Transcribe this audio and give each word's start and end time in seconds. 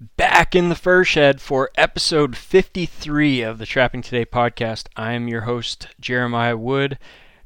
back 0.00 0.54
in 0.54 0.68
the 0.68 0.74
fur 0.74 1.04
shed 1.04 1.40
for 1.40 1.70
episode 1.76 2.36
53 2.36 3.40
of 3.42 3.58
the 3.58 3.66
Trapping 3.66 4.02
Today 4.02 4.26
podcast. 4.26 4.88
I 4.96 5.12
am 5.12 5.28
your 5.28 5.42
host, 5.42 5.88
Jeremiah 6.00 6.56
Wood, 6.56 6.98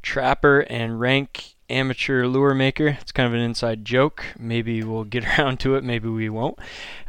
trapper 0.02 0.60
and 0.60 0.98
rank 0.98 1.54
amateur 1.68 2.26
lure 2.26 2.54
maker. 2.54 2.98
It's 3.00 3.12
kind 3.12 3.28
of 3.28 3.34
an 3.34 3.40
inside 3.40 3.84
joke. 3.84 4.24
Maybe 4.38 4.82
we'll 4.82 5.04
get 5.04 5.24
around 5.38 5.60
to 5.60 5.76
it, 5.76 5.84
maybe 5.84 6.08
we 6.08 6.28
won't. 6.28 6.58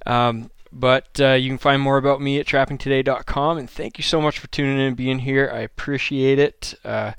Um, 0.05 0.51
but 0.71 1.19
uh, 1.19 1.33
you 1.33 1.49
can 1.49 1.57
find 1.57 1.81
more 1.81 1.97
about 1.97 2.21
me 2.21 2.39
at 2.39 2.45
trappingtoday.com. 2.45 3.57
And 3.57 3.69
thank 3.69 3.97
you 3.97 4.03
so 4.03 4.21
much 4.21 4.39
for 4.39 4.47
tuning 4.47 4.75
in 4.75 4.81
and 4.81 4.97
being 4.97 5.19
here. 5.19 5.51
I 5.53 5.59
appreciate 5.59 6.39
it. 6.39 6.75
Uh, 6.85 7.13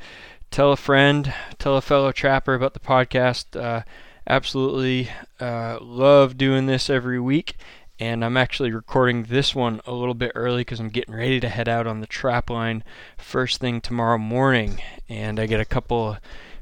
tell 0.50 0.72
a 0.72 0.76
friend, 0.76 1.34
tell 1.58 1.76
a 1.76 1.82
fellow 1.82 2.12
trapper 2.12 2.54
about 2.54 2.72
the 2.72 2.80
podcast. 2.80 3.60
Uh, 3.60 3.82
absolutely 4.26 5.10
uh, 5.40 5.78
love 5.82 6.38
doing 6.38 6.66
this 6.66 6.88
every 6.88 7.18
week 7.20 7.56
and 7.98 8.24
I'm 8.24 8.36
actually 8.36 8.72
recording 8.72 9.24
this 9.24 9.54
one 9.54 9.80
a 9.86 9.92
little 9.92 10.14
bit 10.14 10.32
early 10.34 10.62
because 10.62 10.80
I'm 10.80 10.88
getting 10.88 11.14
ready 11.14 11.40
to 11.40 11.48
head 11.48 11.68
out 11.68 11.86
on 11.86 12.00
the 12.00 12.06
trap 12.06 12.50
line 12.50 12.84
first 13.16 13.60
thing 13.60 13.80
tomorrow 13.80 14.18
morning, 14.18 14.80
and 15.08 15.38
I 15.38 15.46
get 15.46 15.60
a 15.60 15.64
couple 15.64 16.16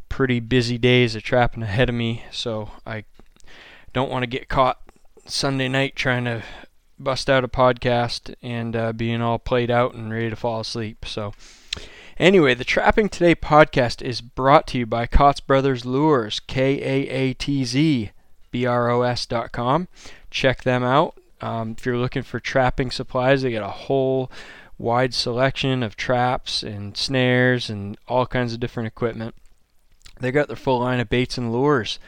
pretty 0.08 0.40
busy 0.40 0.78
days 0.78 1.14
of 1.14 1.22
trapping 1.22 1.62
ahead 1.62 1.88
of 1.88 1.94
me, 1.94 2.24
so 2.30 2.70
I 2.86 3.04
don't 3.92 4.10
want 4.10 4.22
to 4.22 4.26
get 4.26 4.48
caught 4.48 4.80
Sunday 5.26 5.68
night 5.68 5.96
trying 5.96 6.24
to 6.24 6.42
bust 6.98 7.30
out 7.30 7.44
a 7.44 7.48
podcast 7.48 8.34
and 8.42 8.76
uh, 8.76 8.92
being 8.92 9.22
all 9.22 9.38
played 9.38 9.70
out 9.70 9.94
and 9.94 10.12
ready 10.12 10.30
to 10.30 10.36
fall 10.36 10.60
asleep. 10.60 11.04
So. 11.06 11.32
Anyway, 12.18 12.52
the 12.52 12.64
Trapping 12.64 13.08
Today 13.08 13.34
podcast 13.34 14.02
is 14.02 14.20
brought 14.20 14.66
to 14.66 14.78
you 14.78 14.84
by 14.84 15.06
Kaatz 15.06 15.40
Brothers 15.40 15.86
Lures, 15.86 16.38
K 16.38 16.74
A 16.82 17.08
A 17.08 17.32
T 17.32 17.64
Z 17.64 18.10
B 18.50 18.66
R 18.66 18.90
O 18.90 19.00
S 19.00 19.24
dot 19.24 19.52
com. 19.52 19.88
Check 20.30 20.62
them 20.62 20.84
out. 20.84 21.18
Um, 21.40 21.74
if 21.76 21.86
you're 21.86 21.98
looking 21.98 22.22
for 22.22 22.40
trapping 22.40 22.90
supplies, 22.90 23.42
they 23.42 23.52
got 23.52 23.62
a 23.62 23.68
whole 23.68 24.30
wide 24.78 25.14
selection 25.14 25.82
of 25.82 25.96
traps 25.96 26.62
and 26.62 26.96
snares 26.96 27.68
and 27.68 27.96
all 28.08 28.26
kinds 28.26 28.52
of 28.52 28.60
different 28.60 28.86
equipment. 28.86 29.34
They 30.20 30.32
got 30.32 30.48
their 30.48 30.56
full 30.56 30.80
line 30.80 31.00
of 31.00 31.08
baits 31.08 31.38
and 31.38 31.52
lures. 31.52 31.98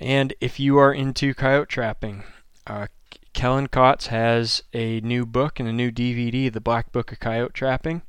And 0.00 0.34
if 0.40 0.58
you 0.58 0.78
are 0.78 0.92
into 0.92 1.34
coyote 1.34 1.68
trapping, 1.68 2.24
uh, 2.66 2.88
Kellen 3.32 3.68
Kaatz 3.68 4.08
has 4.08 4.62
a 4.72 5.00
new 5.00 5.24
book 5.24 5.58
and 5.58 5.68
a 5.68 5.72
new 5.72 5.90
DVD, 5.90 6.52
The 6.52 6.60
Black 6.60 6.92
Book 6.92 7.12
of 7.12 7.20
Coyote 7.20 7.54
Trapping 7.54 8.02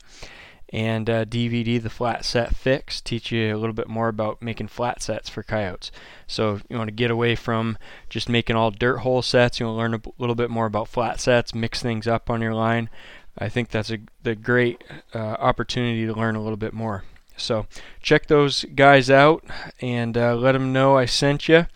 and 0.73 1.07
uh, 1.07 1.23
DVD 1.23 1.81
The 1.81 1.91
Flat 1.91 2.25
Set 2.25 2.55
Fix 2.55 2.99
teach 2.99 3.31
you 3.31 3.55
a 3.55 3.59
little 3.59 3.75
bit 3.75 3.87
more 3.87 4.07
about 4.07 4.41
making 4.41 4.69
flat 4.69 5.03
sets 5.03 5.29
for 5.29 5.43
coyotes. 5.43 5.91
So 6.25 6.61
you 6.67 6.77
want 6.77 6.87
to 6.87 6.95
get 6.95 7.11
away 7.11 7.35
from 7.35 7.77
just 8.09 8.27
making 8.27 8.55
all 8.55 8.71
dirt 8.71 8.97
hole 8.97 9.21
sets. 9.21 9.59
You 9.59 9.67
want 9.67 9.75
to 9.75 9.77
learn 9.77 9.93
a 9.93 10.01
little 10.19 10.35
bit 10.35 10.49
more 10.49 10.65
about 10.65 10.87
flat 10.87 11.19
sets, 11.19 11.53
mix 11.53 11.83
things 11.83 12.07
up 12.07 12.27
on 12.27 12.41
your 12.41 12.55
line. 12.55 12.89
I 13.37 13.49
think 13.49 13.69
that's 13.69 13.91
a 13.91 13.99
the 14.23 14.33
great 14.33 14.83
uh, 15.13 15.19
opportunity 15.19 16.07
to 16.07 16.13
learn 16.13 16.35
a 16.35 16.41
little 16.41 16.57
bit 16.57 16.73
more. 16.73 17.03
So 17.37 17.67
check 18.01 18.25
those 18.25 18.65
guys 18.75 19.11
out 19.11 19.43
and 19.79 20.17
uh, 20.17 20.35
let 20.35 20.53
them 20.53 20.73
know 20.73 20.97
I 20.97 21.05
sent 21.05 21.47
you. 21.47 21.67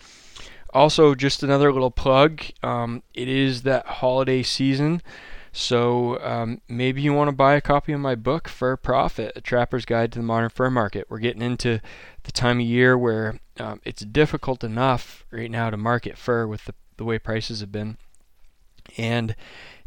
Also, 0.73 1.13
just 1.13 1.43
another 1.43 1.71
little 1.71 1.91
plug. 1.91 2.41
Um, 2.63 3.03
it 3.13 3.27
is 3.27 3.61
that 3.61 3.85
holiday 3.85 4.41
season. 4.41 5.01
So 5.57 6.19
um, 6.21 6.61
maybe 6.69 7.01
you 7.01 7.13
want 7.13 7.29
to 7.29 7.35
buy 7.35 7.55
a 7.55 7.61
copy 7.61 7.91
of 7.91 7.99
my 7.99 8.13
book, 8.13 8.47
Fur 8.47 8.77
Profit: 8.77 9.31
A 9.35 9.41
Trapper's 9.41 9.85
Guide 9.85 10.11
to 10.11 10.19
the 10.19 10.23
Modern 10.23 10.51
Fur 10.51 10.69
Market. 10.69 11.07
We're 11.09 11.17
getting 11.17 11.41
into 11.41 11.81
the 12.21 12.31
time 12.31 12.59
of 12.59 12.65
year 12.67 12.95
where 12.95 13.39
um, 13.59 13.81
it's 13.83 14.05
difficult 14.05 14.63
enough 14.63 15.25
right 15.31 15.49
now 15.49 15.71
to 15.71 15.75
market 15.75 16.15
fur 16.15 16.45
with 16.45 16.65
the, 16.65 16.75
the 16.97 17.03
way 17.03 17.17
prices 17.17 17.61
have 17.61 17.71
been, 17.71 17.97
and 18.99 19.35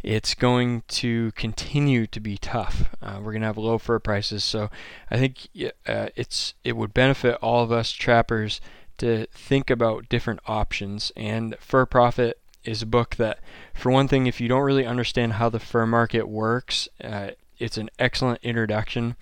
it's 0.02 0.34
going 0.34 0.82
to 0.88 1.30
continue 1.32 2.08
to 2.08 2.18
be 2.18 2.36
tough. 2.36 2.90
Uh, 3.00 3.18
we're 3.18 3.30
going 3.30 3.42
to 3.42 3.46
have 3.46 3.56
low 3.56 3.78
fur 3.78 4.00
prices, 4.00 4.42
so 4.42 4.70
I 5.08 5.18
think 5.18 5.46
uh, 5.86 6.08
it's 6.16 6.54
it 6.64 6.76
would 6.76 6.92
benefit 6.92 7.38
all 7.40 7.62
of 7.62 7.70
us 7.70 7.92
trappers 7.92 8.60
to 8.98 9.26
think 9.26 9.70
about 9.70 10.08
different 10.08 10.40
options. 10.46 11.12
And 11.16 11.54
Fur 11.60 11.86
Profit 11.86 12.39
is 12.64 12.82
a 12.82 12.86
book 12.86 13.16
that, 13.16 13.38
for 13.74 13.90
one 13.90 14.08
thing, 14.08 14.26
if 14.26 14.40
you 14.40 14.48
don't 14.48 14.62
really 14.62 14.86
understand 14.86 15.34
how 15.34 15.48
the 15.48 15.60
fur 15.60 15.86
market 15.86 16.28
works, 16.28 16.88
uh, 17.02 17.30
it's 17.58 17.76
an 17.76 17.90
excellent 17.98 18.40
introduction 18.42 19.16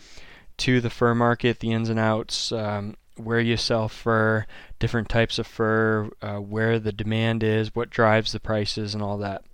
to 0.58 0.80
the 0.80 0.90
fur 0.90 1.14
market, 1.14 1.60
the 1.60 1.72
ins 1.72 1.88
and 1.88 1.98
outs, 1.98 2.52
um, 2.52 2.96
where 3.16 3.40
you 3.40 3.56
sell 3.56 3.88
fur, 3.88 4.46
different 4.78 5.08
types 5.08 5.38
of 5.38 5.46
fur, 5.46 6.08
uh, 6.22 6.36
where 6.36 6.78
the 6.78 6.92
demand 6.92 7.42
is, 7.42 7.74
what 7.74 7.90
drives 7.90 8.32
the 8.32 8.40
prices, 8.40 8.94
and 8.94 9.02
all 9.02 9.18
that. 9.18 9.44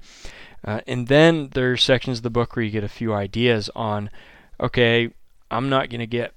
Uh, 0.64 0.80
and 0.86 1.08
then 1.08 1.50
there's 1.52 1.82
sections 1.82 2.18
of 2.18 2.22
the 2.22 2.30
book 2.30 2.56
where 2.56 2.64
you 2.64 2.70
get 2.70 2.84
a 2.84 2.88
few 2.88 3.12
ideas 3.12 3.70
on, 3.74 4.10
okay, 4.58 5.10
I'm 5.50 5.68
not 5.68 5.90
going 5.90 6.00
to 6.00 6.06
get 6.06 6.34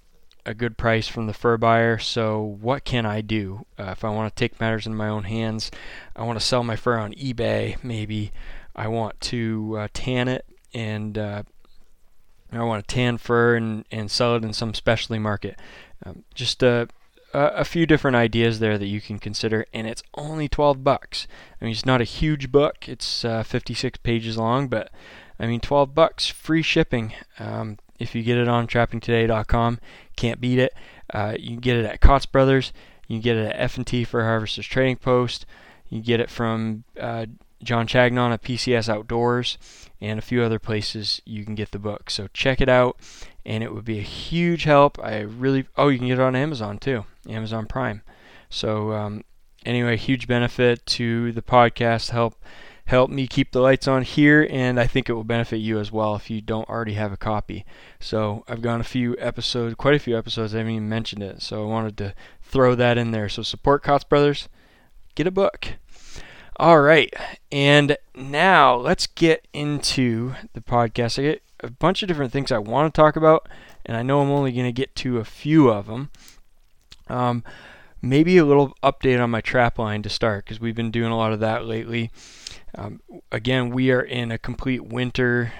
a 0.47 0.53
good 0.53 0.77
price 0.77 1.07
from 1.09 1.27
the 1.27 1.33
fur 1.33 1.57
buyer. 1.57 1.99
So 1.99 2.41
what 2.41 2.85
can 2.85 3.05
I 3.05 3.21
do 3.21 3.65
uh, 3.77 3.89
if 3.91 4.03
I 4.03 4.09
want 4.09 4.33
to 4.33 4.39
take 4.39 4.59
matters 4.59 4.87
in 4.87 4.95
my 4.95 5.09
own 5.09 5.25
hands? 5.25 5.69
I 6.15 6.23
want 6.23 6.39
to 6.39 6.45
sell 6.45 6.63
my 6.63 6.77
fur 6.77 6.97
on 6.97 7.13
eBay. 7.13 7.83
Maybe 7.83 8.31
I 8.75 8.87
want 8.87 9.19
to 9.21 9.75
uh, 9.77 9.87
tan 9.93 10.29
it 10.29 10.45
and 10.73 11.17
uh, 11.17 11.43
I 12.51 12.63
want 12.63 12.87
to 12.87 12.95
tan 12.95 13.17
fur 13.17 13.55
and, 13.57 13.85
and 13.91 14.09
sell 14.09 14.35
it 14.37 14.45
in 14.45 14.53
some 14.53 14.73
specialty 14.73 15.19
market. 15.19 15.59
Um, 16.05 16.23
just 16.33 16.63
a, 16.63 16.87
a 17.33 17.65
few 17.65 17.85
different 17.85 18.15
ideas 18.15 18.59
there 18.59 18.77
that 18.77 18.87
you 18.87 19.01
can 19.01 19.19
consider, 19.19 19.65
and 19.73 19.85
it's 19.85 20.03
only 20.13 20.47
12 20.47 20.81
bucks. 20.81 21.27
I 21.61 21.65
mean, 21.65 21.73
it's 21.73 21.85
not 21.85 21.99
a 21.99 22.05
huge 22.05 22.51
book. 22.53 22.87
It's 22.87 23.25
uh, 23.25 23.43
56 23.43 23.99
pages 23.99 24.37
long, 24.37 24.69
but 24.69 24.91
I 25.37 25.47
mean, 25.47 25.59
12 25.59 25.93
bucks, 25.93 26.27
free 26.27 26.61
shipping. 26.61 27.13
Um, 27.37 27.79
if 27.99 28.13
you 28.15 28.23
get 28.23 28.37
it 28.37 28.47
on 28.47 28.67
trappingtoday.com. 28.67 29.79
Can't 30.17 30.41
beat 30.41 30.59
it. 30.59 30.73
Uh, 31.13 31.35
you 31.39 31.47
can 31.51 31.59
get 31.59 31.77
it 31.77 31.85
at 31.85 32.01
Kaatz 32.01 32.29
Brothers. 32.29 32.73
You 33.07 33.15
can 33.15 33.21
get 33.21 33.37
it 33.37 33.47
at 33.47 33.59
F&T 33.61 34.03
Fur 34.03 34.23
Harvesters 34.23 34.67
Trading 34.67 34.97
Post. 34.97 35.45
You 35.87 36.01
get 36.01 36.19
it 36.19 36.29
from 36.29 36.83
uh, 36.99 37.27
John 37.63 37.87
Chagnon 37.87 38.33
at 38.33 38.43
PCS 38.43 38.89
Outdoors 38.89 39.57
and 39.99 40.19
a 40.19 40.21
few 40.21 40.43
other 40.43 40.59
places 40.59 41.21
you 41.25 41.43
can 41.43 41.55
get 41.55 41.71
the 41.71 41.79
book. 41.79 42.09
So 42.09 42.27
check 42.33 42.61
it 42.61 42.69
out, 42.69 42.97
and 43.45 43.63
it 43.63 43.73
would 43.73 43.85
be 43.85 43.99
a 43.99 44.03
huge 44.03 44.63
help. 44.63 44.99
I 45.03 45.19
really 45.21 45.67
oh 45.75 45.87
you 45.89 45.97
can 45.97 46.07
get 46.07 46.19
it 46.19 46.21
on 46.21 46.35
Amazon 46.35 46.77
too, 46.77 47.05
Amazon 47.27 47.65
Prime. 47.65 48.01
So 48.49 48.91
um, 48.93 49.23
anyway, 49.65 49.97
huge 49.97 50.27
benefit 50.27 50.85
to 50.87 51.31
the 51.31 51.41
podcast. 51.41 52.11
Help 52.11 52.35
help 52.87 53.09
me 53.09 53.27
keep 53.27 53.51
the 53.51 53.59
lights 53.59 53.87
on 53.87 54.01
here, 54.01 54.47
and 54.49 54.79
I 54.79 54.87
think 54.87 55.09
it 55.09 55.13
will 55.13 55.23
benefit 55.23 55.57
you 55.57 55.77
as 55.77 55.91
well 55.91 56.15
if 56.15 56.29
you 56.29 56.41
don't 56.41 56.69
already 56.69 56.93
have 56.93 57.11
a 57.11 57.17
copy. 57.17 57.65
So 57.99 58.43
I've 58.47 58.61
gone 58.61 58.79
a 58.79 58.85
few 58.85 59.15
episodes, 59.19 59.75
quite 59.75 59.95
a 59.95 59.99
few 59.99 60.17
episodes, 60.17 60.55
I 60.55 60.59
haven't 60.59 60.73
even 60.73 60.89
mentioned 60.89 61.21
it, 61.21 61.41
so 61.41 61.63
I 61.63 61.67
wanted 61.67 61.97
to 61.97 62.13
throw 62.41 62.75
that 62.75 62.97
in 62.97 63.11
there. 63.11 63.27
So 63.29 63.43
support 63.43 63.83
Kaatz 63.83 64.07
Brothers, 64.07 64.47
get 65.15 65.27
a 65.27 65.31
book. 65.31 65.73
All 66.55 66.81
right, 66.81 67.13
and 67.51 67.97
now 68.15 68.75
let's 68.75 69.05
get 69.05 69.47
into 69.53 70.33
the 70.53 70.61
podcast. 70.61 71.19
I 71.19 71.23
get 71.23 71.43
a 71.59 71.69
bunch 71.69 72.01
of 72.01 72.07
different 72.07 72.31
things 72.31 72.51
I 72.51 72.57
want 72.57 72.93
to 72.93 73.01
talk 73.01 73.15
about, 73.15 73.49
and 73.85 73.97
I 73.97 74.01
know 74.01 74.21
I'm 74.21 74.31
only 74.31 74.53
going 74.53 74.65
to 74.65 74.71
get 74.71 74.95
to 74.97 75.17
a 75.17 75.25
few 75.25 75.69
of 75.69 75.87
them. 75.87 76.09
Um, 77.09 77.43
maybe 78.01 78.37
a 78.37 78.45
little 78.45 78.75
update 78.81 79.21
on 79.21 79.29
my 79.29 79.41
trap 79.41 79.77
line 79.77 80.01
to 80.03 80.09
start 80.09 80.45
because 80.45 80.59
we've 80.59 80.75
been 80.75 80.91
doing 80.91 81.11
a 81.11 81.17
lot 81.17 81.33
of 81.33 81.39
that 81.41 81.65
lately. 81.65 82.11
Um, 82.75 83.01
again, 83.31 83.69
we 83.69 83.91
are 83.91 84.01
in 84.01 84.31
a 84.31 84.37
complete 84.37 84.83
winter 84.83 85.51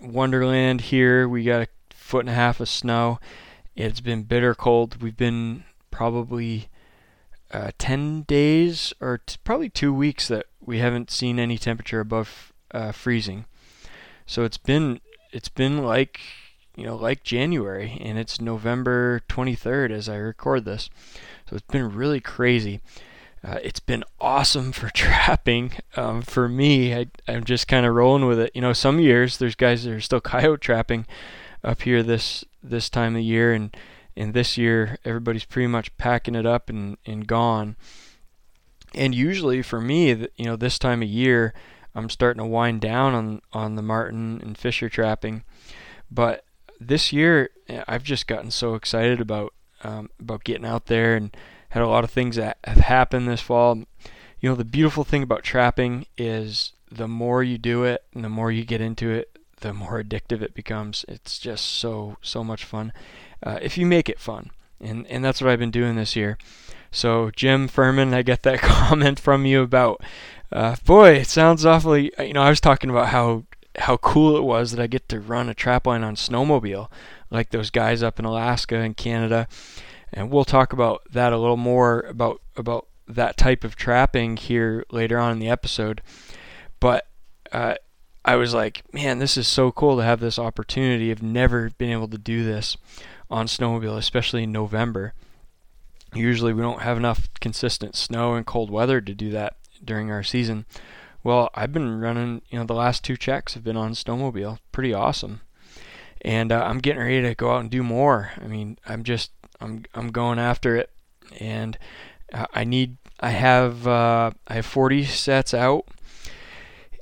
wonderland 0.00 0.82
here. 0.82 1.28
We 1.28 1.44
got 1.44 1.62
a 1.62 1.68
foot 1.90 2.20
and 2.20 2.30
a 2.30 2.34
half 2.34 2.60
of 2.60 2.68
snow. 2.68 3.18
It's 3.74 4.00
been 4.00 4.22
bitter 4.22 4.54
cold. 4.54 5.02
We've 5.02 5.16
been 5.16 5.64
probably 5.90 6.68
uh, 7.50 7.70
10 7.78 8.22
days 8.22 8.92
or 9.00 9.18
t- 9.18 9.36
probably 9.44 9.68
two 9.68 9.92
weeks 9.92 10.28
that 10.28 10.46
we 10.60 10.78
haven't 10.78 11.10
seen 11.10 11.38
any 11.38 11.58
temperature 11.58 12.00
above 12.00 12.52
uh, 12.72 12.92
freezing. 12.92 13.44
So 14.26 14.44
it's 14.44 14.58
been 14.58 15.00
it's 15.32 15.48
been 15.48 15.84
like 15.84 16.20
you 16.76 16.84
know 16.84 16.96
like 16.96 17.22
January, 17.22 17.98
and 18.00 18.18
it's 18.18 18.40
November 18.40 19.22
23rd 19.28 19.90
as 19.90 20.08
I 20.08 20.16
record 20.16 20.64
this. 20.64 20.90
So 21.48 21.56
it's 21.56 21.66
been 21.66 21.94
really 21.94 22.20
crazy. 22.20 22.80
Uh, 23.46 23.60
it's 23.62 23.80
been 23.80 24.02
awesome 24.20 24.72
for 24.72 24.88
trapping. 24.94 25.72
Um, 25.94 26.22
for 26.22 26.48
me, 26.48 26.94
I, 26.94 27.06
I'm 27.28 27.44
just 27.44 27.68
kind 27.68 27.86
of 27.86 27.94
rolling 27.94 28.26
with 28.26 28.40
it. 28.40 28.50
You 28.54 28.60
know, 28.60 28.72
some 28.72 28.98
years 28.98 29.38
there's 29.38 29.54
guys 29.54 29.84
that 29.84 29.92
are 29.92 30.00
still 30.00 30.20
coyote 30.22 30.60
trapping 30.60 31.06
up 31.62 31.82
here 31.82 32.02
this 32.02 32.44
this 32.62 32.90
time 32.90 33.14
of 33.14 33.22
year, 33.22 33.52
and 33.52 33.76
and 34.16 34.34
this 34.34 34.58
year 34.58 34.98
everybody's 35.04 35.44
pretty 35.44 35.68
much 35.68 35.96
packing 35.96 36.34
it 36.34 36.46
up 36.46 36.68
and 36.68 36.96
and 37.06 37.26
gone. 37.26 37.76
And 38.94 39.14
usually 39.14 39.62
for 39.62 39.80
me, 39.80 40.08
you 40.36 40.44
know, 40.44 40.56
this 40.56 40.78
time 40.78 41.02
of 41.02 41.08
year, 41.08 41.54
I'm 41.94 42.10
starting 42.10 42.42
to 42.42 42.46
wind 42.46 42.80
down 42.80 43.14
on 43.14 43.42
on 43.52 43.76
the 43.76 43.82
marten 43.82 44.40
and 44.42 44.58
fisher 44.58 44.88
trapping. 44.88 45.44
But 46.10 46.44
this 46.80 47.12
year, 47.12 47.50
I've 47.86 48.02
just 48.02 48.26
gotten 48.26 48.50
so 48.50 48.74
excited 48.74 49.20
about 49.20 49.54
um, 49.84 50.10
about 50.18 50.42
getting 50.42 50.66
out 50.66 50.86
there 50.86 51.14
and 51.14 51.36
had 51.70 51.82
a 51.82 51.88
lot 51.88 52.04
of 52.04 52.10
things 52.10 52.36
that 52.36 52.58
have 52.64 52.78
happened 52.78 53.28
this 53.28 53.40
fall. 53.40 53.84
You 54.40 54.50
know, 54.50 54.54
the 54.54 54.64
beautiful 54.64 55.04
thing 55.04 55.22
about 55.22 55.42
trapping 55.42 56.06
is 56.16 56.72
the 56.90 57.08
more 57.08 57.42
you 57.42 57.58
do 57.58 57.84
it 57.84 58.04
and 58.14 58.24
the 58.24 58.28
more 58.28 58.52
you 58.52 58.64
get 58.64 58.80
into 58.80 59.10
it, 59.10 59.38
the 59.60 59.72
more 59.72 60.02
addictive 60.02 60.42
it 60.42 60.54
becomes. 60.54 61.04
It's 61.08 61.38
just 61.38 61.66
so 61.66 62.16
so 62.22 62.44
much 62.44 62.64
fun 62.64 62.92
uh, 63.42 63.58
if 63.62 63.76
you 63.76 63.86
make 63.86 64.08
it 64.08 64.20
fun, 64.20 64.50
and 64.80 65.06
and 65.06 65.24
that's 65.24 65.40
what 65.40 65.50
I've 65.50 65.58
been 65.58 65.70
doing 65.70 65.96
this 65.96 66.16
year. 66.16 66.38
So 66.90 67.30
Jim 67.34 67.68
Furman, 67.68 68.14
I 68.14 68.22
get 68.22 68.42
that 68.44 68.58
comment 68.60 69.20
from 69.20 69.44
you 69.44 69.62
about, 69.62 70.02
uh, 70.52 70.76
boy, 70.84 71.10
it 71.10 71.28
sounds 71.28 71.66
awfully. 71.66 72.12
You 72.18 72.32
know, 72.32 72.42
I 72.42 72.50
was 72.50 72.60
talking 72.60 72.90
about 72.90 73.08
how 73.08 73.44
how 73.78 73.98
cool 73.98 74.36
it 74.36 74.42
was 74.42 74.70
that 74.70 74.82
I 74.82 74.86
get 74.86 75.08
to 75.10 75.20
run 75.20 75.48
a 75.48 75.54
trap 75.54 75.86
line 75.86 76.02
on 76.02 76.16
snowmobile, 76.16 76.90
like 77.30 77.50
those 77.50 77.70
guys 77.70 78.02
up 78.02 78.18
in 78.18 78.24
Alaska 78.24 78.76
and 78.76 78.96
Canada, 78.96 79.48
and 80.16 80.30
we'll 80.30 80.46
talk 80.46 80.72
about 80.72 81.02
that 81.12 81.32
a 81.34 81.38
little 81.38 81.58
more 81.58 82.00
about 82.00 82.40
about 82.56 82.88
that 83.06 83.36
type 83.36 83.62
of 83.62 83.76
trapping 83.76 84.36
here 84.36 84.84
later 84.90 85.18
on 85.18 85.30
in 85.30 85.38
the 85.38 85.48
episode. 85.48 86.02
But 86.80 87.06
uh, 87.52 87.76
I 88.24 88.34
was 88.34 88.52
like, 88.52 88.82
man, 88.92 89.20
this 89.20 89.36
is 89.36 89.46
so 89.46 89.70
cool 89.70 89.98
to 89.98 90.02
have 90.02 90.18
this 90.18 90.38
opportunity. 90.38 91.10
I've 91.10 91.22
never 91.22 91.70
been 91.78 91.90
able 91.90 92.08
to 92.08 92.18
do 92.18 92.42
this 92.44 92.76
on 93.30 93.46
snowmobile, 93.46 93.96
especially 93.96 94.44
in 94.44 94.52
November. 94.52 95.12
Usually 96.14 96.52
we 96.52 96.62
don't 96.62 96.82
have 96.82 96.96
enough 96.96 97.28
consistent 97.40 97.94
snow 97.94 98.34
and 98.34 98.46
cold 98.46 98.70
weather 98.70 99.00
to 99.00 99.14
do 99.14 99.30
that 99.30 99.56
during 99.84 100.10
our 100.10 100.22
season. 100.22 100.64
Well, 101.22 101.50
I've 101.54 101.72
been 101.72 102.00
running, 102.00 102.42
you 102.48 102.58
know, 102.58 102.64
the 102.64 102.74
last 102.74 103.04
two 103.04 103.16
checks 103.16 103.54
have 103.54 103.64
been 103.64 103.76
on 103.76 103.92
snowmobile. 103.92 104.58
Pretty 104.72 104.94
awesome. 104.94 105.42
And 106.22 106.50
uh, 106.50 106.64
I'm 106.64 106.78
getting 106.78 107.02
ready 107.02 107.22
to 107.22 107.34
go 107.34 107.52
out 107.52 107.60
and 107.60 107.70
do 107.70 107.82
more. 107.82 108.32
I 108.40 108.46
mean, 108.46 108.78
I'm 108.86 109.04
just 109.04 109.30
I'm 109.60 109.84
I'm 109.94 110.08
going 110.08 110.38
after 110.38 110.76
it 110.76 110.90
and 111.40 111.78
I 112.32 112.64
need 112.64 112.96
I 113.20 113.30
have 113.30 113.86
uh, 113.86 114.32
I 114.46 114.54
have 114.54 114.66
40 114.66 115.04
sets 115.04 115.54
out 115.54 115.86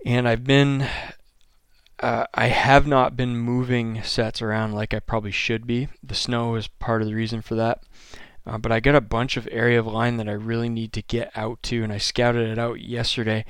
and 0.04 0.28
I've 0.28 0.44
been 0.44 0.88
uh, 2.00 2.26
I 2.34 2.48
have 2.48 2.86
not 2.86 3.16
been 3.16 3.36
moving 3.36 4.02
sets 4.02 4.42
around 4.42 4.72
like 4.72 4.92
I 4.92 5.00
probably 5.00 5.30
should 5.30 5.66
be. 5.66 5.88
The 6.02 6.14
snow 6.14 6.54
is 6.54 6.68
part 6.68 7.00
of 7.00 7.08
the 7.08 7.14
reason 7.14 7.40
for 7.40 7.54
that. 7.54 7.82
Uh, 8.46 8.58
but 8.58 8.72
I 8.72 8.80
got 8.80 8.94
a 8.94 9.00
bunch 9.00 9.36
of 9.36 9.48
area 9.50 9.80
of 9.80 9.86
line 9.86 10.18
that 10.18 10.28
I 10.28 10.32
really 10.32 10.68
need 10.68 10.92
to 10.94 11.02
get 11.02 11.30
out 11.34 11.62
to, 11.64 11.82
and 11.82 11.90
I 11.90 11.98
scouted 11.98 12.46
it 12.46 12.58
out 12.58 12.80
yesterday, 12.80 13.46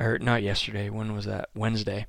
or 0.00 0.18
not 0.18 0.42
yesterday. 0.42 0.88
When 0.88 1.12
was 1.12 1.26
that? 1.26 1.50
Wednesday. 1.54 2.06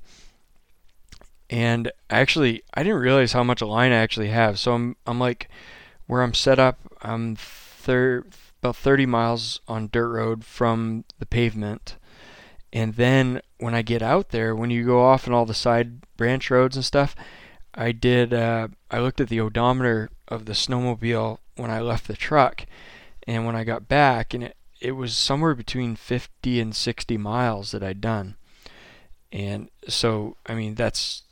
And 1.50 1.92
actually, 2.08 2.62
I 2.72 2.82
didn't 2.82 3.00
realize 3.00 3.34
how 3.34 3.44
much 3.44 3.60
line 3.60 3.92
I 3.92 3.96
actually 3.96 4.28
have. 4.28 4.58
So 4.58 4.72
I'm 4.72 4.96
I'm 5.06 5.20
like, 5.20 5.50
where 6.06 6.22
I'm 6.22 6.34
set 6.34 6.58
up, 6.58 6.78
I'm 7.02 7.36
thir- 7.36 8.24
about 8.60 8.76
30 8.76 9.06
miles 9.06 9.60
on 9.68 9.88
dirt 9.92 10.08
road 10.08 10.44
from 10.44 11.04
the 11.18 11.26
pavement. 11.26 11.96
And 12.72 12.94
then 12.94 13.40
when 13.58 13.74
I 13.74 13.82
get 13.82 14.02
out 14.02 14.30
there, 14.30 14.54
when 14.54 14.70
you 14.70 14.84
go 14.84 15.02
off 15.02 15.26
on 15.26 15.34
all 15.34 15.46
the 15.46 15.54
side 15.54 16.02
branch 16.16 16.50
roads 16.50 16.76
and 16.76 16.84
stuff, 16.84 17.14
I 17.74 17.92
did. 17.92 18.32
Uh, 18.32 18.68
I 18.90 19.00
looked 19.00 19.20
at 19.20 19.28
the 19.28 19.40
odometer 19.40 20.10
of 20.28 20.46
the 20.46 20.52
snowmobile 20.52 21.38
when 21.56 21.70
I 21.70 21.80
left 21.80 22.08
the 22.08 22.16
truck, 22.16 22.66
and 23.26 23.44
when 23.44 23.54
I 23.54 23.64
got 23.64 23.88
back, 23.88 24.34
and 24.34 24.42
it 24.42 24.56
it 24.80 24.92
was 24.92 25.16
somewhere 25.16 25.54
between 25.54 25.96
50 25.96 26.60
and 26.60 26.74
60 26.74 27.16
miles 27.16 27.70
that 27.70 27.82
I'd 27.82 28.00
done. 28.00 28.36
And 29.32 29.70
so, 29.88 30.36
I 30.46 30.54
mean, 30.54 30.74
that's 30.74 31.22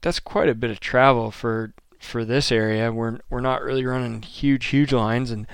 that's 0.00 0.20
quite 0.20 0.48
a 0.48 0.54
bit 0.54 0.70
of 0.70 0.80
travel 0.80 1.30
for 1.30 1.72
for 1.98 2.24
this 2.24 2.50
area. 2.52 2.92
We're 2.92 3.18
we're 3.30 3.40
not 3.40 3.62
really 3.62 3.84
running 3.84 4.22
huge 4.22 4.66
huge 4.66 4.92
lines, 4.92 5.30
and 5.30 5.46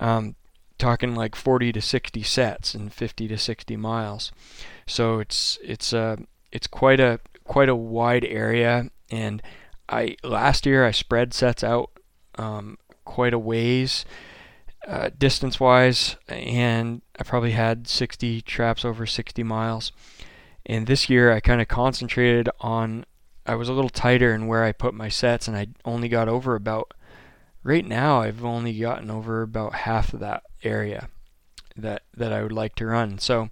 um, 0.00 0.34
talking 0.78 1.14
like 1.14 1.34
40 1.34 1.72
to 1.72 1.80
60 1.80 2.22
sets 2.22 2.74
and 2.74 2.92
50 2.92 3.28
to 3.28 3.38
60 3.38 3.76
miles. 3.76 4.32
So 4.86 5.18
it's 5.18 5.58
it's 5.62 5.92
a 5.92 6.00
uh, 6.00 6.16
it's 6.52 6.66
quite 6.66 7.00
a 7.00 7.20
quite 7.44 7.68
a 7.68 7.76
wide 7.76 8.24
area, 8.24 8.90
and 9.10 9.42
I 9.88 10.16
last 10.22 10.66
year 10.66 10.84
I 10.86 10.90
spread 10.90 11.34
sets 11.34 11.64
out 11.64 11.90
um, 12.36 12.78
quite 13.04 13.34
a 13.34 13.38
ways. 13.38 14.04
Uh, 14.86 15.08
distance 15.16 15.58
wise, 15.58 16.16
and 16.28 17.00
I 17.18 17.22
probably 17.22 17.52
had 17.52 17.88
60 17.88 18.42
traps 18.42 18.84
over 18.84 19.06
60 19.06 19.42
miles. 19.42 19.92
And 20.66 20.86
this 20.86 21.08
year 21.08 21.32
I 21.32 21.40
kind 21.40 21.62
of 21.62 21.68
concentrated 21.68 22.50
on, 22.60 23.06
I 23.46 23.54
was 23.54 23.68
a 23.68 23.72
little 23.72 23.90
tighter 23.90 24.34
in 24.34 24.46
where 24.46 24.64
I 24.64 24.72
put 24.72 24.94
my 24.94 25.08
sets, 25.08 25.48
and 25.48 25.56
I 25.56 25.68
only 25.84 26.08
got 26.08 26.28
over 26.28 26.54
about 26.54 26.94
right 27.62 27.84
now 27.86 28.20
I've 28.20 28.44
only 28.44 28.78
gotten 28.78 29.10
over 29.10 29.42
about 29.42 29.74
half 29.74 30.12
of 30.12 30.20
that 30.20 30.44
area 30.62 31.08
that 31.76 32.02
that 32.16 32.32
I 32.32 32.42
would 32.42 32.52
like 32.52 32.74
to 32.76 32.86
run. 32.86 33.18
So 33.18 33.48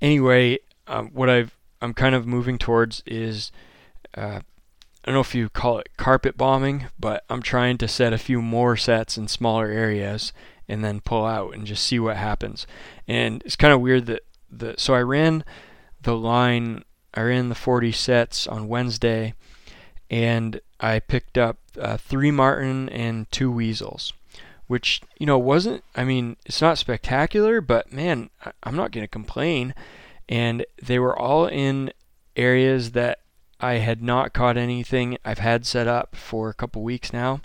anyway, 0.00 0.58
um, 0.86 1.10
what 1.12 1.30
I've 1.30 1.56
I'm 1.80 1.94
kind 1.94 2.14
of 2.14 2.26
moving 2.26 2.58
towards 2.58 3.02
is 3.06 3.50
uh, 4.16 4.40
I 4.40 5.10
don't 5.10 5.14
know 5.14 5.20
if 5.20 5.34
you 5.34 5.48
call 5.48 5.78
it 5.78 5.88
carpet 5.96 6.36
bombing, 6.36 6.86
but 6.98 7.24
I'm 7.28 7.42
trying 7.42 7.78
to 7.78 7.88
set 7.88 8.12
a 8.12 8.18
few 8.18 8.40
more 8.42 8.76
sets 8.76 9.16
in 9.16 9.28
smaller 9.28 9.66
areas 9.66 10.32
and 10.68 10.82
then 10.82 11.00
pull 11.00 11.24
out 11.24 11.54
and 11.54 11.66
just 11.66 11.84
see 11.84 11.98
what 11.98 12.16
happens. 12.16 12.66
And 13.06 13.42
it's 13.44 13.56
kind 13.56 13.72
of 13.72 13.80
weird 13.80 14.06
that 14.06 14.22
the 14.50 14.74
so 14.78 14.94
I 14.94 15.02
ran 15.02 15.44
the 16.00 16.16
line 16.16 16.84
I 17.14 17.22
in 17.30 17.48
the 17.48 17.54
40 17.54 17.92
sets 17.92 18.46
on 18.46 18.68
Wednesday 18.68 19.34
and 20.10 20.60
I 20.80 21.00
picked 21.00 21.38
up 21.38 21.58
uh, 21.80 21.96
three 21.96 22.30
marten 22.30 22.88
and 22.88 23.30
two 23.30 23.50
weasels, 23.50 24.12
which 24.66 25.00
you 25.18 25.26
know 25.26 25.38
wasn't. 25.38 25.82
I 25.96 26.04
mean, 26.04 26.36
it's 26.46 26.60
not 26.60 26.78
spectacular, 26.78 27.60
but 27.60 27.92
man, 27.92 28.30
I'm 28.62 28.76
not 28.76 28.92
going 28.92 29.04
to 29.04 29.08
complain. 29.08 29.74
And 30.28 30.64
they 30.82 30.98
were 30.98 31.18
all 31.18 31.46
in 31.46 31.92
areas 32.36 32.92
that 32.92 33.20
I 33.60 33.74
had 33.74 34.02
not 34.02 34.32
caught 34.32 34.56
anything. 34.56 35.18
I've 35.24 35.38
had 35.38 35.66
set 35.66 35.86
up 35.86 36.16
for 36.16 36.48
a 36.48 36.54
couple 36.54 36.82
weeks 36.82 37.12
now, 37.12 37.40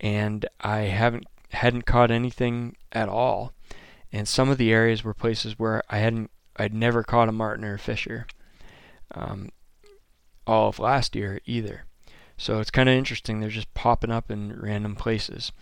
and 0.00 0.46
I 0.60 0.80
haven't 0.80 1.26
hadn't 1.50 1.86
caught 1.86 2.10
anything 2.10 2.76
at 2.92 3.08
all. 3.08 3.52
And 4.12 4.28
some 4.28 4.48
of 4.48 4.58
the 4.58 4.72
areas 4.72 5.04
were 5.04 5.14
places 5.14 5.58
where 5.58 5.82
I 5.88 5.98
hadn't 5.98 6.30
I'd 6.56 6.74
never 6.74 7.02
caught 7.02 7.28
a 7.28 7.32
marten 7.32 7.64
or 7.64 7.74
a 7.74 7.78
fisher. 7.78 8.26
Um, 9.14 9.50
all 10.46 10.68
of 10.68 10.78
last 10.78 11.14
year 11.14 11.40
either. 11.44 11.84
So 12.36 12.58
it's 12.58 12.70
kind 12.70 12.88
of 12.88 12.94
interesting. 12.94 13.40
They're 13.40 13.50
just 13.50 13.72
popping 13.74 14.10
up 14.10 14.30
in 14.30 14.58
random 14.58 14.96
places. 14.96 15.52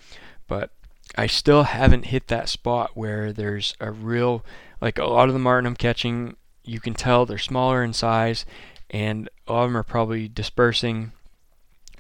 But 0.47 0.71
I 1.17 1.27
still 1.27 1.65
haven't 1.65 2.07
hit 2.07 2.29
that 2.29 2.49
spot 2.49 2.93
where 2.95 3.33
there's 3.33 3.75
a 3.81 3.91
real, 3.91 4.45
like 4.81 4.99
a 4.99 5.05
lot 5.05 5.29
of 5.29 5.35
the 5.35 5.41
marten 5.41 5.67
I'm 5.67 5.77
catching, 5.77 6.37
you 6.65 6.81
can 6.81 6.95
tell 6.95 7.27
they're 7.27 7.39
smaller 7.39 7.83
in 7.83 7.93
size, 7.93 8.47
and 8.91 9.29
a 9.47 9.53
lot 9.53 9.65
of 9.65 9.71
them 9.71 9.77
are 9.77 9.83
probably 9.83 10.29
dispersing 10.29 11.13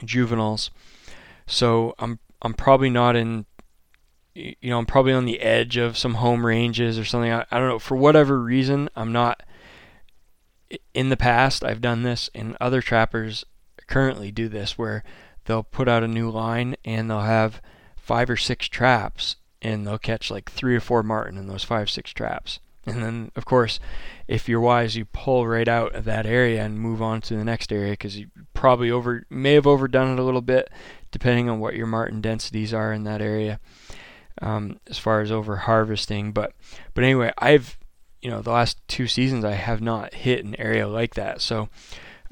juveniles. 0.05 0.71
So 1.47 1.95
I'm 1.99 2.19
I'm 2.43 2.55
probably 2.55 2.89
not 2.89 3.17
in, 3.17 3.45
you 4.35 4.55
know, 4.63 4.79
I'm 4.79 4.87
probably 4.87 5.13
on 5.13 5.27
the 5.27 5.41
edge 5.41 5.77
of 5.77 5.99
some 5.99 6.15
home 6.15 6.47
ranges 6.47 6.99
or 6.99 7.05
something. 7.05 7.31
I, 7.31 7.45
I 7.51 7.59
don't 7.59 7.69
know. 7.69 7.79
For 7.79 7.97
whatever 7.97 8.41
reason, 8.41 8.89
I'm 8.97 9.13
not. 9.13 9.43
In 10.95 11.09
the 11.09 11.17
past, 11.17 11.65
I've 11.65 11.81
done 11.81 12.03
this, 12.03 12.31
and 12.35 12.57
other 12.61 12.81
trappers 12.81 13.45
currently 13.87 14.31
do 14.31 14.49
this 14.49 14.79
where 14.79 15.03
they'll 15.45 15.65
put 15.65 15.89
out 15.89 16.05
a 16.05 16.09
new 16.09 16.31
line 16.31 16.77
and 16.85 17.11
they'll 17.11 17.21
have 17.21 17.61
five 17.97 18.31
or 18.31 18.37
six 18.37 18.69
traps 18.69 19.37
and 19.61 19.87
they'll 19.87 19.99
catch 19.99 20.31
like 20.31 20.51
three 20.51 20.77
or 20.77 20.81
four 20.81 21.03
marten 21.03 21.37
in 21.37 21.47
those 21.47 21.65
five 21.65 21.91
six 21.91 22.13
traps. 22.13 22.61
And 22.87 23.03
then 23.03 23.31
of 23.37 23.45
course 23.45 23.79
if 24.27 24.49
you're 24.49 24.61
wise 24.61 24.97
you 24.97 25.05
pull 25.05 25.47
right 25.47 25.69
out 25.69 25.95
of 25.95 26.05
that 26.05 26.25
area 26.25 26.65
and 26.65 26.81
move 26.81 27.03
on 27.03 27.21
to 27.23 27.37
the 27.37 27.45
next 27.45 27.73
area 27.73 27.93
because 27.93 28.19
you 28.19 28.29
probably 28.55 28.91
over 28.91 29.25
may 29.29 29.55
have 29.55 29.67
overdone 29.67 30.13
it 30.13 30.19
a 30.19 30.25
little 30.25 30.41
bit 30.41 30.71
depending 31.11 31.51
on 31.51 31.61
what 31.61 31.75
your 31.75 31.87
marten 31.87 32.21
densities 32.21 32.73
are 32.73 32.93
in 32.93 33.05
that 33.05 33.21
area 33.21 33.61
um, 34.41 34.81
as 34.89 34.99
far 34.99 35.21
as 35.21 35.31
over 35.31 35.57
harvesting. 35.57 36.33
But 36.33 36.55
but 36.95 37.05
anyway 37.05 37.33
i've 37.39 37.77
you 38.23 38.31
know 38.31 38.43
the 38.43 38.51
last 38.51 38.79
two 38.89 39.07
seasons 39.07 39.45
i 39.45 39.53
have 39.53 39.81
not 39.81 40.15
hit 40.15 40.45
an 40.45 40.55
area 40.59 40.87
like 40.87 41.15
that 41.15 41.41
so 41.41 41.69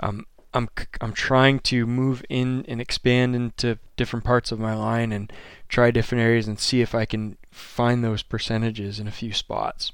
um, 0.00 0.26
I'm 0.54 0.68
I'm 1.00 1.12
trying 1.12 1.60
to 1.60 1.86
move 1.86 2.24
in 2.28 2.64
and 2.66 2.80
expand 2.80 3.36
into 3.36 3.78
different 3.96 4.24
parts 4.24 4.50
of 4.50 4.58
my 4.58 4.74
line 4.74 5.12
and 5.12 5.32
try 5.68 5.90
different 5.90 6.22
areas 6.22 6.48
and 6.48 6.58
see 6.58 6.80
if 6.80 6.94
I 6.94 7.04
can 7.04 7.36
find 7.50 8.02
those 8.02 8.22
percentages 8.22 8.98
in 8.98 9.06
a 9.06 9.12
few 9.12 9.32
spots. 9.32 9.92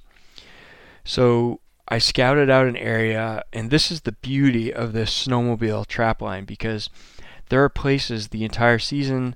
So 1.05 1.61
I 1.89 1.99
scouted 1.99 2.49
out 2.49 2.67
an 2.67 2.77
area, 2.77 3.43
and 3.53 3.71
this 3.71 3.91
is 3.91 4.03
the 4.03 4.13
beauty 4.13 4.73
of 4.73 4.93
this 4.93 5.27
snowmobile 5.27 5.87
trap 5.87 6.23
line 6.23 6.45
because 6.45 6.89
there 7.49 7.63
are 7.63 7.69
places 7.69 8.29
the 8.29 8.45
entire 8.45 8.79
season 8.79 9.35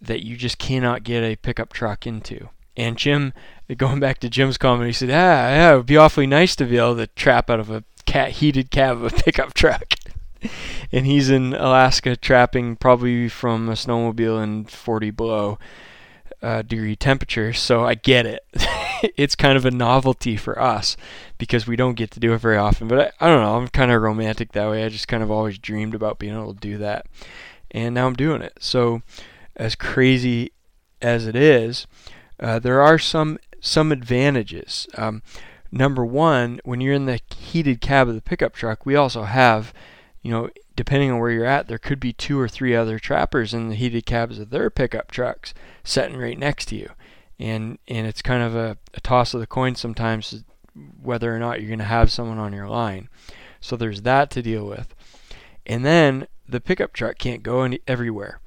that 0.00 0.24
you 0.24 0.36
just 0.36 0.58
cannot 0.58 1.04
get 1.04 1.22
a 1.22 1.36
pickup 1.36 1.72
truck 1.72 2.06
into. 2.06 2.48
And 2.76 2.96
Jim, 2.96 3.32
going 3.76 4.00
back 4.00 4.18
to 4.20 4.30
Jim's 4.30 4.58
comment, 4.58 4.86
he 4.86 4.92
said, 4.92 5.10
"Ah, 5.10 5.12
yeah, 5.50 5.72
it 5.74 5.76
would 5.76 5.86
be 5.86 5.96
awfully 5.96 6.26
nice 6.26 6.56
to 6.56 6.64
be 6.64 6.78
able 6.78 6.96
to 6.96 7.06
trap 7.08 7.50
out 7.50 7.60
of 7.60 7.70
a 7.70 7.84
cat 8.06 8.30
heated 8.32 8.70
cab 8.70 8.96
of 9.02 9.12
a 9.12 9.16
pickup 9.22 9.54
truck." 9.54 9.94
and 10.92 11.06
he's 11.06 11.30
in 11.30 11.54
Alaska 11.54 12.16
trapping 12.16 12.76
probably 12.76 13.28
from 13.28 13.68
a 13.68 13.72
snowmobile 13.72 14.42
in 14.42 14.64
40 14.64 15.10
below 15.10 15.58
uh, 16.42 16.62
degree 16.62 16.96
temperature. 16.96 17.52
So 17.52 17.84
I 17.84 17.94
get 17.94 18.26
it. 18.26 18.44
it's 19.16 19.34
kind 19.34 19.56
of 19.56 19.64
a 19.64 19.70
novelty 19.70 20.36
for 20.36 20.60
us 20.60 20.96
because 21.38 21.66
we 21.66 21.76
don't 21.76 21.94
get 21.94 22.10
to 22.12 22.20
do 22.20 22.32
it 22.32 22.38
very 22.38 22.56
often. 22.56 22.88
But 22.88 23.14
I, 23.20 23.26
I 23.26 23.28
don't 23.28 23.42
know, 23.42 23.56
I'm 23.56 23.68
kind 23.68 23.90
of 23.90 24.02
romantic 24.02 24.52
that 24.52 24.70
way. 24.70 24.84
I 24.84 24.88
just 24.88 25.08
kind 25.08 25.22
of 25.22 25.30
always 25.30 25.58
dreamed 25.58 25.94
about 25.94 26.18
being 26.18 26.34
able 26.34 26.54
to 26.54 26.60
do 26.60 26.78
that. 26.78 27.06
And 27.70 27.94
now 27.94 28.06
I'm 28.06 28.14
doing 28.14 28.42
it. 28.42 28.58
So, 28.60 29.02
as 29.56 29.74
crazy 29.74 30.52
as 31.00 31.26
it 31.26 31.34
is, 31.34 31.86
uh, 32.42 32.58
there 32.58 32.82
are 32.82 32.98
some 32.98 33.38
some 33.60 33.92
advantages. 33.92 34.88
Um, 34.96 35.22
number 35.70 36.04
one, 36.04 36.60
when 36.64 36.80
you're 36.80 36.94
in 36.94 37.06
the 37.06 37.20
heated 37.36 37.80
cab 37.80 38.08
of 38.08 38.14
the 38.14 38.20
pickup 38.20 38.54
truck, 38.54 38.84
we 38.84 38.96
also 38.96 39.22
have, 39.22 39.72
you 40.20 40.32
know, 40.32 40.50
depending 40.74 41.12
on 41.12 41.20
where 41.20 41.30
you're 41.30 41.44
at, 41.44 41.68
there 41.68 41.78
could 41.78 42.00
be 42.00 42.12
two 42.12 42.40
or 42.40 42.48
three 42.48 42.74
other 42.74 42.98
trappers 42.98 43.54
in 43.54 43.68
the 43.68 43.76
heated 43.76 44.04
cabs 44.04 44.38
of 44.38 44.50
their 44.50 44.68
pickup 44.68 45.12
trucks 45.12 45.54
sitting 45.84 46.16
right 46.16 46.38
next 46.38 46.66
to 46.66 46.76
you. 46.76 46.90
And 47.38 47.78
and 47.88 48.06
it's 48.06 48.22
kind 48.22 48.42
of 48.42 48.54
a, 48.54 48.76
a 48.94 49.00
toss 49.00 49.32
of 49.34 49.40
the 49.40 49.46
coin 49.46 49.76
sometimes 49.76 50.42
whether 51.02 51.34
or 51.34 51.38
not 51.38 51.60
you're 51.60 51.68
going 51.68 51.78
to 51.78 51.84
have 51.84 52.10
someone 52.10 52.38
on 52.38 52.52
your 52.52 52.68
line. 52.68 53.08
So 53.60 53.76
there's 53.76 54.02
that 54.02 54.30
to 54.30 54.42
deal 54.42 54.66
with. 54.66 54.94
And 55.66 55.84
then 55.84 56.26
the 56.48 56.60
pickup 56.60 56.92
truck 56.92 57.18
can't 57.18 57.42
go 57.42 57.62
any, 57.62 57.80
everywhere. 57.86 58.40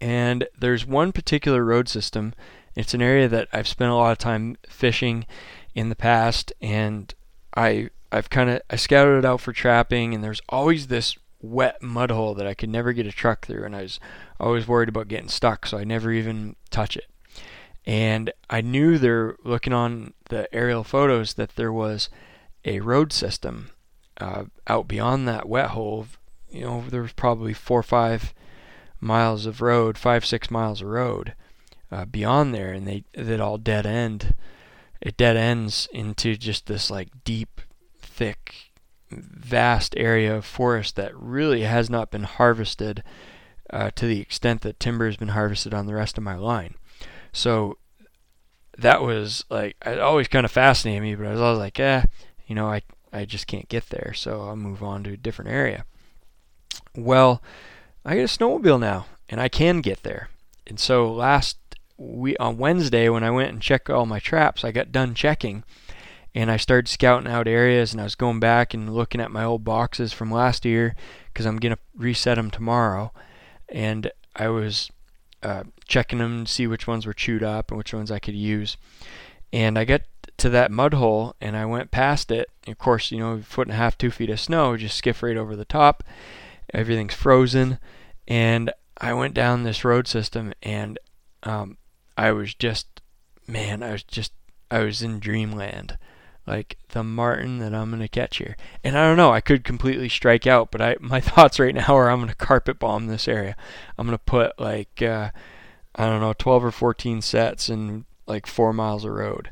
And 0.00 0.46
there's 0.58 0.86
one 0.86 1.12
particular 1.12 1.64
road 1.64 1.88
system. 1.88 2.34
It's 2.76 2.94
an 2.94 3.02
area 3.02 3.26
that 3.28 3.48
I've 3.52 3.66
spent 3.66 3.90
a 3.90 3.94
lot 3.94 4.12
of 4.12 4.18
time 4.18 4.56
fishing 4.68 5.26
in 5.74 5.88
the 5.88 5.96
past 5.96 6.52
and 6.60 7.12
I 7.56 7.90
I've 8.12 8.30
kind 8.30 8.50
of 8.50 8.60
I 8.70 8.76
scouted 8.76 9.18
it 9.18 9.24
out 9.24 9.40
for 9.40 9.52
trapping, 9.52 10.14
and 10.14 10.22
there's 10.22 10.40
always 10.48 10.86
this 10.86 11.16
wet 11.40 11.82
mud 11.82 12.10
hole 12.10 12.34
that 12.34 12.46
I 12.46 12.54
could 12.54 12.68
never 12.68 12.92
get 12.92 13.06
a 13.06 13.12
truck 13.12 13.46
through, 13.46 13.64
and 13.64 13.74
I 13.74 13.82
was 13.82 14.00
always 14.38 14.68
worried 14.68 14.88
about 14.88 15.08
getting 15.08 15.28
stuck, 15.28 15.66
so 15.66 15.78
I 15.78 15.84
never 15.84 16.12
even 16.12 16.56
touch 16.70 16.96
it. 16.96 17.06
And 17.84 18.32
I 18.50 18.60
knew 18.60 18.98
there, 18.98 19.36
looking 19.44 19.72
on 19.72 20.14
the 20.28 20.52
aerial 20.54 20.84
photos, 20.84 21.34
that 21.34 21.56
there 21.56 21.72
was 21.72 22.08
a 22.64 22.80
road 22.80 23.12
system 23.12 23.70
uh, 24.20 24.44
out 24.66 24.88
beyond 24.88 25.28
that 25.28 25.48
wet 25.48 25.70
hole. 25.70 26.06
You 26.50 26.62
know, 26.62 26.84
there 26.88 27.02
was 27.02 27.12
probably 27.12 27.52
four 27.52 27.80
or 27.80 27.84
five 27.84 28.34
miles 29.00 29.46
of 29.46 29.60
road, 29.60 29.98
five 29.98 30.24
six 30.24 30.50
miles 30.50 30.80
of 30.80 30.88
road 30.88 31.34
uh, 31.90 32.04
beyond 32.04 32.54
there, 32.54 32.72
and 32.72 32.86
they 32.86 33.04
that 33.14 33.40
all 33.40 33.58
dead 33.58 33.86
end. 33.86 34.34
It 35.00 35.16
dead 35.16 35.36
ends 35.36 35.88
into 35.92 36.36
just 36.36 36.66
this 36.66 36.90
like 36.90 37.08
deep 37.24 37.60
thick, 37.98 38.72
vast 39.10 39.94
area 39.96 40.34
of 40.34 40.44
forest 40.44 40.96
that 40.96 41.16
really 41.16 41.62
has 41.62 41.90
not 41.90 42.10
been 42.10 42.24
harvested 42.24 43.02
uh, 43.70 43.90
to 43.94 44.06
the 44.06 44.20
extent 44.20 44.62
that 44.62 44.80
timber 44.80 45.06
has 45.06 45.16
been 45.16 45.28
harvested 45.28 45.74
on 45.74 45.86
the 45.86 45.94
rest 45.94 46.16
of 46.16 46.24
my 46.24 46.34
line. 46.34 46.74
So 47.32 47.78
that 48.78 49.02
was 49.02 49.44
like 49.50 49.76
it 49.84 49.98
always 49.98 50.28
kind 50.28 50.44
of 50.44 50.52
fascinated 50.52 51.02
me, 51.02 51.14
but 51.14 51.26
I 51.26 51.32
was 51.32 51.40
always 51.40 51.58
like, 51.58 51.78
eh, 51.78 52.02
you 52.46 52.54
know, 52.54 52.66
I 52.66 52.82
I 53.12 53.24
just 53.24 53.46
can't 53.46 53.68
get 53.68 53.88
there, 53.90 54.12
so 54.14 54.42
I'll 54.42 54.56
move 54.56 54.82
on 54.82 55.04
to 55.04 55.12
a 55.12 55.16
different 55.16 55.50
area. 55.50 55.84
Well, 56.94 57.42
I 58.04 58.14
get 58.14 58.22
a 58.22 58.38
snowmobile 58.38 58.80
now, 58.80 59.06
and 59.28 59.40
I 59.40 59.48
can 59.48 59.80
get 59.80 60.02
there. 60.02 60.28
And 60.66 60.80
so 60.80 61.12
last 61.12 61.58
we 61.98 62.36
on 62.36 62.58
Wednesday 62.58 63.08
when 63.08 63.24
I 63.24 63.30
went 63.30 63.50
and 63.50 63.62
checked 63.62 63.90
all 63.90 64.06
my 64.06 64.18
traps, 64.18 64.64
I 64.64 64.72
got 64.72 64.92
done 64.92 65.14
checking 65.14 65.64
and 66.34 66.50
I 66.50 66.58
started 66.58 66.86
scouting 66.86 67.32
out 67.32 67.48
areas 67.48 67.92
and 67.92 68.00
I 68.00 68.04
was 68.04 68.14
going 68.14 68.40
back 68.40 68.74
and 68.74 68.94
looking 68.94 69.22
at 69.22 69.30
my 69.30 69.42
old 69.42 69.64
boxes 69.64 70.12
from 70.12 70.30
last 70.30 70.66
year 70.66 70.94
because 71.32 71.46
I'm 71.46 71.56
gonna 71.56 71.78
reset 71.96 72.36
them 72.36 72.50
tomorrow, 72.50 73.12
and 73.70 74.10
I 74.34 74.48
was 74.48 74.90
uh, 75.42 75.64
checking 75.88 76.18
them 76.18 76.44
to 76.44 76.52
see 76.52 76.66
which 76.66 76.86
ones 76.86 77.06
were 77.06 77.14
chewed 77.14 77.42
up 77.42 77.70
and 77.70 77.78
which 77.78 77.94
ones 77.94 78.10
I 78.10 78.18
could 78.18 78.34
use, 78.34 78.76
and 79.50 79.78
I 79.78 79.84
got 79.84 80.02
to 80.36 80.50
that 80.50 80.70
mud 80.70 80.92
hole 80.92 81.34
and 81.40 81.56
I 81.56 81.64
went 81.64 81.90
past 81.90 82.30
it. 82.30 82.50
Of 82.66 82.76
course, 82.76 83.10
you 83.10 83.18
know, 83.18 83.40
foot 83.40 83.68
and 83.68 83.74
a 83.74 83.78
half, 83.78 83.96
two 83.96 84.10
feet 84.10 84.28
of 84.28 84.38
snow, 84.38 84.76
just 84.76 84.98
skiff 84.98 85.22
right 85.22 85.36
over 85.36 85.56
the 85.56 85.64
top. 85.64 86.04
Everything's 86.74 87.14
frozen, 87.14 87.78
and 88.28 88.72
I 88.98 89.14
went 89.14 89.32
down 89.32 89.62
this 89.62 89.84
road 89.84 90.06
system 90.06 90.52
and 90.62 90.98
um, 91.42 91.78
I 92.16 92.32
was 92.32 92.54
just, 92.54 93.00
man, 93.46 93.82
I 93.82 93.92
was 93.92 94.02
just, 94.02 94.32
I 94.70 94.80
was 94.80 95.02
in 95.02 95.20
dreamland 95.20 95.98
like 96.46 96.76
the 96.90 97.02
marten 97.02 97.58
that 97.58 97.74
I'm 97.74 97.90
gonna 97.90 98.08
catch 98.08 98.38
here. 98.38 98.56
And 98.84 98.96
I 98.96 99.06
don't 99.06 99.16
know, 99.16 99.32
I 99.32 99.40
could 99.40 99.64
completely 99.64 100.08
strike 100.08 100.46
out, 100.46 100.70
but 100.70 100.80
I 100.80 100.96
my 101.00 101.20
thoughts 101.22 101.58
right 101.58 101.74
now 101.74 101.96
are 101.96 102.10
I'm 102.10 102.20
gonna 102.20 102.34
carpet 102.34 102.78
bomb 102.78 103.06
this 103.06 103.28
area. 103.28 103.56
I'm 103.98 104.06
gonna 104.06 104.18
put 104.18 104.58
like 104.58 105.02
uh, 105.02 105.30
I 105.94 106.06
don't 106.06 106.20
know, 106.20 106.32
12 106.32 106.64
or 106.64 106.70
14 106.70 107.22
sets 107.22 107.68
in 107.68 108.04
like 108.26 108.46
four 108.46 108.72
miles 108.72 109.04
of 109.04 109.12
road 109.12 109.50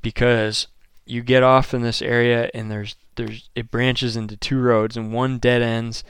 because 0.00 0.68
you 1.04 1.22
get 1.22 1.42
off 1.42 1.72
in 1.72 1.82
this 1.82 2.02
area 2.02 2.50
and 2.52 2.70
there's 2.70 2.96
there's 3.14 3.48
it 3.54 3.70
branches 3.70 4.16
into 4.16 4.36
two 4.36 4.60
roads 4.60 4.96
and 4.96 5.12
one 5.12 5.38
dead 5.38 5.62
ends 5.62 6.02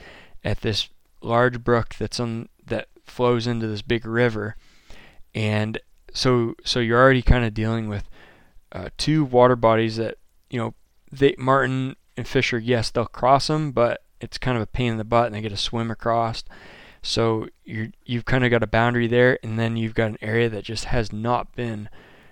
at 0.43 0.61
this 0.61 0.89
large 1.21 1.63
brook 1.63 1.95
that's 1.95 2.19
on 2.19 2.49
that 2.65 2.87
flows 3.05 3.47
into 3.47 3.67
this 3.67 3.81
big 3.81 4.05
river 4.05 4.55
and 5.37 5.79
so 6.13 6.55
so 6.65 6.79
you're 6.79 6.99
already 6.99 7.21
kind 7.21 7.45
of 7.45 7.53
dealing 7.53 7.87
with 7.87 8.09
uh, 8.71 8.89
two 8.97 9.23
water 9.23 9.55
bodies 9.55 9.97
that 9.97 10.17
you 10.49 10.59
know 10.59 10.73
they 11.11 11.35
Marten 11.37 11.95
and 12.17 12.27
Fisher. 12.27 12.57
Yes, 12.57 12.89
they'll 12.89 13.05
cross 13.05 13.45
them, 13.45 13.71
but 13.71 14.01
it's 14.19 14.39
kind 14.39 14.57
of 14.57 14.63
a 14.63 14.67
pain 14.67 14.93
in 14.93 14.97
the 14.97 15.03
butt, 15.03 15.27
and 15.27 15.35
they 15.35 15.41
get 15.41 15.49
to 15.49 15.57
swim 15.57 15.91
across. 15.91 16.43
So 17.03 17.49
you 17.63 17.91
you've 18.03 18.25
kind 18.25 18.43
of 18.43 18.49
got 18.49 18.63
a 18.63 18.67
boundary 18.67 19.05
there, 19.05 19.37
and 19.43 19.59
then 19.59 19.77
you've 19.77 19.93
got 19.93 20.09
an 20.09 20.17
area 20.21 20.49
that 20.49 20.63
just 20.63 20.85
has 20.85 21.13
not 21.13 21.55
been 21.55 21.87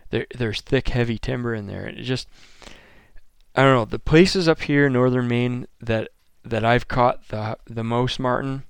there. 0.10 0.26
There's 0.36 0.62
thick, 0.62 0.90
heavy 0.90 1.20
timber 1.20 1.54
in 1.54 1.68
there, 1.68 1.86
and 1.86 2.00
it 2.00 2.04
just 2.04 2.28
I 3.54 3.62
don't 3.62 3.76
know 3.76 3.86
the 3.86 4.00
places 4.00 4.48
up 4.48 4.64
here 4.64 4.88
in 4.88 4.94
northern 4.94 5.28
Maine 5.28 5.68
that 5.80 6.10
that 6.44 6.66
I've 6.66 6.88
caught 6.88 7.28
the 7.28 7.56
the 7.68 7.84
most 7.84 8.20
marten 8.20 8.64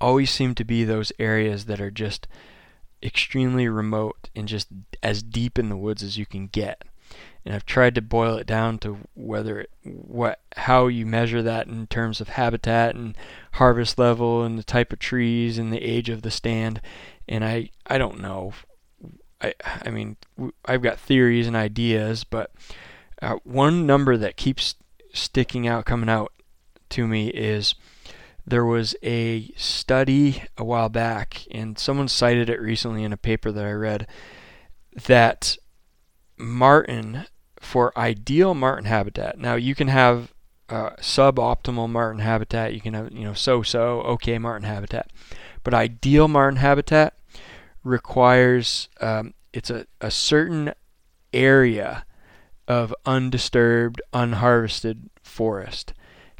always 0.00 0.32
seem 0.32 0.56
to 0.56 0.64
be 0.64 0.82
those 0.82 1.12
areas 1.20 1.66
that 1.66 1.80
are 1.80 1.92
just 1.92 2.26
extremely 3.06 3.68
remote 3.68 4.28
and 4.34 4.48
just 4.48 4.68
as 5.02 5.22
deep 5.22 5.58
in 5.58 5.68
the 5.68 5.76
woods 5.76 6.02
as 6.02 6.18
you 6.18 6.26
can 6.26 6.48
get. 6.48 6.82
And 7.44 7.54
I've 7.54 7.64
tried 7.64 7.94
to 7.94 8.02
boil 8.02 8.36
it 8.36 8.46
down 8.46 8.78
to 8.80 8.98
whether 9.14 9.60
it, 9.60 9.70
what 9.84 10.40
how 10.56 10.88
you 10.88 11.06
measure 11.06 11.42
that 11.42 11.68
in 11.68 11.86
terms 11.86 12.20
of 12.20 12.30
habitat 12.30 12.96
and 12.96 13.16
harvest 13.52 13.98
level 13.98 14.42
and 14.42 14.58
the 14.58 14.64
type 14.64 14.92
of 14.92 14.98
trees 14.98 15.56
and 15.56 15.72
the 15.72 15.82
age 15.82 16.08
of 16.08 16.22
the 16.22 16.30
stand. 16.32 16.80
And 17.28 17.44
I 17.44 17.70
I 17.86 17.98
don't 17.98 18.20
know. 18.20 18.52
I 19.40 19.54
I 19.64 19.90
mean 19.90 20.16
I've 20.64 20.82
got 20.82 20.98
theories 20.98 21.46
and 21.46 21.54
ideas, 21.54 22.24
but 22.24 22.50
uh, 23.22 23.36
one 23.44 23.86
number 23.86 24.16
that 24.16 24.36
keeps 24.36 24.74
sticking 25.12 25.68
out, 25.68 25.84
coming 25.84 26.08
out 26.08 26.32
to 26.90 27.06
me 27.06 27.28
is 27.28 27.76
there 28.46 28.64
was 28.64 28.94
a 29.02 29.50
study 29.56 30.44
a 30.56 30.64
while 30.64 30.88
back, 30.88 31.42
and 31.50 31.78
someone 31.78 32.08
cited 32.08 32.48
it 32.48 32.60
recently 32.60 33.02
in 33.02 33.12
a 33.12 33.16
paper 33.16 33.50
that 33.50 33.64
I 33.64 33.72
read, 33.72 34.06
that 35.06 35.56
marten, 36.36 37.26
for 37.58 37.96
ideal 37.98 38.54
marten 38.54 38.84
habitat, 38.84 39.38
now 39.38 39.56
you 39.56 39.74
can 39.74 39.88
have 39.88 40.32
uh, 40.68 40.90
suboptimal 41.00 41.88
marten 41.88 42.20
habitat, 42.20 42.72
you 42.72 42.80
can 42.80 42.94
have, 42.94 43.12
you 43.12 43.24
know, 43.24 43.34
so-so, 43.34 44.00
okay 44.02 44.38
marten 44.38 44.68
habitat, 44.68 45.10
but 45.64 45.74
ideal 45.74 46.28
marten 46.28 46.56
habitat 46.56 47.18
requires, 47.82 48.88
um, 49.00 49.34
it's 49.52 49.70
a, 49.70 49.86
a 50.00 50.10
certain 50.10 50.72
area 51.32 52.04
of 52.68 52.94
undisturbed, 53.04 54.00
unharvested 54.12 55.10
forest 55.22 55.92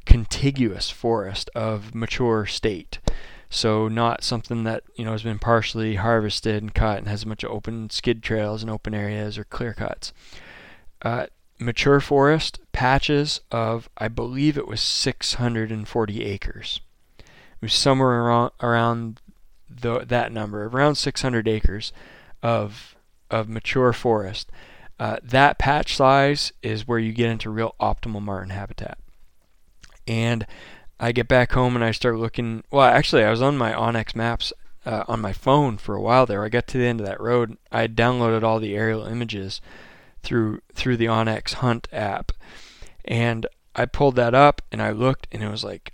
contiguous 0.06 0.90
forest 0.90 1.50
of 1.54 1.94
mature 1.94 2.46
state. 2.46 2.98
So 3.50 3.88
not 3.88 4.24
something 4.24 4.64
that 4.64 4.84
you 4.96 5.04
know 5.04 5.12
has 5.12 5.22
been 5.22 5.38
partially 5.38 5.96
harvested 5.96 6.62
and 6.62 6.74
cut 6.74 6.98
and 6.98 7.08
has 7.08 7.22
a 7.22 7.26
bunch 7.26 7.44
of 7.44 7.50
open 7.50 7.90
skid 7.90 8.22
trails 8.22 8.62
and 8.62 8.70
open 8.70 8.94
areas 8.94 9.36
or 9.36 9.44
clear 9.44 9.74
cuts. 9.74 10.12
Uh, 11.02 11.26
mature 11.58 12.00
forest 12.00 12.60
patches 12.72 13.40
of 13.50 13.88
I 13.98 14.08
believe 14.08 14.56
it 14.56 14.66
was 14.68 14.80
640 14.80 16.24
acres. 16.24 16.80
It 17.18 17.24
was 17.62 17.74
somewhere 17.74 18.22
around 18.22 18.52
around 18.60 19.20
the, 19.68 20.00
that 20.00 20.32
number, 20.32 20.66
around 20.66 20.96
600 20.96 21.46
acres 21.48 21.92
of 22.42 22.96
of 23.30 23.48
mature 23.48 23.92
forest. 23.92 24.50
Uh, 24.98 25.18
that 25.22 25.58
patch 25.58 25.94
size 25.94 26.52
is 26.62 26.88
where 26.88 26.98
you 26.98 27.12
get 27.12 27.30
into 27.30 27.50
real 27.50 27.74
optimal 27.78 28.22
marten 28.22 28.50
habitat 28.50 28.98
and 30.06 30.46
I 30.98 31.12
get 31.12 31.28
back 31.28 31.52
home 31.52 31.74
and 31.74 31.84
I 31.84 31.90
start 31.90 32.18
looking. 32.18 32.64
Well, 32.70 32.86
actually, 32.86 33.24
I 33.24 33.30
was 33.30 33.42
on 33.42 33.56
my 33.56 33.72
onX 33.72 34.14
Maps 34.14 34.52
uh, 34.86 35.04
on 35.08 35.20
my 35.20 35.32
phone 35.32 35.76
for 35.76 35.94
a 35.94 36.00
while 36.00 36.26
there. 36.26 36.44
I 36.44 36.48
got 36.48 36.66
to 36.68 36.78
the 36.78 36.86
end 36.86 37.00
of 37.00 37.06
that 37.06 37.20
road. 37.20 37.58
I 37.70 37.88
downloaded 37.88 38.42
all 38.42 38.60
the 38.60 38.74
aerial 38.74 39.04
images 39.04 39.60
through 40.22 40.60
through 40.74 40.96
the 40.96 41.06
onX 41.06 41.54
Hunt 41.54 41.88
app, 41.92 42.32
and 43.04 43.46
I 43.74 43.84
pulled 43.86 44.16
that 44.16 44.34
up 44.34 44.62
and 44.72 44.80
I 44.80 44.90
looked, 44.90 45.26
and 45.32 45.42
it 45.42 45.50
was 45.50 45.64
like 45.64 45.92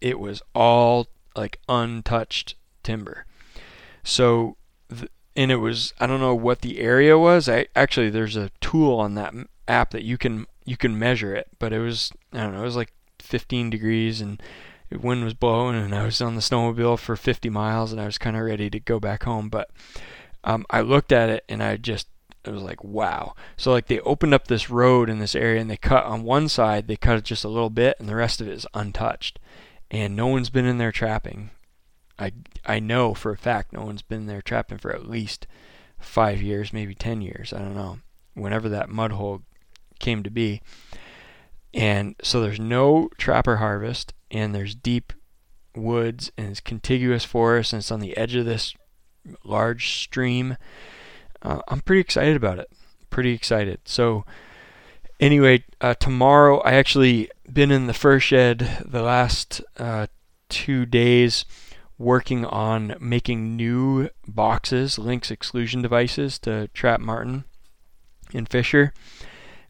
it 0.00 0.18
was 0.18 0.42
all 0.54 1.06
like 1.36 1.60
untouched 1.68 2.56
timber. 2.82 3.26
So, 4.02 4.56
the, 4.88 5.08
and 5.36 5.52
it 5.52 5.56
was 5.56 5.92
I 6.00 6.06
don't 6.06 6.20
know 6.20 6.34
what 6.34 6.62
the 6.62 6.80
area 6.80 7.18
was. 7.18 7.48
I 7.48 7.66
actually 7.76 8.10
there's 8.10 8.36
a 8.36 8.50
tool 8.60 8.98
on 8.98 9.14
that 9.14 9.34
app 9.68 9.90
that 9.90 10.04
you 10.04 10.18
can 10.18 10.46
you 10.64 10.76
can 10.76 10.98
measure 10.98 11.34
it, 11.34 11.48
but 11.58 11.72
it 11.72 11.78
was 11.80 12.10
I 12.32 12.38
don't 12.38 12.54
know, 12.54 12.60
it 12.60 12.64
was 12.64 12.76
like 12.76 12.92
15 13.20 13.70
degrees 13.70 14.20
and 14.20 14.42
the 14.90 14.98
wind 14.98 15.24
was 15.24 15.34
blowing 15.34 15.76
and 15.76 15.94
I 15.94 16.04
was 16.04 16.20
on 16.20 16.34
the 16.34 16.40
snowmobile 16.40 16.98
for 16.98 17.16
50 17.16 17.48
miles 17.48 17.92
and 17.92 18.00
I 18.00 18.06
was 18.06 18.18
kind 18.18 18.36
of 18.36 18.42
ready 18.42 18.68
to 18.70 18.80
go 18.80 18.98
back 18.98 19.22
home, 19.22 19.48
but 19.48 19.70
um, 20.44 20.66
I 20.70 20.80
looked 20.80 21.12
at 21.12 21.30
it 21.30 21.44
and 21.48 21.62
I 21.62 21.76
just 21.76 22.08
it 22.44 22.50
was 22.50 22.62
like 22.62 22.82
wow. 22.82 23.34
So 23.56 23.70
like 23.70 23.86
they 23.86 24.00
opened 24.00 24.34
up 24.34 24.48
this 24.48 24.70
road 24.70 25.08
in 25.08 25.18
this 25.18 25.34
area 25.34 25.60
and 25.60 25.70
they 25.70 25.76
cut 25.76 26.04
on 26.04 26.22
one 26.22 26.48
side, 26.48 26.88
they 26.88 26.96
cut 26.96 27.18
it 27.18 27.24
just 27.24 27.44
a 27.44 27.48
little 27.48 27.70
bit 27.70 27.96
and 27.98 28.08
the 28.08 28.16
rest 28.16 28.40
of 28.40 28.48
it 28.48 28.54
is 28.54 28.66
untouched. 28.74 29.38
And 29.90 30.16
no 30.16 30.26
one's 30.26 30.50
been 30.50 30.66
in 30.66 30.78
there 30.78 30.92
trapping. 30.92 31.50
I 32.18 32.32
I 32.66 32.80
know 32.80 33.14
for 33.14 33.32
a 33.32 33.38
fact 33.38 33.72
no 33.72 33.82
one's 33.82 34.02
been 34.02 34.26
there 34.26 34.42
trapping 34.42 34.78
for 34.78 34.92
at 34.92 35.08
least 35.08 35.46
5 35.98 36.40
years, 36.40 36.72
maybe 36.72 36.94
10 36.94 37.20
years, 37.20 37.52
I 37.52 37.58
don't 37.58 37.74
know. 37.74 37.98
Whenever 38.34 38.68
that 38.70 38.88
mud 38.88 39.12
hole 39.12 39.42
came 39.98 40.22
to 40.22 40.30
be. 40.30 40.62
And 41.72 42.16
so 42.22 42.40
there's 42.40 42.60
no 42.60 43.08
trapper 43.18 43.56
harvest 43.56 44.12
and 44.30 44.54
there's 44.54 44.74
deep 44.74 45.12
woods 45.76 46.32
and 46.36 46.48
it's 46.48 46.60
contiguous 46.60 47.24
forest 47.24 47.72
and 47.72 47.80
it's 47.80 47.92
on 47.92 48.00
the 48.00 48.16
edge 48.16 48.34
of 48.34 48.44
this 48.44 48.74
large 49.44 50.02
stream 50.02 50.56
uh, 51.42 51.60
I'm 51.68 51.80
pretty 51.80 52.00
excited 52.00 52.36
about 52.36 52.58
it. 52.58 52.70
Pretty 53.08 53.32
excited. 53.32 53.80
So, 53.84 54.24
anyway, 55.18 55.64
uh, 55.80 55.94
tomorrow 55.94 56.58
I 56.60 56.72
actually 56.72 57.30
been 57.50 57.70
in 57.70 57.86
the 57.86 57.94
fur 57.94 58.20
shed 58.20 58.84
the 58.84 59.02
last 59.02 59.62
uh, 59.78 60.06
two 60.48 60.86
days 60.86 61.44
working 61.98 62.44
on 62.44 62.94
making 63.00 63.56
new 63.56 64.08
boxes, 64.26 64.98
Lynx 64.98 65.30
exclusion 65.30 65.82
devices 65.82 66.38
to 66.40 66.68
trap 66.68 67.00
Marten 67.00 67.44
and 68.32 68.48
fisher. 68.48 68.92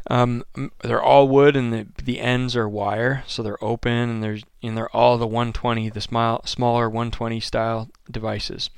Um, 0.07 0.45
they're 0.83 1.03
all 1.03 1.29
wood 1.29 1.57
and 1.57 1.73
the 1.73 1.87
the 2.03 2.21
ends 2.21 2.57
are 2.57 2.69
wire, 2.69 3.23
so 3.27 3.43
they're 3.43 3.63
open 3.63 3.93
and 3.93 4.23
there's 4.23 4.43
and 4.63 4.77
they're 4.77 4.95
all 4.97 5.19
the 5.19 5.27
120, 5.27 5.91
the 5.91 6.01
small, 6.01 6.43
smaller 6.47 6.89
120 6.89 7.39
style 7.41 7.91
devices. 8.11 8.71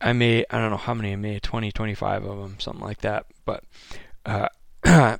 I 0.00 0.12
made 0.12 0.46
I 0.50 0.58
don't 0.58 0.70
know 0.70 0.76
how 0.76 0.94
many 0.94 1.12
I 1.12 1.16
made 1.16 1.42
20 1.42 1.72
25 1.72 2.24
of 2.24 2.38
them 2.38 2.56
something 2.58 2.84
like 2.84 3.00
that 3.00 3.26
but 3.44 3.64
uh, 4.24 4.48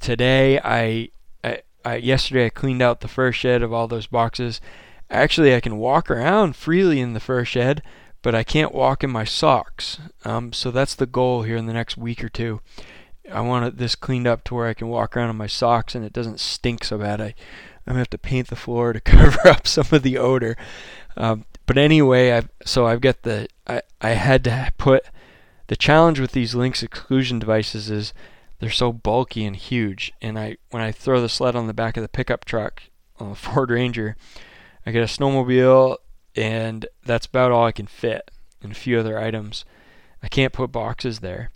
today 0.00 0.60
I, 0.62 1.08
I, 1.42 1.62
I, 1.84 1.96
yesterday 1.96 2.46
I 2.46 2.50
cleaned 2.50 2.82
out 2.82 3.00
the 3.00 3.08
fur 3.08 3.32
shed 3.32 3.62
of 3.62 3.72
all 3.72 3.88
those 3.88 4.06
boxes. 4.06 4.60
Actually 5.10 5.54
I 5.54 5.60
can 5.60 5.78
walk 5.78 6.10
around 6.10 6.56
freely 6.56 7.00
in 7.00 7.12
the 7.12 7.20
fur 7.20 7.44
shed 7.44 7.82
but 8.22 8.34
I 8.34 8.44
can't 8.44 8.74
walk 8.74 9.02
in 9.02 9.10
my 9.10 9.24
socks. 9.24 9.98
Um, 10.24 10.52
so 10.52 10.70
that's 10.70 10.94
the 10.94 11.06
goal 11.06 11.42
here 11.42 11.56
in 11.56 11.66
the 11.66 11.72
next 11.72 11.96
week 11.96 12.22
or 12.22 12.28
two 12.28 12.60
I 13.32 13.40
want 13.40 13.78
this 13.78 13.94
cleaned 13.94 14.26
up 14.26 14.44
to 14.44 14.54
where 14.54 14.66
I 14.66 14.74
can 14.74 14.88
walk 14.88 15.16
around 15.16 15.30
in 15.30 15.36
my 15.36 15.46
socks 15.46 15.94
and 15.94 16.04
it 16.04 16.12
doesn't 16.12 16.40
stink 16.40 16.84
so 16.84 16.98
bad 16.98 17.20
I 17.20 17.34
I'm 17.86 17.92
gonna 17.94 17.98
have 18.00 18.10
to 18.10 18.18
paint 18.18 18.48
the 18.48 18.56
floor 18.56 18.92
to 18.92 19.00
cover 19.00 19.48
up 19.48 19.66
some 19.66 19.86
of 19.92 20.02
the 20.02 20.18
odor 20.18 20.56
um, 21.16 21.44
but 21.66 21.78
anyway, 21.78 22.32
I've, 22.32 22.48
so 22.64 22.86
I've 22.86 23.00
got 23.00 23.22
the 23.22 23.48
I, 23.66 23.82
I 24.00 24.10
had 24.10 24.44
to 24.44 24.72
put 24.78 25.04
the 25.66 25.76
challenge 25.76 26.18
with 26.18 26.32
these 26.32 26.54
Lynx 26.54 26.82
exclusion 26.82 27.38
devices 27.38 27.90
is 27.90 28.12
they're 28.58 28.70
so 28.70 28.92
bulky 28.92 29.44
and 29.44 29.54
huge. 29.54 30.12
And 30.20 30.38
I 30.38 30.56
when 30.70 30.82
I 30.82 30.92
throw 30.92 31.20
the 31.20 31.28
sled 31.28 31.56
on 31.56 31.66
the 31.66 31.74
back 31.74 31.96
of 31.96 32.02
the 32.02 32.08
pickup 32.08 32.44
truck 32.44 32.82
on 33.18 33.34
Ford 33.36 33.70
Ranger, 33.70 34.16
I 34.84 34.90
get 34.90 35.02
a 35.02 35.06
snowmobile 35.06 35.98
and 36.36 36.86
that's 37.04 37.26
about 37.26 37.52
all 37.52 37.66
I 37.66 37.72
can 37.72 37.86
fit 37.86 38.30
and 38.62 38.72
a 38.72 38.74
few 38.74 38.98
other 38.98 39.18
items. 39.18 39.64
I 40.22 40.28
can't 40.28 40.52
put 40.52 40.72
boxes 40.72 41.20
there. 41.20 41.50